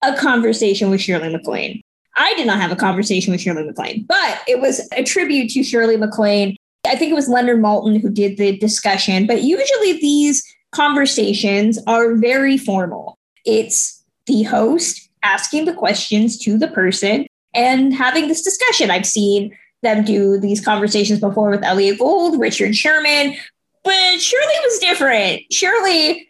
a 0.02 0.16
conversation 0.16 0.90
with 0.90 1.00
Shirley 1.00 1.30
MacLaine. 1.30 1.80
I 2.16 2.34
did 2.34 2.46
not 2.46 2.60
have 2.60 2.72
a 2.72 2.76
conversation 2.76 3.32
with 3.32 3.40
Shirley 3.40 3.64
MacLaine, 3.64 4.04
but 4.06 4.42
it 4.46 4.60
was 4.60 4.86
a 4.92 5.02
tribute 5.02 5.50
to 5.50 5.62
Shirley 5.62 5.96
MacLaine. 5.96 6.56
I 6.86 6.96
think 6.96 7.10
it 7.10 7.14
was 7.14 7.28
Leonard 7.28 7.60
Maltin 7.60 8.00
who 8.00 8.10
did 8.10 8.36
the 8.36 8.58
discussion, 8.58 9.26
but 9.26 9.42
usually 9.42 9.94
these 9.94 10.44
conversations 10.72 11.78
are 11.86 12.16
very 12.16 12.58
formal. 12.58 13.18
It's 13.46 14.02
the 14.26 14.42
host 14.42 15.08
asking 15.22 15.64
the 15.64 15.74
questions 15.74 16.38
to 16.38 16.58
the 16.58 16.68
person 16.68 17.26
and 17.54 17.94
having 17.94 18.28
this 18.28 18.42
discussion. 18.42 18.90
I've 18.90 19.06
seen 19.06 19.56
them 19.82 20.04
do 20.04 20.38
these 20.38 20.64
conversations 20.64 21.20
before 21.20 21.50
with 21.50 21.64
Elliot 21.64 21.98
Gould, 21.98 22.40
Richard 22.40 22.74
Sherman, 22.74 23.36
but 23.84 24.20
Shirley 24.20 24.54
was 24.64 24.78
different. 24.78 25.42
Shirley 25.52 26.28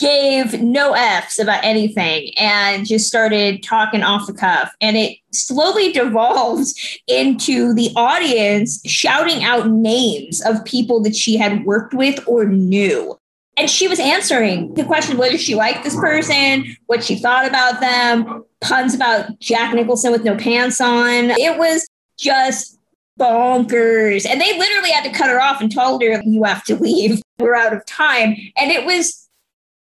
gave 0.00 0.60
no 0.62 0.94
F's 0.94 1.38
about 1.38 1.62
anything 1.62 2.32
and 2.36 2.86
just 2.86 3.06
started 3.06 3.62
talking 3.62 4.02
off 4.02 4.26
the 4.26 4.32
cuff. 4.32 4.72
And 4.80 4.96
it 4.96 5.18
slowly 5.30 5.92
devolved 5.92 6.72
into 7.06 7.74
the 7.74 7.92
audience 7.94 8.80
shouting 8.86 9.44
out 9.44 9.68
names 9.68 10.40
of 10.44 10.64
people 10.64 11.00
that 11.02 11.14
she 11.14 11.36
had 11.36 11.64
worked 11.64 11.94
with 11.94 12.26
or 12.26 12.46
knew. 12.46 13.16
And 13.56 13.68
she 13.68 13.88
was 13.88 14.00
answering 14.00 14.72
the 14.74 14.84
question 14.84 15.18
whether 15.18 15.36
she 15.36 15.54
liked 15.54 15.84
this 15.84 15.94
person, 15.94 16.76
what 16.86 17.04
she 17.04 17.16
thought 17.16 17.46
about 17.46 17.80
them, 17.80 18.44
puns 18.62 18.94
about 18.94 19.38
Jack 19.38 19.74
Nicholson 19.74 20.12
with 20.12 20.24
no 20.24 20.34
pants 20.34 20.80
on. 20.80 21.30
It 21.30 21.58
was 21.58 21.86
just 22.18 22.78
bonkers. 23.18 24.26
And 24.26 24.40
they 24.40 24.58
literally 24.58 24.90
had 24.90 25.04
to 25.04 25.10
cut 25.10 25.28
her 25.28 25.40
off 25.40 25.60
and 25.60 25.72
told 25.72 26.02
her, 26.02 26.22
You 26.24 26.44
have 26.44 26.64
to 26.64 26.76
leave. 26.76 27.20
We're 27.38 27.54
out 27.54 27.74
of 27.74 27.84
time. 27.84 28.34
And 28.56 28.70
it 28.70 28.86
was 28.86 29.28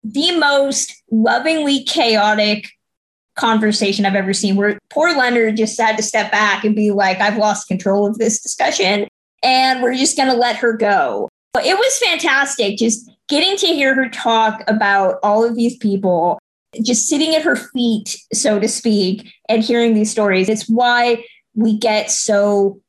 the 0.02 0.38
most 0.38 1.02
lovingly 1.10 1.84
chaotic 1.84 2.68
conversation 3.36 4.04
I've 4.04 4.14
ever 4.14 4.32
seen 4.32 4.56
where 4.56 4.78
poor 4.90 5.16
Leonard 5.16 5.56
just 5.56 5.80
had 5.80 5.96
to 5.96 6.02
step 6.02 6.30
back 6.30 6.64
and 6.64 6.74
be 6.74 6.90
like, 6.90 7.20
I've 7.20 7.38
lost 7.38 7.68
control 7.68 8.06
of 8.06 8.18
this 8.18 8.40
discussion 8.40 9.08
and 9.42 9.82
we're 9.82 9.94
just 9.94 10.16
going 10.16 10.28
to 10.28 10.36
let 10.36 10.56
her 10.56 10.76
go. 10.76 11.28
But 11.52 11.64
it 11.64 11.76
was 11.76 11.98
fantastic 11.98 12.78
just 12.78 13.10
getting 13.28 13.56
to 13.56 13.66
hear 13.66 13.94
her 13.94 14.08
talk 14.08 14.62
about 14.68 15.18
all 15.22 15.44
of 15.44 15.56
these 15.56 15.76
people, 15.76 16.38
just 16.82 17.08
sitting 17.08 17.34
at 17.34 17.42
her 17.42 17.56
feet, 17.56 18.16
so 18.32 18.60
to 18.60 18.68
speak, 18.68 19.32
and 19.48 19.62
hearing 19.62 19.94
these 19.94 20.10
stories. 20.10 20.48
It's 20.48 20.68
why 20.68 21.24
we 21.54 21.78
get 21.78 22.10
so 22.10 22.80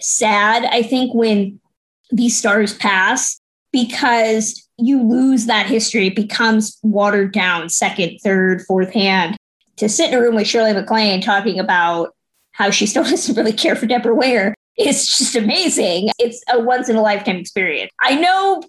sad, 0.00 0.64
I 0.64 0.82
think, 0.82 1.14
when 1.14 1.60
these 2.10 2.36
stars 2.36 2.74
pass, 2.74 3.40
because 3.72 4.63
you 4.78 5.02
lose 5.02 5.46
that 5.46 5.66
history. 5.66 6.08
It 6.08 6.16
becomes 6.16 6.78
watered 6.82 7.32
down 7.32 7.68
second, 7.68 8.18
third, 8.22 8.62
fourth 8.62 8.92
hand. 8.92 9.36
To 9.76 9.88
sit 9.88 10.10
in 10.10 10.14
a 10.14 10.20
room 10.20 10.36
with 10.36 10.46
Shirley 10.46 10.72
MacLaine 10.72 11.20
talking 11.20 11.58
about 11.58 12.14
how 12.52 12.70
she 12.70 12.86
still 12.86 13.04
doesn't 13.04 13.36
really 13.36 13.52
care 13.52 13.76
for 13.76 13.86
Deborah 13.86 14.14
Ware 14.14 14.54
is 14.78 15.06
just 15.06 15.36
amazing. 15.36 16.10
It's 16.18 16.42
a 16.52 16.60
once 16.60 16.88
in 16.88 16.96
a 16.96 17.02
lifetime 17.02 17.36
experience. 17.36 17.90
I 18.00 18.16
know 18.16 18.62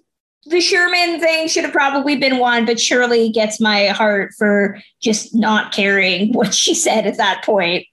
the 0.46 0.60
Sherman 0.60 1.20
thing 1.20 1.48
should 1.48 1.64
have 1.64 1.72
probably 1.72 2.16
been 2.16 2.38
one, 2.38 2.66
but 2.66 2.78
Shirley 2.78 3.30
gets 3.30 3.60
my 3.60 3.86
heart 3.86 4.32
for 4.38 4.80
just 5.00 5.34
not 5.34 5.72
caring 5.72 6.32
what 6.32 6.54
she 6.54 6.74
said 6.74 7.06
at 7.06 7.16
that 7.16 7.44
point. 7.44 7.86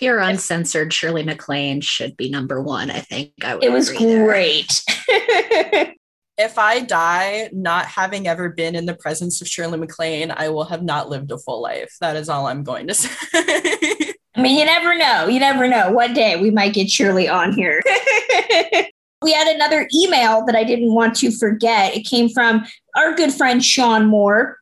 Your 0.00 0.20
uncensored 0.20 0.92
Shirley 0.92 1.24
MacLaine 1.24 1.80
should 1.80 2.16
be 2.16 2.30
number 2.30 2.62
one. 2.62 2.88
I 2.90 3.00
think 3.00 3.32
I 3.42 3.56
would. 3.56 3.64
It 3.64 3.72
was 3.72 3.90
great. 3.90 4.82
if 6.38 6.56
I 6.56 6.80
die 6.80 7.50
not 7.52 7.86
having 7.86 8.28
ever 8.28 8.48
been 8.48 8.76
in 8.76 8.86
the 8.86 8.94
presence 8.94 9.42
of 9.42 9.48
Shirley 9.48 9.76
MacLaine, 9.76 10.30
I 10.30 10.48
will 10.48 10.64
have 10.64 10.84
not 10.84 11.10
lived 11.10 11.32
a 11.32 11.38
full 11.38 11.60
life. 11.60 11.96
That 12.00 12.14
is 12.14 12.28
all 12.28 12.46
I'm 12.46 12.62
going 12.62 12.86
to 12.86 12.94
say. 12.94 13.10
I 13.34 14.40
mean, 14.40 14.56
you 14.56 14.64
never 14.64 14.96
know. 14.96 15.26
You 15.26 15.40
never 15.40 15.66
know. 15.66 15.90
One 15.90 16.14
day 16.14 16.40
we 16.40 16.50
might 16.50 16.74
get 16.74 16.88
Shirley 16.88 17.28
on 17.28 17.52
here. 17.52 17.82
we 19.22 19.32
had 19.32 19.48
another 19.48 19.88
email 19.92 20.46
that 20.46 20.54
I 20.54 20.62
didn't 20.62 20.94
want 20.94 21.16
to 21.16 21.32
forget. 21.32 21.96
It 21.96 22.06
came 22.06 22.28
from 22.28 22.64
our 22.96 23.16
good 23.16 23.32
friend 23.32 23.64
Sean 23.64 24.06
Moore, 24.06 24.58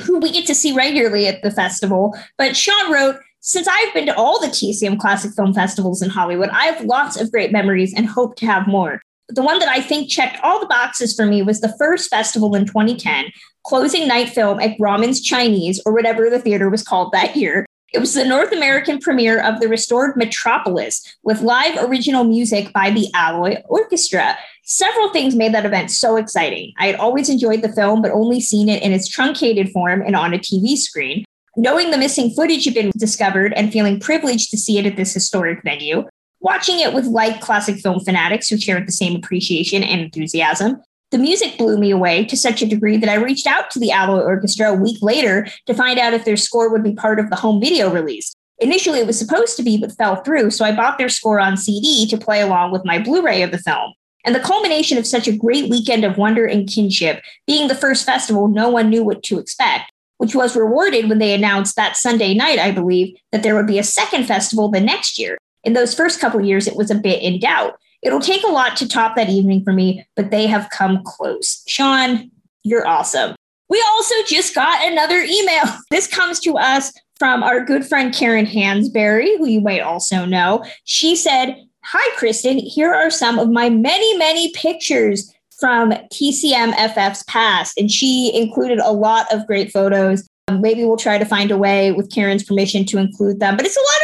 who 0.00 0.20
we 0.20 0.32
get 0.32 0.46
to 0.46 0.54
see 0.54 0.72
regularly 0.72 1.26
at 1.26 1.42
the 1.42 1.50
festival. 1.50 2.16
But 2.38 2.56
Sean 2.56 2.90
wrote, 2.90 3.16
since 3.40 3.68
I've 3.68 3.92
been 3.92 4.06
to 4.06 4.16
all 4.16 4.40
the 4.40 4.46
TCM 4.46 4.98
Classic 4.98 5.32
Film 5.32 5.52
Festivals 5.52 6.00
in 6.00 6.08
Hollywood, 6.08 6.48
I 6.48 6.66
have 6.66 6.84
lots 6.84 7.20
of 7.20 7.30
great 7.30 7.52
memories 7.52 7.92
and 7.94 8.06
hope 8.06 8.36
to 8.36 8.46
have 8.46 8.66
more. 8.66 9.02
The 9.32 9.42
one 9.42 9.58
that 9.58 9.68
I 9.68 9.80
think 9.80 10.10
checked 10.10 10.38
all 10.42 10.60
the 10.60 10.66
boxes 10.66 11.14
for 11.14 11.26
me 11.26 11.42
was 11.42 11.60
the 11.60 11.74
first 11.78 12.10
festival 12.10 12.54
in 12.54 12.66
2010, 12.66 13.26
closing 13.64 14.08
night 14.08 14.28
film 14.28 14.60
at 14.60 14.78
Grauman's 14.78 15.20
Chinese, 15.20 15.80
or 15.84 15.92
whatever 15.92 16.30
the 16.30 16.40
theater 16.40 16.68
was 16.68 16.82
called 16.82 17.12
that 17.12 17.36
year. 17.36 17.66
It 17.92 17.98
was 17.98 18.14
the 18.14 18.24
North 18.24 18.52
American 18.52 19.00
premiere 19.00 19.40
of 19.42 19.58
the 19.58 19.66
restored 19.66 20.16
Metropolis 20.16 21.16
with 21.24 21.40
live 21.40 21.76
original 21.80 22.22
music 22.22 22.72
by 22.72 22.90
the 22.90 23.08
Alloy 23.14 23.56
Orchestra. 23.68 24.38
Several 24.62 25.10
things 25.10 25.34
made 25.34 25.52
that 25.54 25.66
event 25.66 25.90
so 25.90 26.16
exciting. 26.16 26.72
I 26.78 26.86
had 26.86 26.94
always 26.96 27.28
enjoyed 27.28 27.62
the 27.62 27.72
film, 27.72 28.00
but 28.00 28.12
only 28.12 28.40
seen 28.40 28.68
it 28.68 28.82
in 28.84 28.92
its 28.92 29.08
truncated 29.08 29.70
form 29.70 30.02
and 30.02 30.14
on 30.14 30.32
a 30.32 30.38
TV 30.38 30.76
screen. 30.76 31.24
Knowing 31.56 31.90
the 31.90 31.98
missing 31.98 32.30
footage 32.30 32.64
had 32.64 32.74
been 32.74 32.92
discovered 32.96 33.52
and 33.54 33.72
feeling 33.72 33.98
privileged 33.98 34.50
to 34.50 34.56
see 34.56 34.78
it 34.78 34.86
at 34.86 34.94
this 34.94 35.12
historic 35.12 35.60
venue, 35.64 36.04
watching 36.40 36.80
it 36.80 36.92
with 36.92 37.06
like 37.06 37.40
classic 37.40 37.76
film 37.76 38.00
fanatics 38.00 38.48
who 38.48 38.58
shared 38.58 38.86
the 38.86 38.92
same 38.92 39.16
appreciation 39.16 39.82
and 39.82 40.00
enthusiasm, 40.00 40.82
the 41.10 41.18
music 41.18 41.58
blew 41.58 41.78
me 41.78 41.90
away 41.90 42.24
to 42.24 42.36
such 42.36 42.62
a 42.62 42.66
degree 42.66 42.96
that 42.96 43.10
I 43.10 43.14
reached 43.14 43.46
out 43.46 43.70
to 43.72 43.80
the 43.80 43.90
Alloy 43.90 44.20
Orchestra 44.20 44.70
a 44.70 44.74
week 44.74 44.98
later 45.02 45.46
to 45.66 45.74
find 45.74 45.98
out 45.98 46.14
if 46.14 46.24
their 46.24 46.36
score 46.36 46.70
would 46.70 46.84
be 46.84 46.94
part 46.94 47.18
of 47.18 47.30
the 47.30 47.36
home 47.36 47.60
video 47.60 47.90
release. 47.90 48.32
Initially, 48.58 49.00
it 49.00 49.06
was 49.06 49.18
supposed 49.18 49.56
to 49.56 49.62
be, 49.62 49.78
but 49.78 49.96
fell 49.96 50.16
through, 50.16 50.50
so 50.50 50.64
I 50.64 50.76
bought 50.76 50.98
their 50.98 51.08
score 51.08 51.40
on 51.40 51.56
CD 51.56 52.06
to 52.06 52.18
play 52.18 52.40
along 52.40 52.72
with 52.72 52.84
my 52.84 52.98
Blu 52.98 53.22
ray 53.22 53.42
of 53.42 53.50
the 53.50 53.58
film. 53.58 53.94
And 54.24 54.34
the 54.34 54.40
culmination 54.40 54.98
of 54.98 55.06
such 55.06 55.26
a 55.26 55.36
great 55.36 55.70
weekend 55.70 56.04
of 56.04 56.18
wonder 56.18 56.44
and 56.44 56.68
kinship, 56.68 57.22
being 57.46 57.68
the 57.68 57.74
first 57.74 58.04
festival 58.04 58.48
no 58.48 58.68
one 58.68 58.90
knew 58.90 59.02
what 59.02 59.22
to 59.24 59.38
expect, 59.38 59.90
which 60.18 60.34
was 60.34 60.54
rewarded 60.54 61.08
when 61.08 61.18
they 61.18 61.32
announced 61.32 61.74
that 61.76 61.96
Sunday 61.96 62.34
night, 62.34 62.58
I 62.58 62.70
believe, 62.70 63.16
that 63.32 63.42
there 63.42 63.56
would 63.56 63.66
be 63.66 63.78
a 63.78 63.82
second 63.82 64.24
festival 64.24 64.68
the 64.68 64.80
next 64.80 65.18
year. 65.18 65.38
In 65.64 65.72
those 65.74 65.94
first 65.94 66.20
couple 66.20 66.40
years, 66.40 66.66
it 66.66 66.76
was 66.76 66.90
a 66.90 66.94
bit 66.94 67.22
in 67.22 67.38
doubt. 67.40 67.74
It'll 68.02 68.20
take 68.20 68.44
a 68.44 68.50
lot 68.50 68.76
to 68.78 68.88
top 68.88 69.16
that 69.16 69.28
evening 69.28 69.62
for 69.62 69.72
me, 69.72 70.06
but 70.16 70.30
they 70.30 70.46
have 70.46 70.70
come 70.70 71.02
close. 71.04 71.62
Sean, 71.66 72.30
you're 72.62 72.86
awesome. 72.86 73.34
We 73.68 73.82
also 73.92 74.14
just 74.26 74.54
got 74.54 74.86
another 74.86 75.20
email. 75.20 75.64
This 75.90 76.06
comes 76.06 76.40
to 76.40 76.56
us 76.56 76.92
from 77.18 77.42
our 77.42 77.62
good 77.64 77.84
friend 77.84 78.14
Karen 78.14 78.46
Hansberry, 78.46 79.36
who 79.36 79.46
you 79.46 79.60
might 79.60 79.80
also 79.80 80.24
know. 80.24 80.64
She 80.84 81.14
said, 81.14 81.56
Hi, 81.84 82.16
Kristen. 82.16 82.58
Here 82.58 82.92
are 82.92 83.10
some 83.10 83.38
of 83.38 83.50
my 83.50 83.68
many, 83.68 84.16
many 84.16 84.52
pictures 84.52 85.32
from 85.58 85.92
TCMFF's 85.92 87.22
past. 87.24 87.78
And 87.78 87.90
she 87.90 88.32
included 88.34 88.78
a 88.78 88.92
lot 88.92 89.32
of 89.32 89.46
great 89.46 89.70
photos. 89.70 90.26
Um, 90.48 90.60
maybe 90.60 90.84
we'll 90.84 90.96
try 90.96 91.18
to 91.18 91.24
find 91.24 91.50
a 91.50 91.58
way 91.58 91.92
with 91.92 92.12
Karen's 92.12 92.42
permission 92.42 92.84
to 92.86 92.98
include 92.98 93.40
them. 93.40 93.56
But 93.56 93.66
it's 93.66 93.76
a 93.76 93.80
lot 93.80 93.99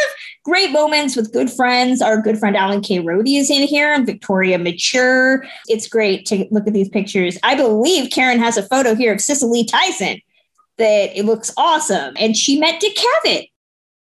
great 0.47 0.71
moments 0.71 1.17
with 1.17 1.33
good 1.33 1.51
friends. 1.51 2.01
Our 2.01 2.21
good 2.21 2.39
friend 2.39 2.55
Alan 2.55 2.79
K. 2.79 2.99
Rody 2.99 3.35
is 3.35 3.51
in 3.51 3.67
here 3.67 3.91
and 3.91 4.05
Victoria 4.05 4.57
Mature. 4.57 5.43
It's 5.67 5.89
great 5.89 6.25
to 6.27 6.47
look 6.51 6.65
at 6.65 6.73
these 6.73 6.87
pictures. 6.87 7.37
I 7.43 7.53
believe 7.53 8.11
Karen 8.11 8.39
has 8.39 8.55
a 8.55 8.63
photo 8.63 8.95
here 8.95 9.13
of 9.13 9.19
Cicely 9.19 9.65
Tyson 9.65 10.21
that 10.77 11.19
it 11.19 11.25
looks 11.25 11.53
awesome. 11.57 12.13
And 12.17 12.37
she 12.37 12.57
met 12.57 12.79
Dick 12.79 12.95
Cavett. 12.95 13.51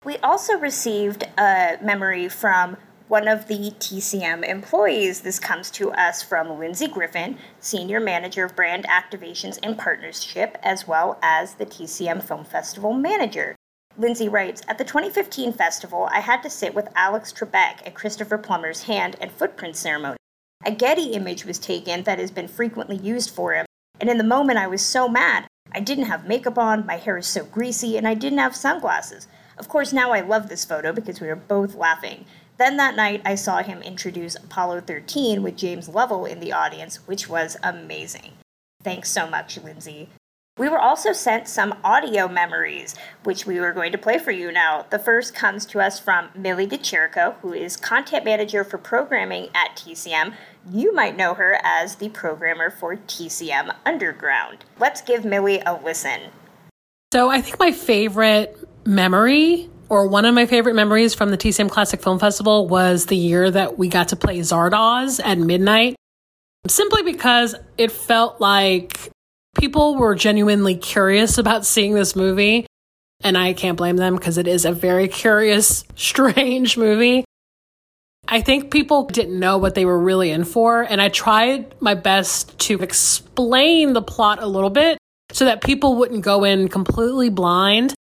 We 0.05 0.19
also 0.19 0.59
received 0.59 1.25
a 1.39 1.79
memory 1.83 2.29
from 2.29 2.77
one 3.09 3.27
of 3.27 3.49
the 3.49 3.73
TCM 3.79 4.47
employees. 4.47 5.23
This 5.23 5.39
comes 5.39 5.71
to 5.71 5.93
us 5.93 6.23
from 6.23 6.59
Lindsay 6.59 6.89
Griffin, 6.89 7.39
Senior 7.59 8.01
Manager 8.01 8.45
of 8.45 8.55
Brand 8.55 8.85
Activations 8.85 9.59
and 9.63 9.79
Partnership, 9.79 10.59
as 10.63 10.87
well 10.87 11.19
as 11.23 11.55
the 11.55 11.65
TCM 11.65 12.23
Film 12.23 12.45
Festival 12.45 12.93
Manager. 12.93 13.57
Lindsay 13.97 14.29
writes 14.29 14.63
At 14.67 14.79
the 14.79 14.85
2015 14.85 15.53
festival, 15.53 16.09
I 16.11 16.21
had 16.21 16.43
to 16.43 16.51
sit 16.51 16.75
with 16.75 16.89
Alex 16.97 17.33
Trebek 17.33 17.87
at 17.87 17.95
Christopher 17.95 18.39
Plummer's 18.39 18.83
hand 18.83 19.17
and 19.21 19.31
footprint 19.31 19.77
ceremony. 19.77 20.17
A 20.65 20.73
Getty 20.73 21.13
image 21.13 21.45
was 21.45 21.59
taken 21.59 22.03
that 22.03 22.19
has 22.19 22.31
been 22.31 22.49
frequently 22.49 22.97
used 22.97 23.31
for 23.31 23.53
him, 23.53 23.67
and 24.01 24.11
in 24.11 24.19
the 24.19 24.25
moment 24.25 24.59
I 24.59 24.67
was 24.67 24.83
so 24.83 25.09
mad. 25.09 25.47
I 25.73 25.81
didn't 25.81 26.07
have 26.07 26.27
makeup 26.27 26.59
on, 26.59 26.87
my 26.87 26.97
hair 26.97 27.19
is 27.19 27.27
so 27.27 27.45
greasy, 27.45 27.97
and 27.97 28.07
I 28.07 28.15
didn't 28.15 28.39
have 28.39 28.57
sunglasses. 28.57 29.29
Of 29.59 29.69
course, 29.69 29.93
now 29.93 30.13
I 30.13 30.21
love 30.21 30.49
this 30.49 30.65
photo 30.65 30.93
because 30.93 31.21
we 31.21 31.29
were 31.29 31.37
both 31.37 31.75
laughing. 31.75 32.25
Then 32.57 32.77
that 32.77 32.97
night, 32.97 33.23
I 33.25 33.35
saw 33.35 33.63
him 33.63 33.83
introduce 33.83 34.37
Apollo 34.37 34.83
13 34.83 35.43
with 35.43 35.57
James 35.57 35.89
Lovell 35.89 36.25
in 36.25 36.41
the 36.41 36.53
audience, 36.53 37.07
which 37.07 37.29
was 37.29 37.57
amazing. 37.63 38.33
Thanks 38.83 39.11
so 39.11 39.29
much, 39.29 39.59
Lindsay. 39.59 40.09
We 40.57 40.69
were 40.69 40.79
also 40.79 41.13
sent 41.13 41.49
some 41.49 41.75
audio 41.83 42.29
memories, 42.29 42.95
which 43.25 43.45
we 43.45 43.59
were 43.59 43.73
going 43.73 43.91
to 43.91 43.99
play 43.99 44.19
for 44.19 44.31
you 44.31 44.53
now. 44.53 44.87
The 44.89 45.01
first 45.01 45.35
comes 45.35 45.67
to 45.67 45.81
us 45.81 45.99
from 45.99 46.29
Millie 46.33 46.67
De 46.67 46.79
Chirico, 46.79 47.35
who 47.41 47.53
is 47.53 47.77
content 47.77 48.25
manager 48.25 48.63
for 48.63 48.79
programming 48.79 49.49
at 49.53 49.75
TCM. 49.75 50.33
You 50.71 50.95
might 50.95 51.17
know 51.17 51.35
her 51.35 51.59
as 51.65 51.97
the 51.97 52.09
programmer 52.09 52.71
for 52.71 52.95
TCM 52.95 53.75
Underground. 53.85 54.65
Let's 54.79 55.01
give 55.01 55.25
Millie 55.25 55.61
a 55.67 55.75
listen. 55.75 56.31
So, 57.13 57.31
I 57.31 57.41
think 57.41 57.59
my 57.59 57.73
favorite 57.73 58.57
memory 58.87 59.69
or 59.89 60.07
one 60.07 60.25
of 60.25 60.37
my 60.37 60.47
favorite 60.47 60.75
memories 60.75 61.15
from 61.15 61.33
the 61.33 61.37
TCM 61.37 61.69
Classic 61.69 62.01
Film 62.01 62.21
Festival 62.21 62.69
was 62.69 63.07
the 63.07 63.17
year 63.17 63.51
that 63.51 63.77
we 63.77 63.89
got 63.89 64.07
to 64.11 64.17
play 64.17 64.39
Zardoz 64.39 65.21
at 65.25 65.37
midnight, 65.37 65.97
simply 66.69 67.03
because 67.03 67.57
it 67.77 67.91
felt 67.91 68.41
like 68.41 69.11
people 69.55 69.97
were 69.97 70.15
genuinely 70.15 70.77
curious 70.77 71.39
about 71.39 71.65
seeing 71.65 71.95
this 71.95 72.15
movie. 72.15 72.67
And 73.23 73.39
I 73.39 73.53
can't 73.53 73.79
blame 73.79 73.97
them 73.97 74.17
because 74.17 74.39
it 74.39 74.47
is 74.47 74.65
a 74.65 74.73
very 74.73 75.09
curious, 75.09 75.85
strange 75.97 76.77
movie. 76.77 77.25
I 78.27 78.41
think 78.41 78.71
people 78.71 79.05
didn't 79.05 79.39
know 79.39 79.59
what 79.59 79.75
they 79.75 79.85
were 79.85 79.99
really 79.99 80.31
in 80.31 80.45
for. 80.45 80.83
And 80.83 81.01
I 81.01 81.09
tried 81.09 81.75
my 81.81 81.95
best 81.95 82.59
to 82.61 82.81
explain 82.81 83.93
the 83.93 84.03
plot 84.03 84.43
a 84.43 84.47
little 84.47 84.71
bit 84.71 84.99
so 85.33 85.45
that 85.45 85.63
people 85.63 85.97
wouldn't 85.97 86.23
go 86.23 86.45
in 86.45 86.69
completely 86.69 87.29
blind 87.29 87.95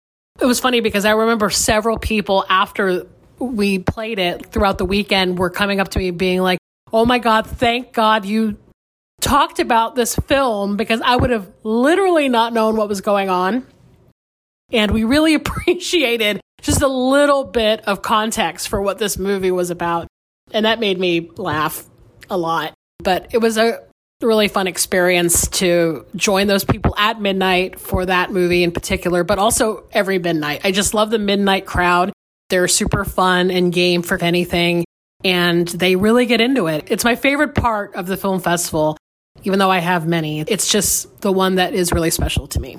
it 0.40 0.46
was 0.46 0.58
funny 0.58 0.80
because 0.80 1.04
I 1.04 1.12
remember 1.12 1.50
several 1.50 1.98
people 1.98 2.44
after 2.48 3.06
we 3.38 3.78
played 3.78 4.18
it 4.18 4.46
throughout 4.46 4.78
the 4.78 4.84
weekend 4.84 5.38
were 5.38 5.50
coming 5.50 5.80
up 5.80 5.88
to 5.88 5.98
me 5.98 6.10
being 6.10 6.40
like, 6.40 6.58
Oh 6.92 7.04
my 7.04 7.18
God, 7.18 7.46
thank 7.46 7.92
God 7.92 8.24
you 8.24 8.56
talked 9.20 9.58
about 9.58 9.94
this 9.94 10.16
film 10.16 10.76
because 10.76 11.00
I 11.00 11.16
would 11.16 11.30
have 11.30 11.50
literally 11.62 12.28
not 12.28 12.52
known 12.52 12.76
what 12.76 12.88
was 12.88 13.00
going 13.00 13.28
on. 13.28 13.66
And 14.72 14.90
we 14.92 15.04
really 15.04 15.34
appreciated 15.34 16.40
just 16.62 16.82
a 16.82 16.88
little 16.88 17.44
bit 17.44 17.80
of 17.86 18.02
context 18.02 18.68
for 18.68 18.80
what 18.82 18.98
this 18.98 19.18
movie 19.18 19.50
was 19.50 19.70
about. 19.70 20.06
And 20.52 20.66
that 20.66 20.80
made 20.80 20.98
me 20.98 21.30
laugh 21.36 21.84
a 22.28 22.36
lot. 22.36 22.74
But 23.02 23.28
it 23.32 23.38
was 23.38 23.56
a 23.56 23.80
really 24.20 24.48
fun 24.48 24.66
experience 24.66 25.48
to 25.48 26.04
join 26.14 26.46
those 26.46 26.64
people 26.64 26.94
at 26.98 27.20
midnight 27.20 27.80
for 27.80 28.04
that 28.06 28.30
movie 28.30 28.62
in 28.62 28.72
particular, 28.72 29.24
but 29.24 29.38
also 29.38 29.84
every 29.92 30.18
midnight. 30.18 30.60
I 30.64 30.72
just 30.72 30.92
love 30.92 31.10
the 31.10 31.18
midnight 31.18 31.66
crowd. 31.66 32.12
They're 32.50 32.68
super 32.68 33.04
fun 33.04 33.50
and 33.50 33.72
game 33.72 34.02
for 34.02 34.22
anything, 34.22 34.84
and 35.24 35.66
they 35.68 35.96
really 35.96 36.26
get 36.26 36.40
into 36.40 36.66
it. 36.66 36.88
It's 36.88 37.04
my 37.04 37.16
favorite 37.16 37.54
part 37.54 37.94
of 37.94 38.06
the 38.06 38.16
film 38.16 38.40
festival, 38.40 38.96
even 39.42 39.58
though 39.58 39.70
I 39.70 39.78
have 39.78 40.06
many. 40.06 40.40
It's 40.42 40.70
just 40.70 41.20
the 41.20 41.32
one 41.32 41.56
that 41.56 41.74
is 41.74 41.92
really 41.92 42.10
special 42.10 42.46
to 42.48 42.60
me. 42.60 42.78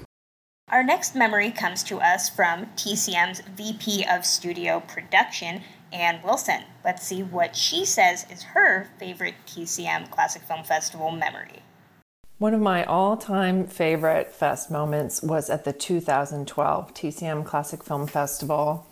Our 0.69 0.83
next 0.83 1.15
memory 1.15 1.51
comes 1.51 1.83
to 1.83 1.97
us 1.97 2.29
from 2.29 2.67
TCM's 2.77 3.41
VP 3.41 4.05
of 4.09 4.25
Studio 4.25 4.81
Production, 4.87 5.63
Ann 5.91 6.21
Wilson. 6.23 6.63
Let's 6.85 7.05
see 7.05 7.23
what 7.23 7.55
she 7.55 7.83
says 7.83 8.25
is 8.31 8.43
her 8.43 8.87
favorite 8.97 9.35
TCM 9.45 10.09
Classic 10.11 10.41
Film 10.43 10.63
Festival 10.63 11.11
memory. 11.11 11.63
One 12.37 12.53
of 12.53 12.61
my 12.61 12.85
all 12.85 13.17
time 13.17 13.67
favorite 13.67 14.33
fest 14.33 14.71
moments 14.71 15.21
was 15.21 15.49
at 15.49 15.65
the 15.65 15.73
2012 15.73 16.93
TCM 16.93 17.45
Classic 17.45 17.83
Film 17.83 18.07
Festival. 18.07 18.87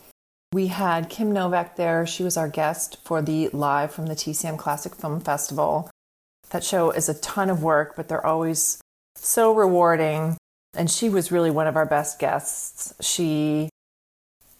We 0.51 0.67
had 0.67 1.09
Kim 1.09 1.31
Novak 1.31 1.75
there. 1.75 2.05
She 2.05 2.23
was 2.23 2.35
our 2.35 2.49
guest 2.49 2.97
for 3.03 3.21
the 3.21 3.49
Live 3.49 3.91
from 3.91 4.07
the 4.07 4.15
TCM 4.15 4.57
Classic 4.57 4.93
Film 4.93 5.21
Festival. 5.21 5.89
That 6.49 6.63
show 6.63 6.91
is 6.91 7.09
a 7.09 7.19
ton 7.19 7.49
of 7.49 7.61
work, 7.63 7.95
but 7.95 8.07
they're 8.07 8.25
always 8.25 8.81
so 9.15 9.53
rewarding. 9.53 10.37
And 10.75 10.89
she 10.89 11.09
was 11.09 11.31
really 11.31 11.51
one 11.51 11.67
of 11.67 11.75
our 11.75 11.85
best 11.85 12.19
guests. 12.19 12.93
She 13.01 13.69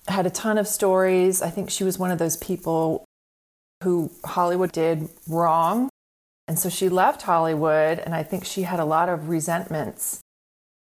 had 0.07 0.25
a 0.25 0.31
ton 0.31 0.57
of 0.57 0.67
stories. 0.67 1.41
I 1.41 1.49
think 1.49 1.69
she 1.69 1.83
was 1.83 1.99
one 1.99 2.11
of 2.11 2.19
those 2.19 2.37
people 2.37 3.05
who 3.83 4.11
Hollywood 4.25 4.71
did 4.71 5.09
wrong. 5.27 5.89
And 6.47 6.57
so 6.57 6.67
she 6.67 6.89
left 6.89 7.21
Hollywood, 7.21 7.99
and 7.99 8.15
I 8.15 8.23
think 8.23 8.43
she 8.43 8.63
had 8.63 8.79
a 8.79 8.85
lot 8.85 9.07
of 9.07 9.29
resentments 9.29 10.19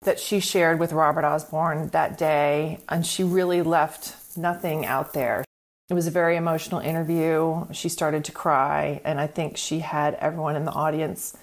that 0.02 0.20
she 0.20 0.42
shared 0.42 0.78
with 0.78 0.92
Robert 0.92 1.24
Osborne 1.24 1.88
that 1.90 2.18
day, 2.18 2.80
and 2.90 3.06
she 3.06 3.24
really 3.24 3.62
left 3.62 4.38
nothing 4.38 4.86
out 4.86 5.14
there. 5.14 5.46
It 5.94 5.96
was 5.96 6.08
a 6.08 6.22
very 6.24 6.38
emotional 6.38 6.80
interview. 6.80 7.68
She 7.72 7.88
started 7.88 8.26
to 8.26 8.32
cry, 8.32 9.00
and 9.06 9.20
I 9.20 9.28
think 9.28 9.58
she 9.58 9.78
had 9.78 10.16
everyone 10.16 10.56
in 10.56 10.66
the 10.66 10.72
audience 10.72 11.38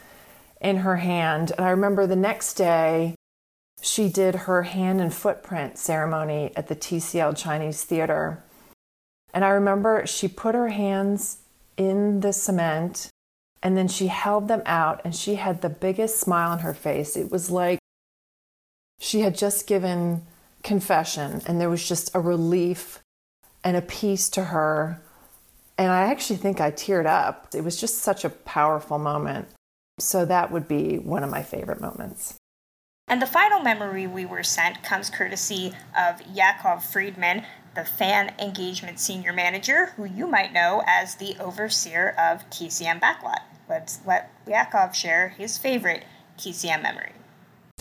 in 0.61 0.78
her 0.78 0.96
hand. 0.96 1.53
And 1.57 1.64
I 1.64 1.70
remember 1.70 2.05
the 2.05 2.16
next 2.16 2.55
day, 2.55 3.14
she 3.80 4.09
did 4.09 4.34
her 4.34 4.64
hand 4.64 5.01
and 5.01 5.14
footprint 5.14 5.78
ceremony 5.78 6.51
at 6.57 6.66
the 6.66 6.74
TCL 6.74 7.36
Chinese 7.36 7.84
Theater. 7.84 8.42
And 9.32 9.44
I 9.44 9.51
remember 9.51 10.05
she 10.05 10.26
put 10.26 10.57
her 10.57 10.70
hands 10.70 11.38
in 11.76 12.18
the 12.18 12.32
cement 12.32 13.09
And 13.62 13.76
then 13.76 13.86
she 13.86 14.09
held 14.09 14.48
them 14.48 14.62
out 14.66 15.01
and 15.05 15.14
she 15.14 15.36
had 15.36 15.62
the 15.62 15.68
biggest 15.68 16.18
smile 16.18 16.51
on 16.51 16.59
her 16.61 16.74
face. 16.74 17.16
It 17.16 17.30
was 17.30 17.51
like 17.53 17.78
she 18.98 19.20
had 19.20 19.36
just 19.36 19.68
given 19.68 20.22
confession 20.64 21.40
and 21.46 21.61
there 21.61 21.70
was 21.70 21.86
just 21.86 22.12
a 22.16 22.20
relief 22.20 23.01
and 23.64 23.76
a 23.76 23.82
peace 23.82 24.28
to 24.30 24.44
her. 24.44 25.02
And 25.78 25.90
I 25.90 26.11
actually 26.11 26.36
think 26.36 26.61
I 26.61 26.70
teared 26.70 27.06
up. 27.06 27.48
It 27.54 27.64
was 27.64 27.80
just 27.80 27.98
such 27.98 28.24
a 28.24 28.30
powerful 28.30 28.98
moment. 28.98 29.48
So 29.98 30.24
that 30.24 30.50
would 30.50 30.68
be 30.68 30.98
one 30.98 31.22
of 31.22 31.30
my 31.30 31.42
favorite 31.42 31.80
moments. 31.80 32.34
And 33.08 33.20
the 33.20 33.26
final 33.26 33.61
memory 33.61 34.06
we 34.06 34.24
were 34.24 34.44
sent 34.44 34.82
comes 34.84 35.11
courtesy 35.11 35.72
of 35.98 36.22
Yakov 36.32 36.84
Friedman, 36.84 37.44
the 37.74 37.84
fan 37.84 38.34
engagement 38.38 39.00
senior 39.00 39.32
manager, 39.32 39.86
who 39.96 40.04
you 40.04 40.26
might 40.26 40.52
know 40.52 40.82
as 40.86 41.16
the 41.16 41.36
overseer 41.40 42.11
of 42.11 42.48
TCM 42.50 43.00
Backlot. 43.00 43.42
Let's 43.68 44.00
let 44.06 44.30
Yakov 44.46 44.94
share 44.94 45.30
his 45.30 45.58
favorite 45.58 46.04
TCM 46.38 46.82
memory. 46.82 47.12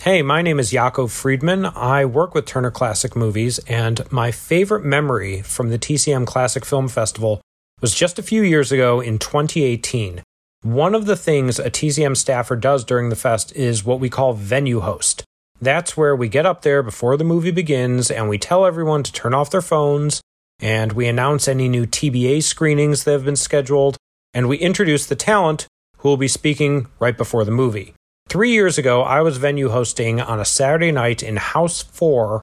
Hey, 0.02 0.22
my 0.22 0.40
name 0.40 0.58
is 0.58 0.72
Yakov 0.72 1.12
Friedman. 1.12 1.66
I 1.66 2.06
work 2.06 2.34
with 2.34 2.46
Turner 2.46 2.70
Classic 2.70 3.14
Movies, 3.14 3.58
and 3.68 4.10
my 4.10 4.30
favorite 4.30 4.82
memory 4.82 5.42
from 5.42 5.68
the 5.68 5.78
TCM 5.78 6.26
Classic 6.26 6.64
Film 6.64 6.88
Festival 6.88 7.42
was 7.82 7.94
just 7.94 8.18
a 8.18 8.22
few 8.22 8.40
years 8.40 8.72
ago 8.72 9.00
in 9.00 9.18
2018. 9.18 10.22
One 10.62 10.94
of 10.94 11.04
the 11.04 11.16
things 11.16 11.58
a 11.58 11.68
TCM 11.68 12.16
staffer 12.16 12.56
does 12.56 12.82
during 12.82 13.10
the 13.10 13.14
fest 13.14 13.54
is 13.54 13.84
what 13.84 14.00
we 14.00 14.08
call 14.08 14.32
venue 14.32 14.80
host. 14.80 15.22
That's 15.60 15.98
where 15.98 16.16
we 16.16 16.30
get 16.30 16.46
up 16.46 16.62
there 16.62 16.82
before 16.82 17.18
the 17.18 17.24
movie 17.24 17.50
begins 17.50 18.10
and 18.10 18.26
we 18.26 18.38
tell 18.38 18.64
everyone 18.64 19.02
to 19.02 19.12
turn 19.12 19.34
off 19.34 19.50
their 19.50 19.60
phones 19.60 20.22
and 20.60 20.94
we 20.94 21.08
announce 21.08 21.46
any 21.46 21.68
new 21.68 21.84
TBA 21.84 22.42
screenings 22.42 23.04
that 23.04 23.12
have 23.12 23.26
been 23.26 23.36
scheduled 23.36 23.98
and 24.32 24.48
we 24.48 24.56
introduce 24.56 25.04
the 25.04 25.14
talent 25.14 25.66
who 25.98 26.08
will 26.08 26.16
be 26.16 26.26
speaking 26.26 26.86
right 26.98 27.18
before 27.18 27.44
the 27.44 27.50
movie. 27.50 27.92
Three 28.30 28.52
years 28.52 28.78
ago, 28.78 29.02
I 29.02 29.22
was 29.22 29.38
venue 29.38 29.70
hosting 29.70 30.20
on 30.20 30.38
a 30.38 30.44
Saturday 30.44 30.92
night 30.92 31.20
in 31.20 31.36
House 31.36 31.82
4 31.82 32.40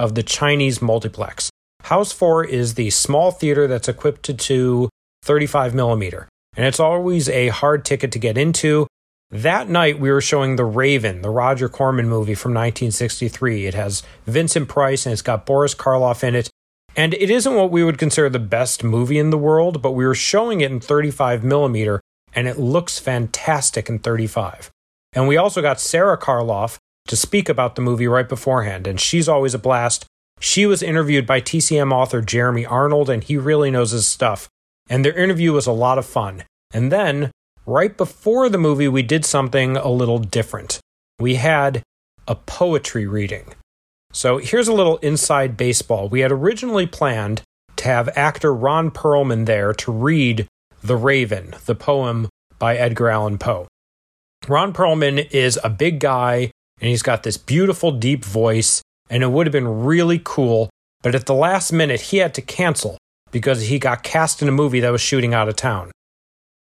of 0.00 0.16
the 0.16 0.24
Chinese 0.24 0.82
multiplex. 0.82 1.48
House 1.84 2.10
4 2.10 2.44
is 2.44 2.74
the 2.74 2.90
small 2.90 3.30
theater 3.30 3.68
that's 3.68 3.86
equipped 3.86 4.36
to 4.36 4.88
35 5.22 5.76
millimeter 5.76 6.28
and 6.56 6.66
it's 6.66 6.80
always 6.80 7.28
a 7.28 7.48
hard 7.48 7.84
ticket 7.84 8.10
to 8.10 8.18
get 8.18 8.36
into. 8.36 8.88
That 9.30 9.68
night, 9.68 10.00
we 10.00 10.10
were 10.10 10.20
showing 10.20 10.56
The 10.56 10.64
Raven, 10.64 11.22
the 11.22 11.30
Roger 11.30 11.68
Corman 11.68 12.08
movie 12.08 12.34
from 12.34 12.50
1963. 12.50 13.66
It 13.66 13.74
has 13.74 14.02
Vincent 14.26 14.68
Price 14.68 15.06
and 15.06 15.12
it's 15.12 15.22
got 15.22 15.46
Boris 15.46 15.72
Karloff 15.72 16.24
in 16.24 16.34
it. 16.34 16.50
And 16.96 17.14
it 17.14 17.30
isn't 17.30 17.54
what 17.54 17.70
we 17.70 17.84
would 17.84 17.96
consider 17.96 18.28
the 18.28 18.40
best 18.40 18.82
movie 18.82 19.20
in 19.20 19.30
the 19.30 19.38
world, 19.38 19.82
but 19.82 19.92
we 19.92 20.04
were 20.04 20.16
showing 20.16 20.62
it 20.62 20.72
in 20.72 20.80
35 20.80 21.44
millimeter, 21.44 22.00
and 22.32 22.48
it 22.48 22.58
looks 22.58 22.98
fantastic 22.98 23.88
in 23.88 24.00
35. 24.00 24.72
And 25.18 25.26
we 25.26 25.36
also 25.36 25.60
got 25.60 25.80
Sara 25.80 26.16
Karloff 26.16 26.78
to 27.08 27.16
speak 27.16 27.48
about 27.48 27.74
the 27.74 27.82
movie 27.82 28.06
right 28.06 28.28
beforehand, 28.28 28.86
and 28.86 29.00
she's 29.00 29.28
always 29.28 29.52
a 29.52 29.58
blast. 29.58 30.06
She 30.38 30.64
was 30.64 30.82
interviewed 30.82 31.26
by 31.26 31.40
TCM 31.40 31.92
author 31.92 32.22
Jeremy 32.22 32.64
Arnold, 32.64 33.10
and 33.10 33.24
he 33.24 33.36
really 33.36 33.70
knows 33.70 33.90
his 33.90 34.06
stuff 34.06 34.48
and 34.88 35.04
their 35.04 35.16
interview 35.16 35.52
was 35.52 35.66
a 35.66 35.72
lot 35.72 35.98
of 35.98 36.06
fun. 36.06 36.44
And 36.72 36.90
then, 36.90 37.30
right 37.66 37.96
before 37.96 38.48
the 38.48 38.58
movie, 38.58 38.88
we 38.88 39.02
did 39.02 39.24
something 39.24 39.76
a 39.76 39.88
little 39.88 40.18
different. 40.18 40.80
We 41.18 41.36
had 41.36 41.82
a 42.26 42.34
poetry 42.34 43.06
reading. 43.06 43.54
So 44.12 44.38
here's 44.38 44.68
a 44.68 44.72
little 44.72 44.96
inside 44.98 45.56
baseball. 45.56 46.08
We 46.08 46.20
had 46.20 46.32
originally 46.32 46.86
planned 46.86 47.42
to 47.76 47.84
have 47.84 48.08
actor 48.16 48.54
Ron 48.54 48.90
Perlman 48.90 49.46
there 49.46 49.72
to 49.74 49.92
read 49.92 50.46
The 50.82 50.96
Raven, 50.96 51.54
the 51.66 51.74
poem 51.74 52.28
by 52.58 52.76
Edgar 52.76 53.10
Allan 53.10 53.38
Poe. 53.38 53.66
Ron 54.48 54.72
Perlman 54.72 55.30
is 55.30 55.58
a 55.62 55.70
big 55.70 56.00
guy 56.00 56.50
and 56.80 56.88
he's 56.88 57.02
got 57.02 57.22
this 57.22 57.36
beautiful, 57.36 57.90
deep 57.90 58.24
voice, 58.24 58.82
and 59.10 59.22
it 59.22 59.30
would 59.30 59.46
have 59.46 59.52
been 59.52 59.84
really 59.84 60.20
cool. 60.22 60.70
But 61.02 61.14
at 61.14 61.26
the 61.26 61.34
last 61.34 61.72
minute, 61.72 62.00
he 62.00 62.18
had 62.18 62.34
to 62.34 62.42
cancel 62.42 62.98
because 63.30 63.62
he 63.62 63.78
got 63.78 64.02
cast 64.02 64.42
in 64.42 64.48
a 64.48 64.52
movie 64.52 64.80
that 64.80 64.90
was 64.90 65.00
shooting 65.00 65.34
out 65.34 65.48
of 65.48 65.56
town. 65.56 65.90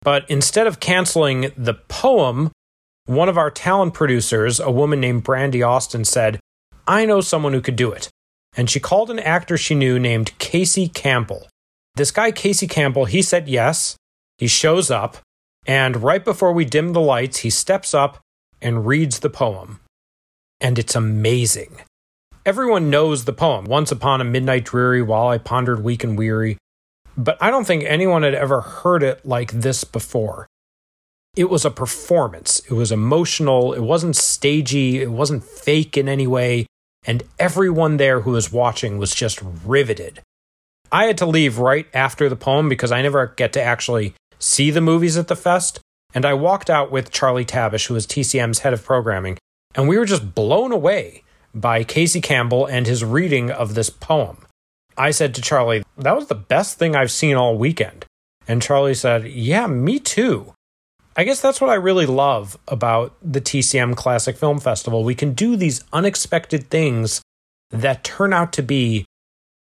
But 0.01 0.30
instead 0.30 0.67
of 0.67 0.80
canceling 0.80 1.51
the 1.57 1.73
poem, 1.73 2.51
one 3.05 3.30
of 3.30 3.38
our 3.38 3.49
talent 3.49 3.93
producers, 3.93 4.59
a 4.59 4.71
woman 4.71 4.99
named 4.99 5.23
Brandy 5.23 5.63
Austin, 5.63 6.05
said, 6.05 6.39
I 6.88 7.05
know 7.05 7.21
someone 7.21 7.53
who 7.53 7.61
could 7.61 7.76
do 7.76 7.91
it. 7.91 8.09
And 8.55 8.69
she 8.69 8.80
called 8.80 9.09
an 9.09 9.19
actor 9.19 9.57
she 9.57 9.76
knew 9.76 9.99
named 9.99 10.38
Casey 10.38 10.88
Campbell. 10.88 11.47
This 11.95 12.11
guy, 12.11 12.32
Casey 12.32 12.67
Campbell, 12.67 13.05
he 13.05 13.21
said 13.21 13.47
yes. 13.47 13.95
He 14.38 14.47
shows 14.47 14.91
up, 14.91 15.17
and 15.66 16.03
right 16.03 16.24
before 16.24 16.53
we 16.53 16.66
dim 16.66 16.93
the 16.93 17.01
lights, 17.01 17.39
he 17.39 17.49
steps 17.49 17.93
up 17.93 18.20
and 18.61 18.86
reads 18.86 19.20
the 19.20 19.30
poem. 19.30 19.80
And 20.61 20.80
it's 20.80 20.95
amazing. 20.95 21.82
Everyone 22.45 22.89
knows 22.89 23.26
the 23.26 23.34
poem, 23.34 23.66
Once 23.66 23.91
Upon 23.91 24.22
a 24.22 24.24
Midnight 24.24 24.66
Dreary, 24.66 25.01
While 25.01 25.28
I 25.28 25.38
Pondered 25.38 25.84
Weak 25.84 26.03
and 26.03 26.18
Weary, 26.18 26.57
but 27.18 27.38
I 27.41 27.49
don't 27.49 27.66
think 27.66 27.84
anyone 27.84 28.24
had 28.24 28.36
ever 28.36 28.61
heard 28.61 29.01
it 29.01 29.26
like 29.26 29.51
this 29.51 29.84
before. 29.84 30.47
It 31.36 31.49
was 31.49 31.66
a 31.66 31.72
performance. 31.72 32.59
It 32.70 32.74
was 32.74 32.91
emotional. 32.91 33.74
It 33.74 33.82
wasn't 33.82 34.16
stagey. 34.16 35.01
It 35.01 35.11
wasn't 35.11 35.43
fake 35.43 35.97
in 35.97 36.07
any 36.07 36.28
way. 36.28 36.66
And 37.05 37.24
everyone 37.38 37.97
there 37.97 38.22
who 38.22 38.32
was 38.32 38.51
watching 38.51 38.97
was 38.97 39.13
just 39.13 39.41
riveted. 39.66 40.22
I 40.91 41.05
had 41.05 41.18
to 41.20 41.26
leave 41.26 41.57
right 41.57 41.88
after 41.93 42.30
the 42.30 42.36
poem 42.36 42.70
because 42.70 42.91
I 42.91 43.01
never 43.01 43.34
get 43.36 43.53
to 43.53 43.61
actually 43.61 44.13
see 44.40 44.72
the 44.72 44.82
movies 44.82 45.18
at 45.18 45.28
the 45.28 45.36
fest. 45.36 45.80
And 46.14 46.26
I 46.26 46.34
walked 46.34 46.70
out 46.70 46.92
with 46.92 47.12
Charlie 47.12 47.46
Tabesh, 47.46 47.88
who 47.88 47.94
was 47.94 48.08
TCM's 48.08 48.60
head 48.60 48.74
of 48.74 48.86
programming, 48.86 49.38
and 49.76 49.88
we 49.88 49.98
were 49.98 50.06
just 50.06 50.34
blown 50.34 50.72
away 50.72 51.24
by 51.54 51.84
Casey 51.84 52.22
Campbell 52.22 52.66
and 52.66 52.88
his 52.88 53.04
reading 53.04 53.52
of 53.52 53.76
this 53.76 53.90
poem. 53.90 54.46
I 54.98 55.12
said 55.12 55.36
to 55.36 55.42
Charlie, 55.42 55.84
That 55.98 56.16
was 56.16 56.28
the 56.28 56.36
best 56.36 56.78
thing 56.78 56.96
I've 56.96 57.12
seen 57.12 57.36
all 57.36 57.58
weekend. 57.58 58.06
And 58.48 58.62
Charlie 58.62 58.94
said, 58.94 59.28
Yeah, 59.28 59.68
me 59.68 60.00
too. 60.00 60.54
I 61.18 61.24
guess 61.24 61.42
that's 61.42 61.62
what 61.62 61.70
I 61.70 61.76
really 61.76 62.06
love 62.06 62.58
about 62.68 63.16
the 63.22 63.42
TCM 63.42 63.96
Classic 63.96 64.36
Film 64.36 64.60
Festival. 64.60 65.04
We 65.04 65.16
can 65.16 65.34
do 65.34 65.56
these 65.56 65.84
unexpected 65.94 66.70
things 66.70 67.22
that 67.72 68.04
turn 68.04 68.34
out 68.34 68.52
to 68.54 68.64
be 68.64 69.06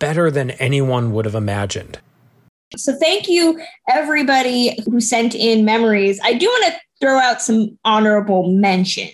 better 0.00 0.30
than 0.30 0.50
anyone 0.52 1.12
would 1.12 1.24
have 1.24 1.34
imagined. 1.34 1.98
So, 2.76 2.94
thank 2.94 3.28
you, 3.28 3.60
everybody 3.88 4.78
who 4.84 5.00
sent 5.00 5.34
in 5.34 5.64
memories. 5.64 6.20
I 6.22 6.34
do 6.34 6.46
want 6.46 6.74
to 6.74 6.80
throw 7.00 7.18
out 7.18 7.40
some 7.40 7.78
honorable 7.84 8.50
mentions. 8.52 9.12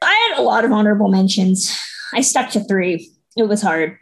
I 0.00 0.28
had 0.30 0.40
a 0.40 0.42
lot 0.42 0.64
of 0.64 0.72
honorable 0.72 1.08
mentions. 1.08 1.76
I 2.14 2.20
stuck 2.20 2.50
to 2.50 2.64
three. 2.64 3.10
It 3.36 3.44
was 3.44 3.60
hard. 3.60 3.98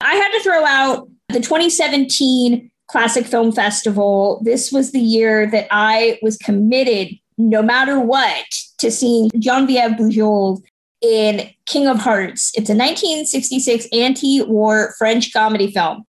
I 0.00 0.14
had 0.14 0.32
to 0.32 0.42
throw 0.42 0.64
out 0.64 1.08
the 1.28 1.40
2017 1.40 2.70
Classic 2.88 3.26
Film 3.26 3.52
Festival. 3.52 4.40
This 4.44 4.72
was 4.72 4.92
the 4.92 5.00
year 5.00 5.46
that 5.50 5.68
I 5.70 6.18
was 6.22 6.36
committed, 6.36 7.16
no 7.38 7.62
matter 7.62 8.00
what, 8.00 8.44
to 8.78 8.90
seeing 8.90 9.30
Genevieve 9.38 9.96
Bujold 9.96 10.62
in 11.00 11.50
King 11.66 11.86
of 11.86 11.98
Hearts. 11.98 12.50
It's 12.56 12.70
a 12.70 12.74
1966 12.74 13.86
anti 13.92 14.42
war 14.42 14.94
French 14.98 15.32
comedy 15.32 15.70
film 15.70 16.04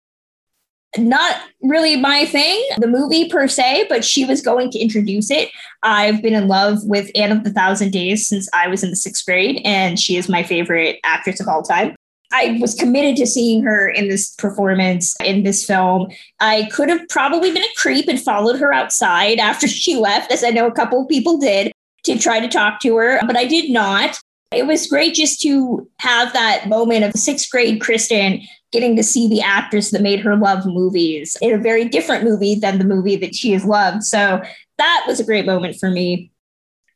not 0.98 1.38
really 1.62 1.96
my 1.96 2.26
thing, 2.26 2.66
the 2.78 2.88
movie 2.88 3.30
per 3.30 3.48
se, 3.48 3.86
but 3.90 4.06
she 4.06 4.26
was 4.26 4.42
going 4.42 4.70
to 4.72 4.80
introduce 4.80 5.32
it. 5.32 5.50
I've 5.84 6.22
been 6.22 6.34
in 6.34 6.48
love 6.48 6.80
with 6.84 7.10
Anne 7.16 7.32
of 7.32 7.44
the 7.44 7.52
Thousand 7.52 7.92
Days 7.92 8.28
since 8.28 8.50
I 8.54 8.68
was 8.68 8.84
in 8.84 8.90
the 8.90 8.96
sixth 8.96 9.26
grade, 9.26 9.62
and 9.66 10.00
she 10.00 10.18
is 10.18 10.30
my 10.30 10.44
favorite 10.44 11.00
actress 11.04 11.40
of 11.40 11.48
all 11.48 11.64
time. 11.64 11.96
I 12.34 12.58
was 12.60 12.76
committed 12.76 13.16
to 13.18 13.28
seeing 13.28 13.64
her 13.64 13.88
in 13.88 14.10
this 14.10 14.36
performance 14.36 15.16
in 15.24 15.44
this 15.44 15.66
film. 15.66 16.12
I 16.40 16.68
could 16.72 16.90
have 16.90 17.08
probably 17.08 17.52
been 17.52 17.64
a 17.64 17.76
creep 17.78 18.08
and 18.08 18.22
followed 18.22 18.60
her 18.60 18.74
outside 18.74 19.40
after 19.40 19.68
she 19.70 19.96
left, 19.96 20.32
as 20.32 20.44
I 20.44 20.50
know 20.50 20.68
a 20.68 20.72
couple 20.72 21.02
of 21.02 21.10
people 21.10 21.38
did, 21.38 21.72
to 22.04 22.18
try 22.18 22.40
to 22.40 22.48
talk 22.48 22.80
to 22.82 22.96
her, 22.98 23.20
but 23.26 23.38
I 23.38 23.46
did 23.46 23.70
not. 23.70 24.20
It 24.52 24.68
was 24.68 24.88
great 24.88 25.16
just 25.16 25.42
to 25.42 25.90
have 26.00 26.34
that 26.34 26.70
moment 26.70 27.04
of 27.04 27.14
sixth 27.14 27.50
grade 27.50 27.82
Kristen 27.82 28.42
getting 28.76 28.98
to 28.98 29.04
see 29.04 29.30
the 29.30 29.42
actress 29.42 29.92
that 29.92 30.02
made 30.02 30.20
her 30.20 30.36
love 30.36 30.66
movies 30.66 31.38
in 31.42 31.54
a 31.54 31.58
very 31.58 31.86
different 31.86 32.26
movie 32.26 32.56
than 32.56 32.78
the 32.78 32.84
movie 32.84 33.16
that 33.16 33.34
she 33.34 33.54
has 33.54 33.64
loved. 33.64 34.04
So 34.04 34.42
that 34.78 35.06
was 35.08 35.22
a 35.22 35.24
great 35.24 35.46
moment 35.46 35.78
for 35.78 35.90
me. 35.90 36.30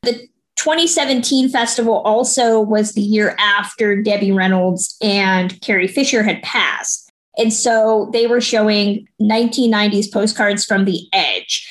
The 0.01 0.27
2017 0.57 1.47
festival 1.47 1.99
also 1.99 2.59
was 2.59 2.91
the 2.91 3.01
year 3.01 3.33
after 3.39 4.01
Debbie 4.01 4.33
Reynolds 4.33 4.97
and 5.01 5.59
Carrie 5.61 5.87
Fisher 5.87 6.21
had 6.21 6.43
passed. 6.43 7.09
And 7.37 7.53
so 7.53 8.09
they 8.11 8.27
were 8.27 8.41
showing 8.41 9.07
1990s 9.21 10.11
postcards 10.11 10.65
from 10.65 10.83
the 10.83 11.07
edge. 11.13 11.65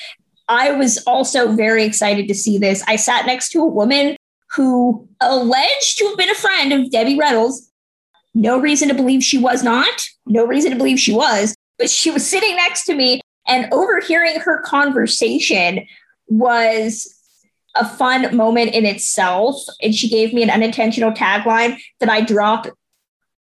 I 0.48 0.72
was 0.72 0.96
also 1.06 1.52
very 1.52 1.84
excited 1.84 2.28
to 2.28 2.34
see 2.34 2.56
this. 2.56 2.82
I 2.88 2.96
sat 2.96 3.26
next 3.26 3.50
to 3.50 3.60
a 3.60 3.66
woman 3.66 4.16
who 4.52 5.06
alleged 5.20 5.98
to 5.98 6.06
have 6.06 6.16
been 6.16 6.30
a 6.30 6.34
friend 6.34 6.72
of 6.72 6.90
Debbie 6.90 7.18
Reynolds 7.18 7.67
no 8.38 8.58
reason 8.58 8.88
to 8.88 8.94
believe 8.94 9.22
she 9.22 9.36
was 9.36 9.64
not, 9.64 10.06
no 10.26 10.46
reason 10.46 10.70
to 10.70 10.76
believe 10.76 11.00
she 11.00 11.12
was, 11.12 11.54
but 11.76 11.90
she 11.90 12.10
was 12.10 12.26
sitting 12.26 12.54
next 12.56 12.84
to 12.84 12.94
me 12.94 13.20
and 13.48 13.72
overhearing 13.72 14.38
her 14.38 14.60
conversation 14.60 15.86
was 16.28 17.14
a 17.74 17.86
fun 17.86 18.36
moment 18.36 18.74
in 18.74 18.86
itself. 18.86 19.56
And 19.82 19.94
she 19.94 20.08
gave 20.08 20.32
me 20.32 20.42
an 20.42 20.50
unintentional 20.50 21.12
tagline 21.12 21.78
that 22.00 22.08
I 22.08 22.20
drop 22.20 22.66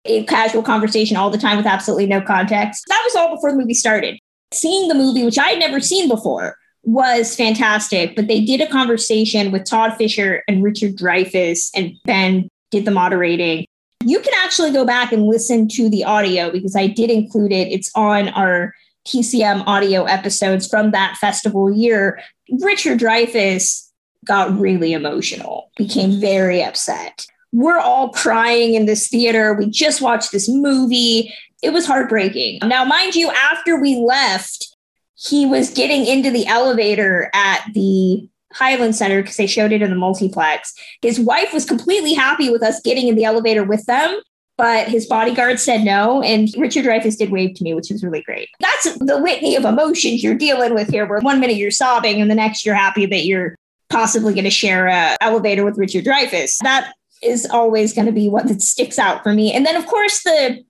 a 0.05 0.23
casual 0.25 0.63
conversation 0.63 1.17
all 1.17 1.29
the 1.29 1.37
time 1.37 1.57
with 1.57 1.65
absolutely 1.65 2.07
no 2.07 2.21
context. 2.21 2.85
That 2.87 3.01
was 3.05 3.15
all 3.15 3.35
before 3.35 3.51
the 3.51 3.57
movie 3.57 3.73
started. 3.73 4.17
Seeing 4.53 4.87
the 4.87 4.95
movie, 4.95 5.23
which 5.23 5.37
I 5.37 5.49
had 5.49 5.59
never 5.59 5.79
seen 5.79 6.07
before, 6.07 6.55
was 6.83 7.35
fantastic. 7.35 8.15
But 8.15 8.27
they 8.27 8.41
did 8.41 8.61
a 8.61 8.67
conversation 8.67 9.51
with 9.51 9.65
Todd 9.65 9.95
Fisher 9.97 10.43
and 10.47 10.63
Richard 10.63 10.95
Dreyfuss, 10.95 11.69
and 11.75 11.93
Ben 12.05 12.49
did 12.71 12.85
the 12.85 12.91
moderating. 12.91 13.65
You 14.07 14.21
can 14.21 14.33
actually 14.37 14.71
go 14.71 14.85
back 14.85 15.11
and 15.11 15.27
listen 15.27 15.67
to 15.69 15.89
the 15.89 16.05
audio 16.05 16.49
because 16.49 16.77
I 16.77 16.87
did 16.87 17.09
include 17.09 17.51
it. 17.51 17.67
It's 17.67 17.91
on 17.93 18.29
our 18.29 18.73
TCM 19.05 19.65
audio 19.67 20.05
episodes 20.05 20.65
from 20.65 20.91
that 20.91 21.17
festival 21.17 21.69
year. 21.69 22.21
Richard 22.61 22.99
Dreyfuss 22.99 23.89
got 24.23 24.57
really 24.57 24.93
emotional, 24.93 25.71
became 25.75 26.21
very 26.21 26.63
upset. 26.63 27.25
We're 27.51 27.79
all 27.79 28.11
crying 28.11 28.75
in 28.75 28.85
this 28.85 29.09
theater. 29.09 29.53
We 29.53 29.69
just 29.69 30.01
watched 30.01 30.31
this 30.31 30.47
movie. 30.47 31.33
It 31.61 31.73
was 31.73 31.85
heartbreaking. 31.85 32.59
Now, 32.63 32.85
mind 32.85 33.15
you, 33.15 33.29
after 33.31 33.77
we 33.77 33.97
left, 33.97 34.73
he 35.15 35.45
was 35.45 35.73
getting 35.73 36.05
into 36.05 36.31
the 36.31 36.45
elevator 36.47 37.29
at 37.33 37.65
the 37.73 38.29
Highland 38.57 38.95
Center 38.95 39.21
because 39.21 39.37
they 39.37 39.47
showed 39.47 39.71
it 39.71 39.81
in 39.81 39.89
the 39.89 39.95
multiplex. 39.95 40.73
His 41.01 41.19
wife 41.19 41.53
was 41.53 41.65
completely 41.65 42.13
happy 42.13 42.49
with 42.49 42.63
us 42.63 42.81
getting 42.81 43.07
in 43.07 43.15
the 43.15 43.25
elevator 43.25 43.63
with 43.63 43.85
them, 43.85 44.19
but 44.57 44.87
his 44.87 45.05
bodyguard 45.05 45.59
said 45.59 45.83
no. 45.83 46.21
And 46.23 46.49
Richard 46.57 46.85
Dreyfuss 46.85 47.17
did 47.17 47.31
wave 47.31 47.55
to 47.55 47.63
me, 47.63 47.73
which 47.73 47.89
was 47.91 48.03
really 48.03 48.23
great. 48.23 48.49
That's 48.59 48.97
the 48.97 49.19
litany 49.19 49.55
of 49.55 49.65
emotions 49.65 50.23
you're 50.23 50.35
dealing 50.35 50.73
with 50.73 50.89
here, 50.89 51.05
where 51.07 51.19
one 51.19 51.39
minute 51.39 51.57
you're 51.57 51.71
sobbing 51.71 52.21
and 52.21 52.29
the 52.29 52.35
next 52.35 52.65
you're 52.65 52.75
happy 52.75 53.05
that 53.05 53.25
you're 53.25 53.55
possibly 53.89 54.33
going 54.33 54.43
to 54.43 54.49
share 54.49 54.87
a 54.87 55.15
elevator 55.21 55.63
with 55.63 55.77
Richard 55.77 56.05
Dreyfuss. 56.05 56.57
That 56.63 56.93
is 57.23 57.47
always 57.49 57.93
going 57.93 58.07
to 58.07 58.11
be 58.11 58.29
what 58.29 58.47
that 58.47 58.61
sticks 58.61 58.99
out 58.99 59.23
for 59.23 59.33
me. 59.33 59.53
And 59.53 59.65
then, 59.65 59.75
of 59.75 59.85
course, 59.85 60.23
the 60.23 60.63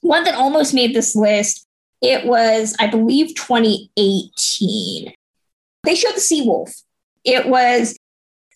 one 0.00 0.24
that 0.24 0.34
almost 0.34 0.74
made 0.74 0.94
this 0.94 1.14
list, 1.14 1.66
it 2.00 2.26
was, 2.26 2.76
I 2.78 2.86
believe, 2.86 3.34
2018. 3.34 5.12
They 5.84 5.94
showed 5.94 6.14
the 6.14 6.20
Seawolf. 6.20 6.82
It 7.24 7.48
was 7.48 7.98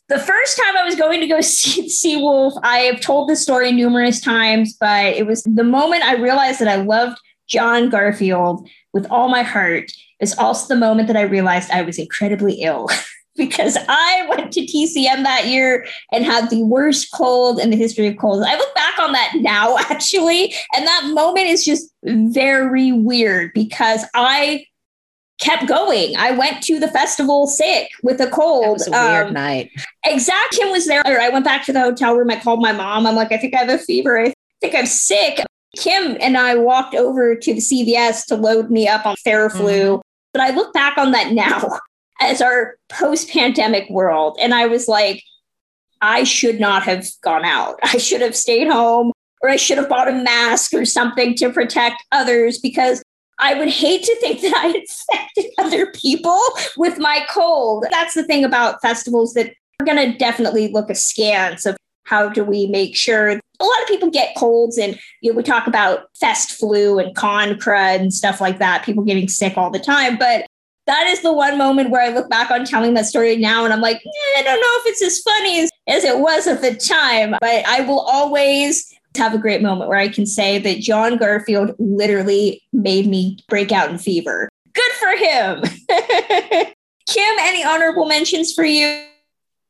the 0.08 0.18
first 0.18 0.58
time 0.58 0.76
I 0.76 0.84
was 0.84 0.96
going 0.96 1.20
to 1.20 1.26
go 1.26 1.40
see 1.42 1.88
Seawolf. 1.88 2.58
I 2.62 2.78
have 2.80 3.00
told 3.00 3.28
this 3.28 3.42
story 3.42 3.72
numerous 3.72 4.20
times, 4.20 4.76
but 4.78 5.06
it 5.14 5.26
was 5.26 5.42
the 5.42 5.64
moment 5.64 6.04
I 6.04 6.14
realized 6.14 6.60
that 6.60 6.68
I 6.68 6.76
loved 6.76 7.18
John 7.48 7.88
Garfield 7.88 8.68
with 8.92 9.06
all 9.10 9.28
my 9.28 9.42
heart. 9.42 9.90
It's 10.20 10.36
also 10.36 10.74
the 10.74 10.80
moment 10.80 11.08
that 11.08 11.16
I 11.16 11.22
realized 11.22 11.70
I 11.70 11.82
was 11.82 11.98
incredibly 11.98 12.54
ill. 12.62 12.88
because 13.38 13.78
I 13.88 14.26
went 14.28 14.52
to 14.52 14.60
TCM 14.60 15.22
that 15.22 15.46
year 15.46 15.86
and 16.12 16.24
had 16.24 16.50
the 16.50 16.64
worst 16.64 17.12
cold 17.14 17.60
in 17.60 17.70
the 17.70 17.76
history 17.76 18.08
of 18.08 18.18
colds. 18.18 18.44
I 18.46 18.56
look 18.56 18.74
back 18.74 18.98
on 18.98 19.12
that 19.12 19.32
now, 19.36 19.78
actually, 19.88 20.52
and 20.76 20.86
that 20.86 21.10
moment 21.14 21.46
is 21.46 21.64
just 21.64 21.90
very 22.02 22.92
weird 22.92 23.52
because 23.54 24.04
I 24.12 24.66
kept 25.38 25.66
going. 25.66 26.16
I 26.16 26.32
went 26.32 26.62
to 26.64 26.78
the 26.78 26.88
festival 26.88 27.46
sick 27.46 27.90
with 28.02 28.20
a 28.20 28.28
cold. 28.28 28.64
That 28.64 28.72
was 28.72 28.88
a 28.88 28.90
weird 28.90 29.26
um, 29.28 29.34
night. 29.34 29.70
Exact 30.04 30.52
Kim 30.52 30.70
was 30.70 30.86
there. 30.86 31.02
I 31.06 31.28
went 31.28 31.44
back 31.44 31.64
to 31.66 31.72
the 31.72 31.80
hotel 31.80 32.16
room. 32.16 32.30
I 32.30 32.40
called 32.40 32.60
my 32.60 32.72
mom. 32.72 33.06
I'm 33.06 33.14
like, 33.14 33.32
I 33.32 33.38
think 33.38 33.54
I 33.54 33.58
have 33.58 33.68
a 33.68 33.78
fever. 33.78 34.18
I 34.18 34.32
think 34.60 34.74
I'm 34.74 34.86
sick. 34.86 35.44
Kim 35.76 36.16
and 36.20 36.36
I 36.36 36.56
walked 36.56 36.94
over 36.94 37.34
to 37.36 37.54
the 37.54 37.60
CVS 37.60 38.26
to 38.26 38.36
load 38.36 38.70
me 38.70 38.88
up 38.88 39.06
on 39.06 39.14
Theraflu. 39.26 39.60
Mm-hmm. 39.60 40.00
But 40.32 40.42
I 40.42 40.50
look 40.50 40.72
back 40.72 40.98
on 40.98 41.12
that 41.12 41.32
now 41.32 41.78
as 42.20 42.42
our 42.42 42.76
post 42.88 43.30
pandemic 43.30 43.88
world. 43.90 44.36
And 44.40 44.54
I 44.54 44.66
was 44.66 44.88
like, 44.88 45.22
I 46.00 46.24
should 46.24 46.60
not 46.60 46.82
have 46.84 47.08
gone 47.22 47.44
out. 47.44 47.78
I 47.82 47.98
should 47.98 48.20
have 48.20 48.36
stayed 48.36 48.68
home 48.68 49.12
or 49.40 49.50
I 49.50 49.56
should 49.56 49.78
have 49.78 49.88
bought 49.88 50.08
a 50.08 50.12
mask 50.12 50.74
or 50.74 50.84
something 50.84 51.34
to 51.36 51.50
protect 51.50 52.02
others 52.12 52.58
because 52.58 53.02
I 53.38 53.54
would 53.54 53.68
hate 53.68 54.02
to 54.04 54.16
think 54.16 54.40
that 54.42 54.56
I 54.56 54.78
infected 54.78 55.52
other 55.58 55.90
people 55.92 56.40
with 56.76 56.98
my 56.98 57.24
cold. 57.30 57.86
That's 57.90 58.14
the 58.14 58.24
thing 58.24 58.44
about 58.44 58.82
festivals 58.82 59.34
that 59.34 59.52
we're 59.80 59.86
going 59.86 60.12
to 60.12 60.18
definitely 60.18 60.68
look 60.68 60.90
askance 60.90 61.66
of 61.66 61.76
how 62.04 62.28
do 62.28 62.42
we 62.42 62.66
make 62.66 62.96
sure 62.96 63.28
a 63.28 63.64
lot 63.64 63.82
of 63.82 63.88
people 63.88 64.10
get 64.10 64.34
colds 64.34 64.78
and 64.78 64.98
you 65.20 65.30
know, 65.30 65.36
we 65.36 65.42
talk 65.42 65.66
about 65.66 66.04
fest 66.18 66.52
flu 66.52 66.98
and 66.98 67.14
con 67.14 67.50
crud 67.56 68.00
and 68.00 68.14
stuff 68.14 68.40
like 68.40 68.58
that 68.58 68.82
people 68.82 69.04
getting 69.04 69.28
sick 69.28 69.58
all 69.58 69.70
the 69.70 69.78
time 69.78 70.16
but 70.16 70.46
that 70.88 71.06
is 71.06 71.20
the 71.20 71.32
one 71.32 71.58
moment 71.58 71.90
where 71.90 72.00
I 72.00 72.08
look 72.08 72.30
back 72.30 72.50
on 72.50 72.64
telling 72.64 72.94
that 72.94 73.04
story 73.04 73.36
now 73.36 73.64
and 73.64 73.74
I'm 73.74 73.82
like, 73.82 73.98
eh, 73.98 74.38
I 74.38 74.42
don't 74.42 74.58
know 74.58 74.80
if 74.80 74.86
it's 74.86 75.02
as 75.02 75.20
funny 75.20 75.60
as, 75.60 75.70
as 75.86 76.02
it 76.02 76.18
was 76.18 76.46
at 76.46 76.62
the 76.62 76.74
time, 76.74 77.36
but 77.42 77.66
I 77.66 77.82
will 77.82 78.00
always 78.00 78.90
have 79.18 79.34
a 79.34 79.38
great 79.38 79.60
moment 79.60 79.88
where 79.88 79.98
I 79.98 80.08
can 80.08 80.24
say 80.24 80.58
that 80.58 80.80
John 80.80 81.16
Garfield 81.18 81.74
literally 81.78 82.62
made 82.72 83.06
me 83.06 83.38
break 83.48 83.72
out 83.72 83.90
in 83.90 83.98
fever. 83.98 84.48
Good 84.72 84.92
for 84.92 85.16
him. 85.16 85.62
Kim, 87.06 87.36
any 87.40 87.64
honorable 87.64 88.06
mentions 88.06 88.52
for 88.52 88.64
you? 88.64 89.04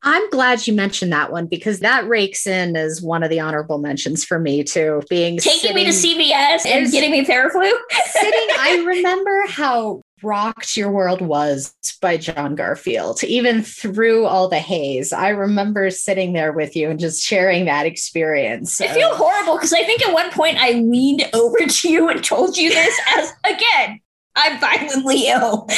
I'm 0.03 0.29
glad 0.29 0.65
you 0.65 0.73
mentioned 0.73 1.11
that 1.11 1.31
one 1.31 1.47
because 1.47 1.79
that 1.79 2.07
rakes 2.07 2.47
in 2.47 2.77
as 2.77 3.01
one 3.01 3.23
of 3.23 3.29
the 3.29 3.39
honorable 3.39 3.79
mentions 3.79 4.23
for 4.23 4.39
me 4.39 4.63
too. 4.63 5.01
Being 5.09 5.37
taking 5.37 5.59
sitting, 5.59 5.75
me 5.75 5.85
to 5.85 5.91
CVS 5.91 6.65
and 6.65 6.91
getting 6.91 7.11
me 7.11 7.25
Theraflu. 7.25 7.71
sitting, 8.05 8.47
I 8.57 8.83
remember 8.87 9.43
how 9.47 10.01
rocked 10.23 10.75
your 10.75 10.91
world 10.91 11.21
was 11.21 11.73
by 12.01 12.17
John 12.17 12.55
Garfield, 12.55 13.23
even 13.23 13.61
through 13.61 14.25
all 14.25 14.47
the 14.47 14.59
haze. 14.59 15.13
I 15.13 15.29
remember 15.29 15.89
sitting 15.89 16.33
there 16.33 16.51
with 16.51 16.75
you 16.75 16.89
and 16.89 16.99
just 16.99 17.23
sharing 17.23 17.65
that 17.65 17.85
experience. 17.85 18.79
I 18.81 18.87
feel 18.87 19.15
horrible 19.15 19.55
because 19.55 19.73
I 19.73 19.83
think 19.83 20.07
at 20.07 20.13
one 20.13 20.31
point 20.31 20.57
I 20.59 20.73
leaned 20.73 21.27
over 21.33 21.59
to 21.59 21.89
you 21.89 22.09
and 22.09 22.23
told 22.23 22.57
you 22.57 22.69
this 22.69 22.99
as 23.17 23.33
again, 23.45 23.99
I'm 24.35 24.59
violently 24.59 25.27
ill. 25.27 25.67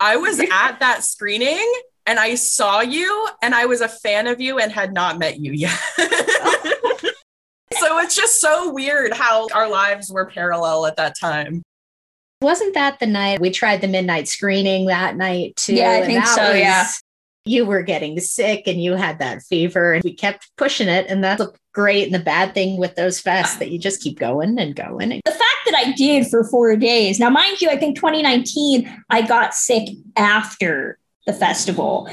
I 0.00 0.16
was 0.16 0.40
at 0.40 0.80
that 0.80 1.04
screening 1.04 1.72
and 2.06 2.18
I 2.18 2.34
saw 2.34 2.80
you 2.80 3.28
and 3.42 3.54
I 3.54 3.66
was 3.66 3.80
a 3.80 3.88
fan 3.88 4.26
of 4.26 4.40
you 4.40 4.58
and 4.58 4.70
had 4.70 4.92
not 4.92 5.18
met 5.18 5.40
you 5.40 5.52
yet. 5.52 5.78
so 5.96 6.06
it's 7.98 8.16
just 8.16 8.40
so 8.40 8.72
weird 8.72 9.12
how 9.12 9.48
our 9.54 9.68
lives 9.68 10.10
were 10.10 10.26
parallel 10.26 10.86
at 10.86 10.96
that 10.96 11.18
time. 11.18 11.62
Wasn't 12.42 12.74
that 12.74 12.98
the 12.98 13.06
night 13.06 13.40
we 13.40 13.50
tried 13.50 13.80
the 13.80 13.88
midnight 13.88 14.28
screening 14.28 14.86
that 14.86 15.16
night 15.16 15.56
too? 15.56 15.74
Yeah, 15.74 15.92
I 15.92 16.04
think 16.04 16.26
so. 16.26 16.50
Was, 16.50 16.58
yeah. 16.58 16.86
You 17.46 17.64
were 17.64 17.82
getting 17.82 18.20
sick 18.20 18.66
and 18.66 18.82
you 18.82 18.94
had 18.94 19.20
that 19.20 19.42
fever, 19.42 19.94
and 19.94 20.04
we 20.04 20.14
kept 20.14 20.50
pushing 20.56 20.88
it. 20.88 21.06
And 21.08 21.24
that's 21.24 21.42
great. 21.74 22.04
And 22.04 22.14
the 22.14 22.20
bad 22.20 22.54
thing 22.54 22.78
with 22.78 22.94
those 22.94 23.22
fests 23.22 23.56
ah. 23.56 23.58
that 23.58 23.70
you 23.70 23.78
just 23.78 24.00
keep 24.00 24.18
going 24.18 24.58
and 24.58 24.74
going. 24.74 25.20
The 25.24 25.30
fact 25.30 25.42
that 25.66 25.74
I 25.74 25.92
did 25.92 26.28
for 26.28 26.44
four 26.44 26.74
days. 26.76 27.20
Now, 27.20 27.28
mind 27.28 27.60
you, 27.60 27.68
I 27.68 27.76
think 27.76 27.96
2019, 27.96 29.04
I 29.10 29.22
got 29.22 29.54
sick 29.54 29.88
after 30.16 30.98
the 31.26 31.32
festival. 31.32 32.08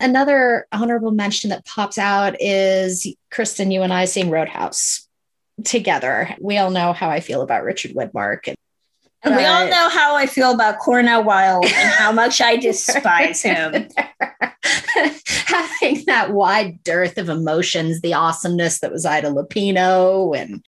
Another 0.00 0.66
honorable 0.72 1.10
mention 1.10 1.50
that 1.50 1.66
pops 1.66 1.98
out 1.98 2.36
is 2.40 3.06
Kristen, 3.30 3.70
you 3.70 3.82
and 3.82 3.92
I 3.92 4.04
seeing 4.04 4.30
Roadhouse 4.30 5.08
together. 5.64 6.34
We 6.40 6.58
all 6.58 6.70
know 6.70 6.92
how 6.92 7.08
I 7.08 7.20
feel 7.20 7.42
about 7.42 7.64
Richard 7.64 7.92
Widmark. 7.92 8.54
And 9.26 9.36
we 9.36 9.44
all 9.44 9.68
know 9.68 9.88
how 9.88 10.14
I 10.14 10.26
feel 10.26 10.52
about 10.52 10.78
Cornel 10.78 11.24
Wilde 11.24 11.64
and 11.64 11.90
how 11.90 12.12
much 12.12 12.40
I 12.40 12.56
despise 12.68 13.42
him. 13.42 13.72
Having 15.46 16.04
that 16.06 16.30
wide 16.32 16.82
dearth 16.84 17.18
of 17.18 17.28
emotions, 17.28 18.00
the 18.00 18.14
awesomeness 18.14 18.78
that 18.80 18.92
was 18.92 19.04
Ida 19.04 19.30
Lupino 19.30 20.38
and 20.38 20.64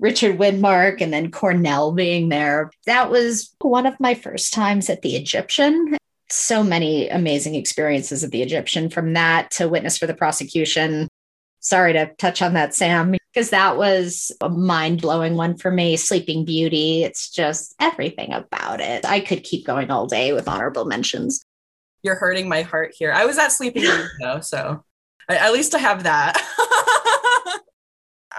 Richard 0.00 0.38
Widmark 0.38 1.00
and 1.00 1.12
then 1.12 1.30
Cornel 1.30 1.92
being 1.92 2.30
there. 2.30 2.72
That 2.86 3.10
was 3.10 3.54
one 3.60 3.86
of 3.86 4.00
my 4.00 4.14
first 4.14 4.52
times 4.52 4.90
at 4.90 5.02
the 5.02 5.14
Egyptian. 5.14 5.96
So 6.28 6.64
many 6.64 7.08
amazing 7.08 7.54
experiences 7.54 8.24
at 8.24 8.32
the 8.32 8.42
Egyptian 8.42 8.90
from 8.90 9.12
that 9.12 9.52
to 9.52 9.68
witness 9.68 9.98
for 9.98 10.06
the 10.08 10.14
prosecution. 10.14 11.08
Sorry 11.60 11.92
to 11.92 12.12
touch 12.16 12.40
on 12.40 12.54
that, 12.54 12.74
Sam, 12.74 13.14
because 13.32 13.50
that 13.50 13.76
was 13.76 14.32
a 14.40 14.48
mind 14.48 15.02
blowing 15.02 15.36
one 15.36 15.58
for 15.58 15.70
me. 15.70 15.96
Sleeping 15.96 16.46
Beauty, 16.46 17.04
it's 17.04 17.30
just 17.30 17.74
everything 17.78 18.32
about 18.32 18.80
it. 18.80 19.04
I 19.04 19.20
could 19.20 19.44
keep 19.44 19.66
going 19.66 19.90
all 19.90 20.06
day 20.06 20.32
with 20.32 20.48
honorable 20.48 20.86
mentions. 20.86 21.44
You're 22.02 22.14
hurting 22.14 22.48
my 22.48 22.62
heart 22.62 22.94
here. 22.96 23.12
I 23.12 23.26
was 23.26 23.38
at 23.38 23.52
Sleeping 23.52 23.82
Beauty 23.82 24.08
though, 24.20 24.40
so 24.40 24.84
at 25.28 25.52
least 25.52 25.74
I 25.74 25.78
have 25.78 26.04
that. 26.04 26.36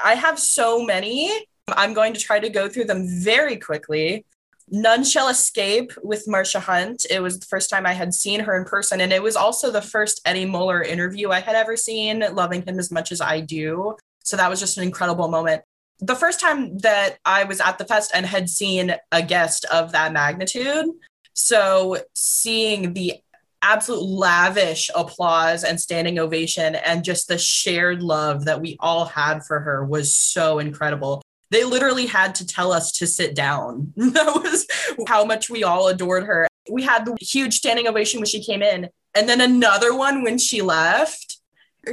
I 0.03 0.15
have 0.15 0.39
so 0.39 0.83
many. 0.83 1.31
I'm 1.67 1.93
going 1.93 2.13
to 2.13 2.19
try 2.19 2.39
to 2.39 2.49
go 2.49 2.67
through 2.67 2.85
them 2.85 3.05
very 3.07 3.57
quickly. 3.57 4.25
None 4.73 5.03
Shall 5.03 5.27
Escape 5.27 5.91
with 6.01 6.27
Marsha 6.27 6.61
Hunt. 6.61 7.05
It 7.09 7.21
was 7.21 7.37
the 7.37 7.45
first 7.45 7.69
time 7.69 7.85
I 7.85 7.91
had 7.91 8.13
seen 8.13 8.39
her 8.39 8.57
in 8.57 8.63
person. 8.63 9.01
And 9.01 9.11
it 9.11 9.21
was 9.21 9.35
also 9.35 9.69
the 9.69 9.81
first 9.81 10.21
Eddie 10.25 10.45
Muller 10.45 10.81
interview 10.81 11.29
I 11.29 11.41
had 11.41 11.55
ever 11.55 11.75
seen, 11.75 12.23
loving 12.33 12.61
him 12.61 12.79
as 12.79 12.89
much 12.89 13.11
as 13.11 13.19
I 13.19 13.41
do. 13.41 13.97
So 14.23 14.37
that 14.37 14.49
was 14.49 14.61
just 14.61 14.77
an 14.77 14.83
incredible 14.83 15.27
moment. 15.27 15.61
The 15.99 16.15
first 16.15 16.39
time 16.39 16.77
that 16.79 17.17
I 17.25 17.43
was 17.43 17.59
at 17.59 17.77
the 17.79 17.85
fest 17.85 18.11
and 18.13 18.25
had 18.25 18.49
seen 18.49 18.95
a 19.11 19.21
guest 19.21 19.65
of 19.65 19.91
that 19.91 20.13
magnitude. 20.13 20.85
So 21.33 21.97
seeing 22.15 22.93
the 22.93 23.15
absolute 23.61 24.01
lavish 24.01 24.89
applause 24.95 25.65
and 25.65 25.79
standing 25.79 26.17
ovation 26.17 26.75
and 26.75 27.03
just 27.03 27.27
the 27.27 27.37
shared 27.37 28.01
love 28.01 28.45
that 28.45 28.61
we 28.61 28.77
all 28.79 29.05
had 29.05 29.43
for 29.43 29.59
her 29.59 29.85
was 29.85 30.15
so 30.15 30.59
incredible. 30.59 31.21
They 31.51 31.65
literally 31.65 32.05
had 32.05 32.33
to 32.35 32.47
tell 32.47 32.71
us 32.71 32.93
to 32.93 33.07
sit 33.07 33.35
down. 33.35 33.93
That 34.11 34.41
was 34.41 34.65
how 35.07 35.25
much 35.25 35.49
we 35.49 35.63
all 35.63 35.87
adored 35.87 36.25
her. 36.25 36.47
We 36.69 36.83
had 36.83 37.05
the 37.05 37.15
huge 37.19 37.55
standing 37.55 37.87
ovation 37.87 38.19
when 38.19 38.27
she 38.27 38.43
came 38.43 38.61
in, 38.61 38.89
and 39.13 39.27
then 39.27 39.41
another 39.41 39.95
one 39.95 40.23
when 40.23 40.37
she 40.37 40.61
left. 40.61 41.37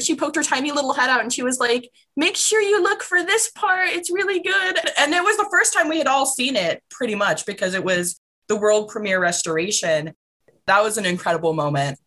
She 0.00 0.14
poked 0.14 0.36
her 0.36 0.42
tiny 0.42 0.70
little 0.70 0.92
head 0.92 1.08
out 1.08 1.22
and 1.22 1.32
she 1.32 1.42
was 1.42 1.58
like, 1.58 1.90
Make 2.14 2.36
sure 2.36 2.60
you 2.60 2.82
look 2.82 3.02
for 3.02 3.22
this 3.22 3.50
part. 3.50 3.88
It's 3.88 4.10
really 4.10 4.40
good. 4.40 4.78
And 4.98 5.14
it 5.14 5.22
was 5.22 5.36
the 5.38 5.48
first 5.50 5.72
time 5.72 5.88
we 5.88 5.98
had 5.98 6.06
all 6.06 6.26
seen 6.26 6.56
it, 6.56 6.82
pretty 6.90 7.14
much, 7.14 7.46
because 7.46 7.74
it 7.74 7.82
was 7.82 8.20
the 8.48 8.56
world 8.56 8.90
premiere 8.90 9.20
restoration. 9.20 10.14
That 10.66 10.82
was 10.82 10.98
an 10.98 11.06
incredible 11.06 11.54
moment. 11.54 11.98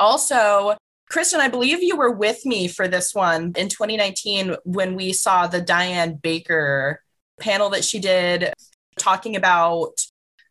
Also, 0.00 0.76
Kristen, 1.10 1.40
I 1.40 1.48
believe 1.48 1.82
you 1.82 1.96
were 1.96 2.10
with 2.10 2.44
me 2.44 2.68
for 2.68 2.86
this 2.86 3.14
one 3.14 3.52
in 3.56 3.68
2019 3.68 4.56
when 4.64 4.94
we 4.94 5.12
saw 5.12 5.46
the 5.46 5.60
Diane 5.60 6.14
Baker 6.14 7.02
panel 7.40 7.70
that 7.70 7.84
she 7.84 7.98
did 7.98 8.52
talking 8.98 9.36
about 9.36 9.92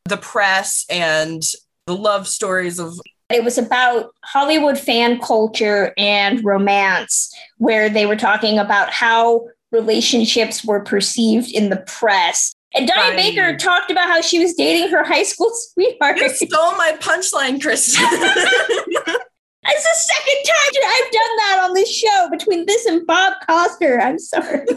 the 0.06 0.18
press 0.18 0.86
and 0.90 1.44
the 1.86 1.96
love 1.96 2.28
stories 2.28 2.80
of 2.80 3.00
it 3.30 3.44
was 3.44 3.58
about 3.58 4.14
Hollywood 4.24 4.80
fan 4.80 5.20
culture 5.20 5.94
and 5.98 6.44
romance, 6.46 7.34
where 7.58 7.90
they 7.90 8.06
were 8.06 8.16
talking 8.16 8.58
about 8.58 8.90
how 8.90 9.48
relationships 9.72 10.64
were 10.64 10.80
perceived 10.80 11.52
in 11.52 11.70
the 11.70 11.78
press. 11.88 12.54
And 12.74 12.88
Diane 12.88 13.16
right. 13.16 13.18
Baker 13.18 13.58
talked 13.58 13.92
about 13.92 14.08
how 14.08 14.22
she 14.22 14.40
was 14.40 14.54
dating 14.54 14.90
her 14.92 15.04
high 15.04 15.24
school 15.24 15.52
sweetheart. 15.74 16.18
You 16.18 16.30
stole 16.30 16.72
my 16.78 16.98
punchline, 17.02 17.62
Kristen. 17.62 18.06
It's 19.70 19.84
the 19.84 19.96
second 20.14 20.44
time 20.46 20.56
I've 20.86 21.12
done 21.12 21.38
that 21.38 21.60
on 21.66 21.74
this 21.74 21.94
show 21.94 22.30
between 22.32 22.66
this 22.66 22.86
and 22.86 23.06
Bob 23.06 23.34
Cosper. 23.48 24.02
I'm 24.02 24.20
sorry. 24.20 24.66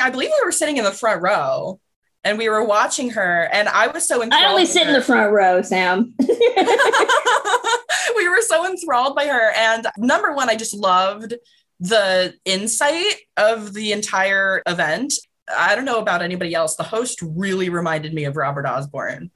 I 0.00 0.10
believe 0.10 0.30
we 0.30 0.44
were 0.44 0.52
sitting 0.52 0.76
in 0.76 0.84
the 0.84 0.92
front 0.92 1.22
row 1.22 1.80
and 2.26 2.38
we 2.38 2.48
were 2.48 2.64
watching 2.64 3.10
her, 3.10 3.48
and 3.52 3.68
I 3.68 3.86
was 3.86 4.06
so 4.06 4.20
enthralled. 4.20 4.44
I 4.44 4.50
only 4.50 4.66
sit 4.66 4.88
in 4.88 4.92
the 4.92 5.00
front 5.00 5.32
row, 5.32 5.62
Sam. 5.62 6.12
we 8.16 8.28
were 8.28 8.40
so 8.40 8.66
enthralled 8.66 9.14
by 9.14 9.26
her. 9.26 9.52
And 9.56 9.86
number 9.96 10.34
one, 10.34 10.50
I 10.50 10.56
just 10.56 10.74
loved 10.74 11.34
the 11.78 12.34
insight 12.44 13.14
of 13.36 13.72
the 13.74 13.92
entire 13.92 14.60
event. 14.66 15.14
I 15.56 15.76
don't 15.76 15.84
know 15.84 16.00
about 16.00 16.22
anybody 16.22 16.52
else. 16.52 16.74
The 16.74 16.82
host 16.82 17.20
really 17.22 17.68
reminded 17.68 18.12
me 18.12 18.24
of 18.24 18.36
Robert 18.36 18.66
Osborne. 18.66 19.30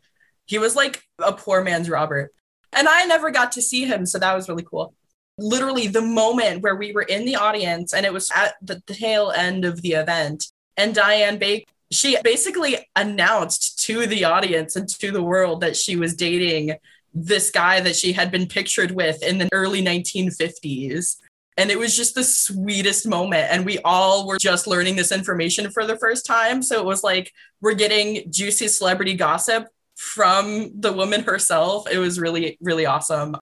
He 0.47 0.59
was 0.59 0.75
like 0.75 1.01
a 1.21 1.33
poor 1.33 1.63
man's 1.63 1.89
Robert. 1.89 2.33
And 2.73 2.89
I 2.89 3.05
never 3.05 3.31
got 3.31 3.53
to 3.53 3.63
see 3.63 3.85
him. 3.85 4.07
So 4.07 4.19
that 4.19 4.35
was 4.35 4.49
really 4.49 4.63
cool. 4.63 4.95
Literally, 5.39 5.87
the 5.87 6.03
moment 6.03 6.63
where 6.63 6.77
we 6.77 6.93
were 6.93 7.03
in 7.03 7.25
the 7.25 7.37
audience 7.37 7.95
and 7.95 8.05
it 8.05 8.13
was 8.13 8.31
at 8.35 8.55
the 8.63 8.81
tail 8.87 9.31
end 9.31 9.65
of 9.65 9.83
the 9.83 9.93
event, 9.93 10.47
and 10.77 10.95
Diane 10.95 11.39
Baker, 11.39 11.71
she 11.91 12.17
basically 12.23 12.89
announced 12.95 13.79
to 13.87 14.07
the 14.07 14.25
audience 14.25 14.77
and 14.77 14.89
to 14.89 15.11
the 15.11 15.23
world 15.23 15.61
that 15.61 15.77
she 15.77 15.97
was 15.97 16.15
dating 16.15 16.75
this 17.13 17.51
guy 17.51 17.81
that 17.81 17.97
she 17.97 18.13
had 18.13 18.31
been 18.31 18.47
pictured 18.47 18.93
with 18.93 19.23
in 19.23 19.39
the 19.39 19.49
early 19.53 19.83
1950s. 19.83 21.17
And 21.57 21.71
it 21.71 21.79
was 21.79 21.97
just 21.97 22.15
the 22.15 22.25
sweetest 22.25 23.07
moment. 23.07 23.49
And 23.51 23.67
we 23.67 23.81
all 23.81 24.27
were 24.27 24.39
just 24.39 24.67
learning 24.67 24.97
this 24.97 25.11
information 25.11 25.71
for 25.71 25.85
the 25.85 25.99
first 25.99 26.25
time. 26.25 26.63
So 26.63 26.79
it 26.79 26.87
was 26.87 27.03
like 27.03 27.33
we're 27.61 27.75
getting 27.75 28.31
juicy 28.31 28.69
celebrity 28.69 29.15
gossip 29.15 29.67
from 30.01 30.71
the 30.81 30.95
woman 30.95 31.23
herself. 31.23 31.87
It 31.91 31.99
was 31.99 32.19
really, 32.19 32.57
really 32.63 32.87
awesome. 32.87 33.37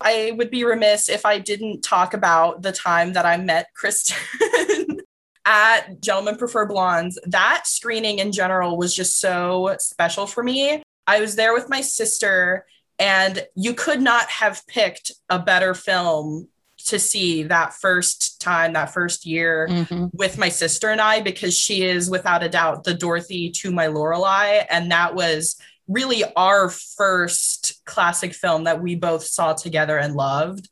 I 0.00 0.32
would 0.36 0.50
be 0.50 0.64
remiss 0.64 1.08
if 1.08 1.24
I 1.24 1.38
didn't 1.38 1.82
talk 1.82 2.14
about 2.14 2.62
the 2.62 2.72
time 2.72 3.12
that 3.12 3.24
I 3.24 3.36
met 3.36 3.68
Kristen 3.76 4.16
at 5.44 6.00
Gentlemen 6.00 6.36
Prefer 6.36 6.66
Blondes. 6.66 7.16
That 7.26 7.68
screening 7.68 8.18
in 8.18 8.32
general 8.32 8.76
was 8.76 8.92
just 8.92 9.20
so 9.20 9.76
special 9.78 10.26
for 10.26 10.42
me. 10.42 10.82
I 11.06 11.20
was 11.20 11.36
there 11.36 11.54
with 11.54 11.68
my 11.68 11.80
sister, 11.80 12.66
and 12.98 13.46
you 13.54 13.72
could 13.72 14.02
not 14.02 14.28
have 14.30 14.66
picked 14.66 15.12
a 15.30 15.38
better 15.38 15.74
film 15.74 16.48
to 16.86 16.98
see 16.98 17.44
that 17.44 17.72
first 17.72 18.40
time, 18.40 18.72
that 18.72 18.92
first 18.92 19.24
year 19.24 19.68
mm-hmm. 19.70 20.06
with 20.12 20.38
my 20.38 20.48
sister 20.48 20.90
and 20.90 21.00
I, 21.00 21.20
because 21.20 21.56
she 21.56 21.84
is 21.84 22.10
without 22.10 22.42
a 22.42 22.48
doubt 22.48 22.82
the 22.82 22.94
Dorothy 22.94 23.50
to 23.52 23.70
my 23.70 23.86
Lorelei. 23.86 24.64
And 24.68 24.90
that 24.90 25.14
was 25.14 25.56
really 25.88 26.24
our 26.36 26.68
first 26.68 27.84
classic 27.84 28.34
film 28.34 28.64
that 28.64 28.82
we 28.82 28.94
both 28.94 29.24
saw 29.24 29.52
together 29.52 29.98
and 29.98 30.14
loved. 30.14 30.68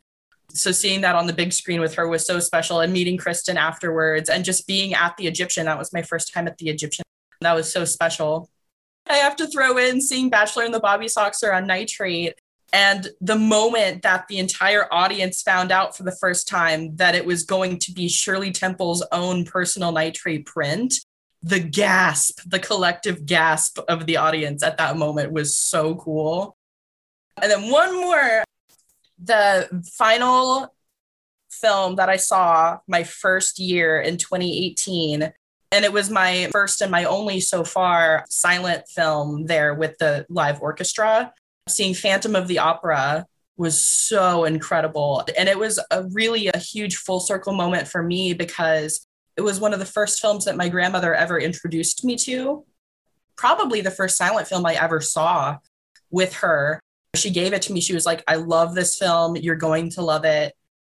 So 0.50 0.72
seeing 0.72 1.00
that 1.02 1.14
on 1.14 1.26
the 1.26 1.32
big 1.32 1.52
screen 1.52 1.80
with 1.80 1.94
her 1.94 2.08
was 2.08 2.26
so 2.26 2.38
special 2.38 2.80
and 2.80 2.92
meeting 2.92 3.16
Kristen 3.16 3.56
afterwards 3.56 4.28
and 4.28 4.44
just 4.44 4.66
being 4.66 4.94
at 4.94 5.16
the 5.16 5.26
Egyptian. 5.26 5.66
That 5.66 5.78
was 5.78 5.92
my 5.92 6.02
first 6.02 6.32
time 6.32 6.46
at 6.46 6.58
the 6.58 6.68
Egyptian. 6.68 7.04
That 7.40 7.54
was 7.54 7.72
so 7.72 7.84
special. 7.84 8.50
I 9.08 9.16
have 9.16 9.36
to 9.36 9.46
throw 9.46 9.78
in 9.78 10.00
seeing 10.00 10.30
Bachelor 10.30 10.64
and 10.64 10.74
the 10.74 10.80
Bobby 10.80 11.06
Soxer 11.06 11.54
on 11.54 11.66
nitrate 11.66 12.34
and 12.72 13.08
the 13.20 13.36
moment 13.36 14.02
that 14.02 14.28
the 14.28 14.38
entire 14.38 14.92
audience 14.92 15.42
found 15.42 15.70
out 15.70 15.96
for 15.96 16.04
the 16.04 16.16
first 16.20 16.48
time 16.48 16.96
that 16.96 17.14
it 17.14 17.26
was 17.26 17.42
going 17.42 17.78
to 17.80 17.92
be 17.92 18.08
Shirley 18.08 18.50
Temple's 18.50 19.04
own 19.12 19.44
personal 19.44 19.92
nitrate 19.92 20.46
print 20.46 20.94
the 21.42 21.60
gasp, 21.60 22.40
the 22.46 22.58
collective 22.58 23.26
gasp 23.26 23.78
of 23.88 24.06
the 24.06 24.16
audience 24.16 24.62
at 24.62 24.78
that 24.78 24.96
moment 24.96 25.32
was 25.32 25.56
so 25.56 25.96
cool. 25.96 26.56
And 27.40 27.50
then 27.50 27.70
one 27.70 28.00
more 28.00 28.44
the 29.22 29.82
final 29.96 30.74
film 31.50 31.96
that 31.96 32.08
I 32.08 32.16
saw 32.16 32.78
my 32.88 33.04
first 33.04 33.58
year 33.58 34.00
in 34.00 34.16
2018 34.16 35.32
and 35.72 35.86
it 35.86 35.92
was 35.92 36.10
my 36.10 36.48
first 36.52 36.82
and 36.82 36.90
my 36.90 37.04
only 37.04 37.40
so 37.40 37.64
far 37.64 38.26
silent 38.28 38.86
film 38.88 39.46
there 39.46 39.74
with 39.74 39.96
the 39.98 40.26
live 40.28 40.60
orchestra. 40.60 41.32
Seeing 41.66 41.94
Phantom 41.94 42.36
of 42.36 42.46
the 42.46 42.58
Opera 42.58 43.26
was 43.56 43.84
so 43.84 44.44
incredible. 44.44 45.24
And 45.36 45.48
it 45.48 45.58
was 45.58 45.80
a 45.90 46.04
really 46.12 46.48
a 46.48 46.58
huge 46.58 46.96
full 46.96 47.20
circle 47.20 47.54
moment 47.54 47.88
for 47.88 48.02
me 48.02 48.34
because 48.34 49.06
it 49.36 49.42
was 49.42 49.60
one 49.60 49.72
of 49.72 49.78
the 49.78 49.86
first 49.86 50.20
films 50.20 50.44
that 50.44 50.56
my 50.56 50.68
grandmother 50.68 51.14
ever 51.14 51.38
introduced 51.38 52.04
me 52.04 52.16
to. 52.16 52.64
Probably 53.36 53.80
the 53.80 53.90
first 53.90 54.16
silent 54.16 54.46
film 54.46 54.64
I 54.66 54.74
ever 54.74 55.00
saw 55.00 55.58
with 56.10 56.34
her. 56.36 56.80
She 57.14 57.30
gave 57.30 57.52
it 57.52 57.62
to 57.62 57.72
me. 57.72 57.80
She 57.80 57.94
was 57.94 58.06
like, 58.06 58.22
I 58.28 58.36
love 58.36 58.74
this 58.74 58.98
film. 58.98 59.36
You're 59.36 59.56
going 59.56 59.90
to 59.92 60.02
love 60.02 60.24
it. 60.24 60.54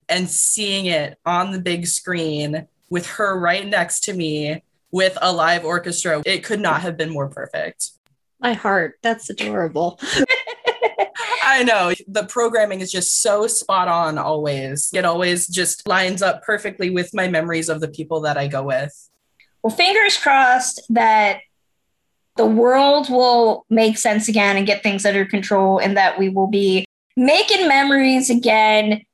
And 0.09 0.29
seeing 0.29 0.85
it 0.85 1.17
on 1.25 1.51
the 1.51 1.61
big 1.61 1.87
screen 1.87 2.67
with 2.89 3.07
her 3.07 3.39
right 3.39 3.65
next 3.65 4.01
to 4.05 4.13
me 4.13 4.63
with 4.91 5.17
a 5.21 5.31
live 5.31 5.65
orchestra, 5.65 6.21
it 6.25 6.43
could 6.43 6.59
not 6.59 6.81
have 6.81 6.97
been 6.97 7.09
more 7.09 7.29
perfect. 7.29 7.91
My 8.39 8.53
heart. 8.53 8.99
That's 9.01 9.29
adorable. 9.29 9.99
I 11.45 11.63
know 11.63 11.93
the 12.07 12.25
programming 12.25 12.81
is 12.81 12.91
just 12.91 13.21
so 13.21 13.45
spot 13.45 13.87
on 13.87 14.17
always. 14.17 14.89
It 14.93 15.05
always 15.05 15.47
just 15.47 15.87
lines 15.87 16.23
up 16.23 16.43
perfectly 16.43 16.89
with 16.89 17.13
my 17.13 17.27
memories 17.27 17.69
of 17.69 17.81
the 17.81 17.87
people 17.87 18.21
that 18.21 18.35
I 18.35 18.47
go 18.47 18.63
with. 18.63 19.09
Well, 19.61 19.75
fingers 19.75 20.17
crossed 20.17 20.81
that 20.89 21.41
the 22.35 22.47
world 22.47 23.09
will 23.09 23.65
make 23.69 23.97
sense 23.97 24.27
again 24.27 24.57
and 24.57 24.65
get 24.65 24.81
things 24.81 25.05
under 25.05 25.23
control, 25.23 25.77
and 25.77 25.95
that 25.95 26.17
we 26.17 26.29
will 26.29 26.47
be 26.47 26.85
making 27.15 27.67
memories 27.67 28.29
again 28.29 29.05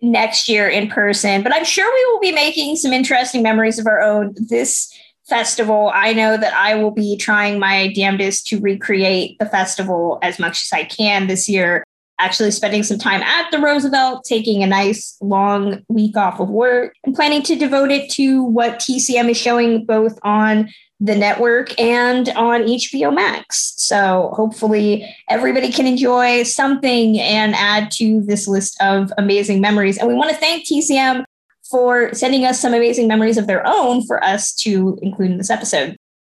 next 0.00 0.48
year 0.48 0.68
in 0.68 0.88
person. 0.88 1.42
But 1.42 1.54
I'm 1.54 1.64
sure 1.64 1.92
we 1.92 2.12
will 2.12 2.20
be 2.20 2.32
making 2.32 2.76
some 2.76 2.92
interesting 2.92 3.42
memories 3.42 3.78
of 3.78 3.86
our 3.86 4.00
own 4.00 4.34
this 4.48 4.96
festival. 5.30 5.90
I 5.94 6.12
know 6.12 6.36
that 6.36 6.52
I 6.52 6.74
will 6.74 6.90
be 6.90 7.16
trying 7.16 7.58
my 7.58 7.90
damnedest 7.94 8.46
to 8.48 8.60
recreate 8.60 9.38
the 9.38 9.46
festival 9.46 10.18
as 10.20 10.38
much 10.38 10.62
as 10.64 10.70
I 10.72 10.84
can 10.84 11.28
this 11.28 11.48
year. 11.48 11.84
Actually, 12.18 12.50
spending 12.50 12.82
some 12.82 12.98
time 12.98 13.22
at 13.22 13.50
the 13.50 13.58
Roosevelt, 13.58 14.24
taking 14.24 14.62
a 14.62 14.66
nice 14.66 15.16
long 15.22 15.82
week 15.88 16.18
off 16.18 16.38
of 16.38 16.50
work, 16.50 16.92
and 17.04 17.14
planning 17.14 17.42
to 17.44 17.56
devote 17.56 17.90
it 17.90 18.10
to 18.10 18.42
what 18.42 18.78
TCM 18.78 19.30
is 19.30 19.38
showing 19.38 19.86
both 19.86 20.18
on 20.22 20.68
the 21.00 21.16
network 21.16 21.78
and 21.80 22.28
on 22.30 22.64
HBO 22.64 23.14
Max. 23.14 23.72
So 23.78 24.30
hopefully 24.34 25.08
everybody 25.30 25.72
can 25.72 25.86
enjoy 25.86 26.42
something 26.42 27.18
and 27.18 27.54
add 27.54 27.90
to 27.92 28.20
this 28.20 28.46
list 28.46 28.76
of 28.82 29.10
amazing 29.16 29.62
memories. 29.62 29.96
And 29.96 30.06
we 30.06 30.14
want 30.14 30.28
to 30.28 30.36
thank 30.36 30.66
TCM 30.66 31.24
for 31.70 32.12
sending 32.14 32.44
us 32.44 32.60
some 32.60 32.74
amazing 32.74 33.06
memories 33.06 33.38
of 33.38 33.46
their 33.46 33.62
own 33.66 34.04
for 34.06 34.22
us 34.24 34.54
to 34.54 34.98
include 35.02 35.30
in 35.30 35.38
this 35.38 35.50
episode. 35.50 35.96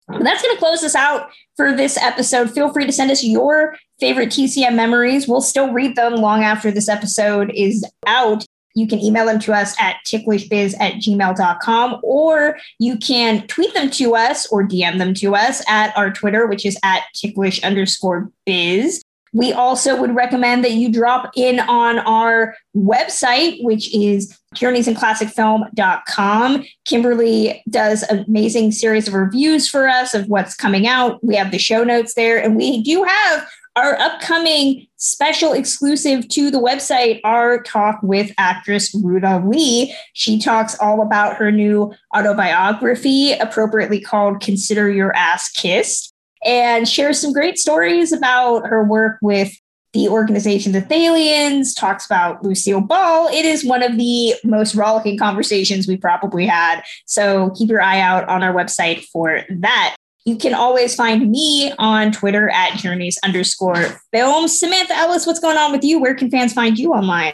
And 0.09 0.25
that's 0.25 0.41
going 0.41 0.53
to 0.53 0.59
close 0.59 0.83
us 0.83 0.95
out 0.95 1.29
for 1.55 1.75
this 1.75 1.97
episode. 1.97 2.51
Feel 2.51 2.71
free 2.71 2.85
to 2.85 2.91
send 2.91 3.09
us 3.09 3.23
your 3.23 3.75
favorite 3.99 4.29
TCM 4.29 4.75
memories. 4.75 5.27
We'll 5.27 5.41
still 5.41 5.71
read 5.71 5.95
them 5.95 6.15
long 6.15 6.43
after 6.43 6.71
this 6.71 6.89
episode 6.89 7.51
is 7.55 7.85
out. 8.05 8.45
you 8.75 8.87
can 8.87 8.99
email 8.99 9.25
them 9.27 9.39
to 9.39 9.53
us 9.53 9.75
at 9.79 9.97
ticklishbiz 10.05 10.73
at 10.79 10.95
gmail.com, 10.95 11.99
or 12.03 12.57
you 12.79 12.97
can 12.97 13.45
tweet 13.47 13.73
them 13.73 13.89
to 13.91 14.15
us 14.15 14.47
or 14.47 14.67
DM 14.67 14.97
them 14.97 15.13
to 15.13 15.35
us 15.35 15.63
at 15.69 15.95
our 15.95 16.11
Twitter, 16.11 16.47
which 16.47 16.65
is 16.65 16.77
at 16.83 17.03
ticklish 17.13 17.63
underscore 17.63 18.29
biz. 18.45 19.01
We 19.33 19.51
also 19.51 19.99
would 19.99 20.15
recommend 20.15 20.63
that 20.63 20.73
you 20.73 20.91
drop 20.91 21.31
in 21.35 21.59
on 21.59 21.97
our 21.99 22.55
website, 22.75 23.63
which 23.63 23.91
is 23.93 24.39
journeysinclassicfilm.com. 24.55 26.65
Kimberly 26.85 27.63
does 27.69 28.03
an 28.03 28.23
amazing 28.27 28.71
series 28.71 29.07
of 29.07 29.15
reviews 29.15 29.67
for 29.67 29.87
us 29.87 30.13
of 30.13 30.27
what's 30.27 30.55
coming 30.55 30.85
out. 30.87 31.23
We 31.23 31.35
have 31.35 31.49
the 31.51 31.57
show 31.57 31.83
notes 31.83 32.13
there, 32.13 32.41
and 32.41 32.55
we 32.55 32.81
do 32.83 33.03
have 33.03 33.47
our 33.75 33.99
upcoming 33.99 34.85
special 34.97 35.53
exclusive 35.53 36.27
to 36.29 36.51
the 36.51 36.59
website, 36.59 37.19
our 37.23 37.63
talk 37.63 37.99
with 38.03 38.31
actress 38.37 38.93
Ruta 38.93 39.41
Lee. 39.45 39.95
She 40.13 40.37
talks 40.39 40.77
all 40.79 41.01
about 41.01 41.37
her 41.37 41.51
new 41.51 41.91
autobiography, 42.15 43.31
appropriately 43.33 43.99
called 43.99 44.41
Consider 44.41 44.91
Your 44.91 45.15
Ass 45.15 45.49
Kissed 45.49 46.12
and 46.45 46.87
shares 46.87 47.19
some 47.19 47.33
great 47.33 47.57
stories 47.57 48.11
about 48.11 48.67
her 48.67 48.83
work 48.83 49.17
with 49.21 49.53
the 49.93 50.09
organization 50.09 50.71
the 50.71 50.81
Thalians, 50.81 51.77
talks 51.77 52.05
about 52.05 52.43
Lucille 52.43 52.81
Ball. 52.81 53.27
It 53.27 53.45
is 53.45 53.63
one 53.63 53.83
of 53.83 53.97
the 53.97 54.33
most 54.43 54.73
rollicking 54.73 55.17
conversations 55.17 55.87
we 55.87 55.97
probably 55.97 56.47
had. 56.47 56.81
So 57.05 57.51
keep 57.51 57.69
your 57.69 57.81
eye 57.81 57.99
out 57.99 58.27
on 58.27 58.43
our 58.43 58.53
website 58.53 59.03
for 59.05 59.41
that. 59.49 59.95
You 60.25 60.35
can 60.35 60.53
always 60.53 60.95
find 60.95 61.29
me 61.29 61.73
on 61.77 62.11
Twitter 62.11 62.49
at 62.49 62.77
journeys 62.77 63.19
underscore 63.23 64.01
film. 64.11 64.47
Samantha 64.47 64.93
Ellis, 64.95 65.27
what's 65.27 65.39
going 65.39 65.57
on 65.57 65.71
with 65.71 65.83
you? 65.83 65.99
Where 65.99 66.15
can 66.15 66.31
fans 66.31 66.53
find 66.53 66.77
you 66.77 66.93
online? 66.93 67.33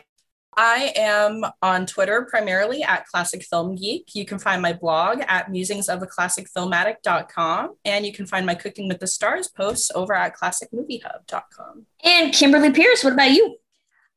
I 0.55 0.93
am 0.95 1.43
on 1.61 1.85
Twitter 1.85 2.25
primarily 2.29 2.83
at 2.83 3.05
Classic 3.07 3.43
Film 3.43 3.75
Geek. 3.75 4.13
You 4.13 4.25
can 4.25 4.39
find 4.39 4.61
my 4.61 4.73
blog 4.73 5.21
at 5.27 5.49
musingsofaClassicFilmaddict.com, 5.49 7.75
and 7.85 8.05
you 8.05 8.11
can 8.11 8.25
find 8.25 8.45
my 8.45 8.55
Cooking 8.55 8.87
with 8.87 8.99
the 8.99 9.07
Stars 9.07 9.47
posts 9.47 9.89
over 9.95 10.13
at 10.13 10.35
ClassicMovieHub.com. 10.35 11.85
And 12.03 12.33
Kimberly 12.33 12.71
Pierce, 12.71 13.03
what 13.03 13.13
about 13.13 13.31
you? 13.31 13.57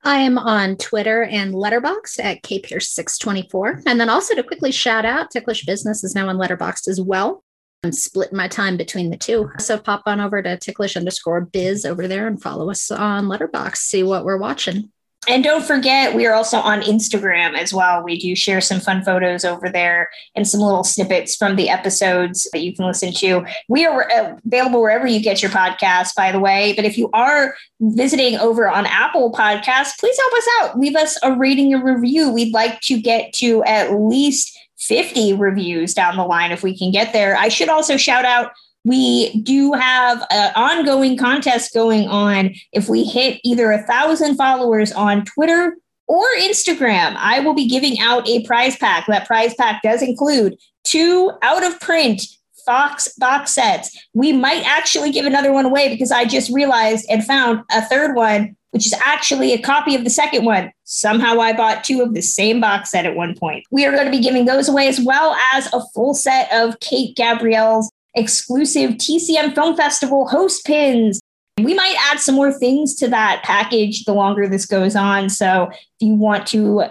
I 0.04 0.18
am 0.18 0.36
on 0.36 0.76
Twitter 0.78 1.22
and 1.22 1.54
Letterboxd 1.54 2.24
at 2.24 2.42
kpierce624. 2.42 3.84
And 3.86 4.00
then 4.00 4.08
also 4.08 4.34
to 4.34 4.42
quickly 4.42 4.72
shout 4.72 5.04
out, 5.04 5.30
Ticklish 5.30 5.64
Business 5.64 6.02
is 6.02 6.16
now 6.16 6.28
on 6.28 6.38
Letterboxd 6.38 6.88
as 6.88 7.00
well. 7.00 7.44
I'm 7.84 7.92
splitting 7.92 8.36
my 8.36 8.48
time 8.48 8.76
between 8.76 9.10
the 9.10 9.16
two. 9.16 9.50
So 9.58 9.78
pop 9.78 10.02
on 10.06 10.20
over 10.20 10.42
to 10.42 10.56
ticklish 10.56 10.96
underscore 10.96 11.42
biz 11.42 11.84
over 11.84 12.08
there 12.08 12.26
and 12.26 12.40
follow 12.40 12.70
us 12.70 12.90
on 12.90 13.26
Letterboxd, 13.26 13.76
see 13.76 14.02
what 14.02 14.24
we're 14.24 14.38
watching. 14.38 14.90
And 15.28 15.44
don't 15.44 15.64
forget, 15.64 16.16
we 16.16 16.26
are 16.26 16.34
also 16.34 16.58
on 16.58 16.80
Instagram 16.80 17.56
as 17.56 17.72
well. 17.72 18.02
We 18.02 18.18
do 18.18 18.34
share 18.34 18.60
some 18.60 18.80
fun 18.80 19.04
photos 19.04 19.44
over 19.44 19.68
there 19.68 20.10
and 20.34 20.48
some 20.48 20.60
little 20.60 20.82
snippets 20.82 21.36
from 21.36 21.54
the 21.54 21.68
episodes 21.68 22.48
that 22.52 22.62
you 22.62 22.74
can 22.74 22.86
listen 22.86 23.12
to. 23.14 23.46
We 23.68 23.86
are 23.86 24.10
uh, 24.10 24.36
available 24.44 24.80
wherever 24.80 25.06
you 25.06 25.20
get 25.20 25.40
your 25.40 25.52
podcast, 25.52 26.16
by 26.16 26.32
the 26.32 26.40
way. 26.40 26.72
But 26.74 26.86
if 26.86 26.98
you 26.98 27.08
are 27.12 27.54
visiting 27.80 28.36
over 28.38 28.68
on 28.68 28.84
Apple 28.86 29.30
Podcasts, 29.30 29.96
please 30.00 30.18
help 30.18 30.32
us 30.34 30.48
out. 30.60 30.80
Leave 30.80 30.96
us 30.96 31.16
a 31.22 31.32
rating 31.32 31.72
and 31.72 31.84
review. 31.84 32.28
We'd 32.28 32.52
like 32.52 32.80
to 32.80 33.00
get 33.00 33.32
to 33.34 33.62
at 33.62 33.92
least 33.92 34.58
50 34.78 35.34
reviews 35.34 35.94
down 35.94 36.16
the 36.16 36.24
line 36.24 36.50
if 36.50 36.64
we 36.64 36.76
can 36.76 36.90
get 36.90 37.12
there. 37.12 37.36
I 37.36 37.46
should 37.46 37.68
also 37.68 37.96
shout 37.96 38.24
out 38.24 38.50
we 38.84 39.40
do 39.42 39.72
have 39.72 40.24
an 40.30 40.52
ongoing 40.56 41.16
contest 41.16 41.72
going 41.72 42.08
on. 42.08 42.54
If 42.72 42.88
we 42.88 43.04
hit 43.04 43.40
either 43.44 43.70
a 43.70 43.82
thousand 43.82 44.36
followers 44.36 44.92
on 44.92 45.24
Twitter 45.24 45.76
or 46.08 46.24
Instagram, 46.38 47.14
I 47.16 47.40
will 47.40 47.54
be 47.54 47.68
giving 47.68 48.00
out 48.00 48.28
a 48.28 48.44
prize 48.44 48.76
pack. 48.76 49.06
That 49.06 49.26
prize 49.26 49.54
pack 49.54 49.82
does 49.82 50.02
include 50.02 50.56
two 50.84 51.30
out 51.42 51.64
of 51.64 51.78
print 51.80 52.22
Fox 52.64 53.12
box 53.18 53.52
sets. 53.52 53.96
We 54.14 54.32
might 54.32 54.64
actually 54.64 55.10
give 55.10 55.26
another 55.26 55.52
one 55.52 55.64
away 55.64 55.88
because 55.88 56.12
I 56.12 56.24
just 56.24 56.52
realized 56.52 57.06
and 57.10 57.24
found 57.24 57.62
a 57.72 57.82
third 57.82 58.14
one, 58.14 58.56
which 58.70 58.86
is 58.86 58.94
actually 59.04 59.52
a 59.52 59.60
copy 59.60 59.94
of 59.94 60.04
the 60.04 60.10
second 60.10 60.44
one. 60.44 60.72
Somehow 60.84 61.40
I 61.40 61.52
bought 61.52 61.84
two 61.84 62.02
of 62.02 62.14
the 62.14 62.22
same 62.22 62.60
box 62.60 62.90
set 62.90 63.06
at 63.06 63.16
one 63.16 63.36
point. 63.36 63.64
We 63.70 63.84
are 63.84 63.92
going 63.92 64.04
to 64.04 64.10
be 64.10 64.20
giving 64.20 64.44
those 64.44 64.68
away 64.68 64.88
as 64.88 65.00
well 65.00 65.36
as 65.52 65.72
a 65.72 65.80
full 65.94 66.14
set 66.14 66.52
of 66.52 66.78
Kate 66.80 67.16
Gabrielle's 67.16 67.90
exclusive 68.14 68.92
TCM 68.92 69.54
Film 69.54 69.76
Festival 69.76 70.28
host 70.28 70.64
pins. 70.64 71.20
We 71.58 71.74
might 71.74 71.96
add 72.10 72.18
some 72.18 72.34
more 72.34 72.52
things 72.52 72.94
to 72.96 73.08
that 73.08 73.42
package 73.44 74.04
the 74.04 74.14
longer 74.14 74.48
this 74.48 74.66
goes 74.66 74.96
on. 74.96 75.28
So 75.28 75.70
if 75.70 75.78
you 76.00 76.14
want 76.14 76.46
to 76.48 76.84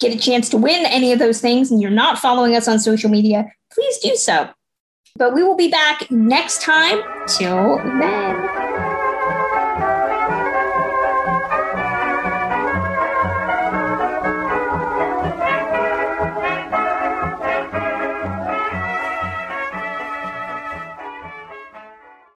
get 0.00 0.14
a 0.14 0.18
chance 0.18 0.48
to 0.50 0.56
win 0.56 0.86
any 0.86 1.12
of 1.12 1.18
those 1.18 1.40
things 1.40 1.70
and 1.70 1.80
you're 1.80 1.90
not 1.90 2.18
following 2.18 2.54
us 2.54 2.68
on 2.68 2.78
social 2.78 3.10
media, 3.10 3.50
please 3.72 3.98
do 3.98 4.16
so. 4.16 4.48
But 5.16 5.34
we 5.34 5.42
will 5.42 5.56
be 5.56 5.70
back 5.70 6.10
next 6.10 6.62
time. 6.62 7.00
Till 7.26 7.76
then. 7.76 8.65